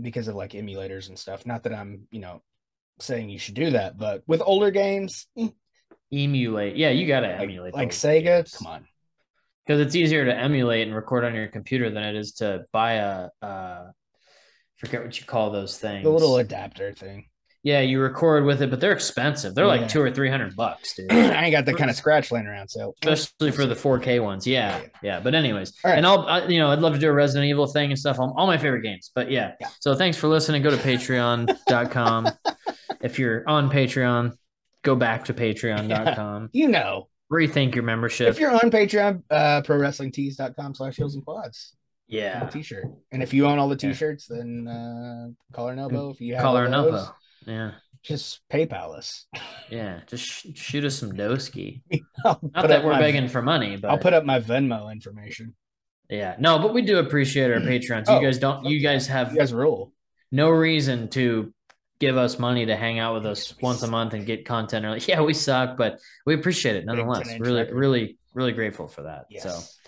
because 0.00 0.28
of 0.28 0.34
like 0.34 0.52
emulators 0.52 1.08
and 1.08 1.18
stuff. 1.18 1.44
Not 1.46 1.62
that 1.64 1.74
I'm, 1.74 2.06
you 2.10 2.20
know, 2.20 2.42
saying 3.00 3.28
you 3.30 3.38
should 3.38 3.54
do 3.54 3.70
that, 3.70 3.98
but 3.98 4.22
with 4.26 4.42
older 4.44 4.70
games, 4.70 5.26
eh, 5.36 5.48
emulate. 6.12 6.76
Yeah, 6.76 6.90
you 6.90 7.06
gotta 7.06 7.28
like, 7.28 7.40
emulate 7.40 7.74
like 7.74 7.90
Sega, 7.90 8.22
games. 8.22 8.54
come 8.56 8.66
on. 8.68 8.86
because 9.66 9.80
it's 9.80 9.94
easier 9.96 10.24
to 10.24 10.34
emulate 10.36 10.86
and 10.86 10.94
record 10.96 11.24
on 11.24 11.34
your 11.34 11.48
computer 11.48 11.90
than 11.90 12.02
it 12.04 12.16
is 12.16 12.32
to 12.34 12.64
buy 12.72 12.92
a 12.94 13.28
uh 13.42 13.84
forget 14.84 15.02
what 15.04 15.18
you 15.20 15.24
call 15.26 15.50
those 15.50 15.78
things 15.78 16.04
The 16.04 16.10
little 16.10 16.36
adapter 16.38 16.92
thing. 16.92 17.26
yeah 17.62 17.80
you 17.80 18.00
record 18.00 18.44
with 18.44 18.60
it 18.62 18.68
but 18.70 18.80
they're 18.80 18.92
expensive 18.92 19.54
they're 19.54 19.64
Yeah. 19.66 19.80
like 19.82 19.88
two 19.88 20.02
or 20.02 20.10
three 20.10 20.28
hundred 20.28 20.56
bucks 20.56 20.94
dude 20.96 21.10
I 21.12 21.44
ain't 21.44 21.52
got 21.52 21.64
that 21.66 21.76
kind 21.76 21.88
of 21.90 21.96
scratch 21.96 22.32
laying 22.32 22.46
around, 22.46 22.68
so 22.68 22.94
especially 23.04 23.52
for 23.52 23.64
the 23.66 23.74
4k 23.76 24.20
ones 24.22 24.46
yeah 24.46 24.80
Yeah. 24.80 24.86
yeah 25.02 25.20
but 25.20 25.34
anyways 25.34 25.72
All 25.84 25.90
right. 25.90 25.98
and 25.98 26.06
i'll 26.06 26.26
I, 26.26 26.46
you 26.46 26.58
know 26.58 26.70
i'd 26.70 26.80
love 26.80 26.94
to 26.94 26.98
do 26.98 27.08
a 27.08 27.12
resident 27.12 27.48
evil 27.48 27.66
thing 27.66 27.90
and 27.90 27.98
stuff 27.98 28.18
on 28.18 28.32
all 28.36 28.46
my 28.46 28.58
favorite 28.58 28.82
games 28.82 29.10
but 29.14 29.30
yeah, 29.30 29.52
Yeah. 29.60 29.68
so 29.80 29.94
thanks 29.94 30.16
for 30.16 30.26
listening 30.28 30.62
go 30.62 30.70
to 30.70 30.76
patreon.com 30.76 32.28
if 33.02 33.18
you're 33.18 33.48
on 33.48 33.70
patreon 33.70 34.32
go 34.82 34.96
back 34.96 35.24
to 35.26 35.34
patreon.com 35.34 36.50
you 36.52 36.66
know. 36.68 37.08
rethink 37.32 37.74
your 37.76 37.84
membership 37.84 38.28
If 38.28 38.40
you're 38.40 38.50
on 38.50 38.70
Patreon, 38.70 39.22
uh 39.30 39.62
prowrestlingtees.com 39.62 40.74
slash 40.74 40.96
heels 40.96 41.14
and 41.14 41.24
quads. 41.24 41.74
Yeah 42.12 42.46
T-shirt. 42.48 42.84
And 43.10 43.22
if 43.22 43.32
you 43.34 43.46
own 43.46 43.58
all 43.58 43.68
the 43.68 43.76
t-shirts, 43.76 44.26
then 44.28 44.68
uh 44.68 45.28
collar 45.56 45.72
and 45.72 45.80
elbow. 45.80 46.10
If 46.10 46.20
you 46.20 46.34
have 46.34 46.42
collar 46.42 46.64
and 46.66 46.74
elbow 46.74 47.06
yeah 47.46 47.72
just 48.02 48.40
PayPal 48.52 48.96
us. 48.96 49.26
Yeah, 49.70 50.00
just 50.06 50.24
sh- 50.26 50.46
shoot 50.54 50.84
us 50.84 50.96
some 50.98 51.12
doski. 51.12 51.80
Not 52.24 52.42
that 52.52 52.84
we're 52.84 52.92
my- 52.92 52.98
begging 53.00 53.26
for 53.28 53.40
money, 53.40 53.76
but 53.76 53.90
I'll 53.90 53.96
put 53.98 54.12
up 54.12 54.24
my 54.24 54.38
Venmo 54.38 54.92
information. 54.92 55.54
yeah, 56.10 56.34
no, 56.38 56.58
but 56.58 56.74
we 56.74 56.82
do 56.82 56.98
appreciate 56.98 57.50
our 57.50 57.60
patrons. 57.72 58.08
Oh, 58.10 58.20
you 58.20 58.26
guys 58.26 58.38
don't, 58.38 58.66
you 58.66 58.80
guys 58.80 59.06
have 59.06 59.32
You 59.32 59.38
guys 59.38 59.54
rule. 59.54 59.92
no 60.30 60.50
reason 60.50 61.08
to 61.16 61.54
give 62.00 62.18
us 62.18 62.38
money 62.38 62.66
to 62.66 62.76
hang 62.76 62.98
out 62.98 63.14
with 63.14 63.24
us 63.24 63.54
we 63.56 63.64
once 63.66 63.82
a 63.82 63.86
month 63.86 64.12
and 64.12 64.26
get 64.26 64.44
content. 64.44 64.84
Or 64.84 64.90
like, 64.90 65.08
yeah, 65.12 65.22
we 65.22 65.32
suck, 65.32 65.78
but 65.78 65.98
we 66.26 66.34
appreciate 66.34 66.76
it 66.76 66.84
nonetheless. 66.84 67.28
Really, 67.40 67.60
record. 67.62 67.76
really, 67.76 68.18
really 68.34 68.52
grateful 68.52 68.88
for 68.88 69.02
that. 69.04 69.24
Yes. 69.30 69.44
So 69.44 69.81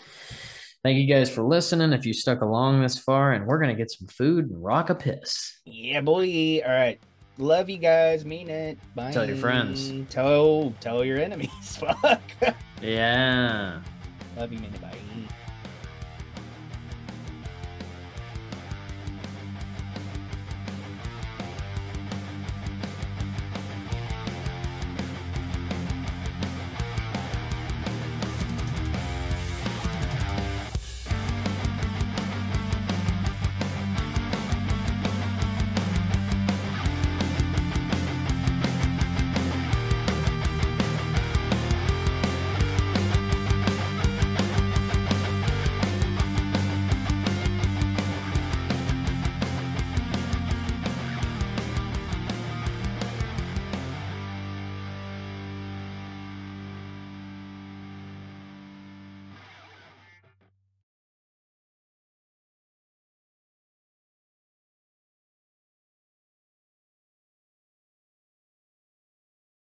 thank 0.85 0.99
you 0.99 1.07
guys 1.07 1.29
for 1.29 1.43
listening. 1.43 1.93
If 1.93 2.07
you 2.07 2.13
stuck 2.13 2.43
along 2.43 2.81
this 2.81 2.99
far, 2.99 3.33
and 3.33 3.47
we're 3.47 3.59
gonna 3.59 3.75
get 3.75 3.91
some 3.91 4.07
food 4.07 4.51
and 4.51 4.63
rock 4.63 4.91
a 4.91 4.95
piss. 4.95 5.59
Yeah, 5.65 6.01
boy. 6.03 6.61
All 6.65 6.73
right. 6.73 7.01
Love 7.39 7.69
you 7.69 7.79
guys. 7.79 8.25
Mean 8.25 8.49
it. 8.49 8.79
Bye. 8.95 9.11
Tell 9.11 9.27
your 9.27 9.37
friends. 9.37 9.93
Tell 10.09 10.73
tell 10.81 11.05
your 11.05 11.19
enemies. 11.19 11.51
Fuck. 11.77 12.23
Yeah. 12.81 13.81
Love 14.37 14.53
you, 14.53 14.61
man. 14.61 14.71
Bye. 14.81 15.34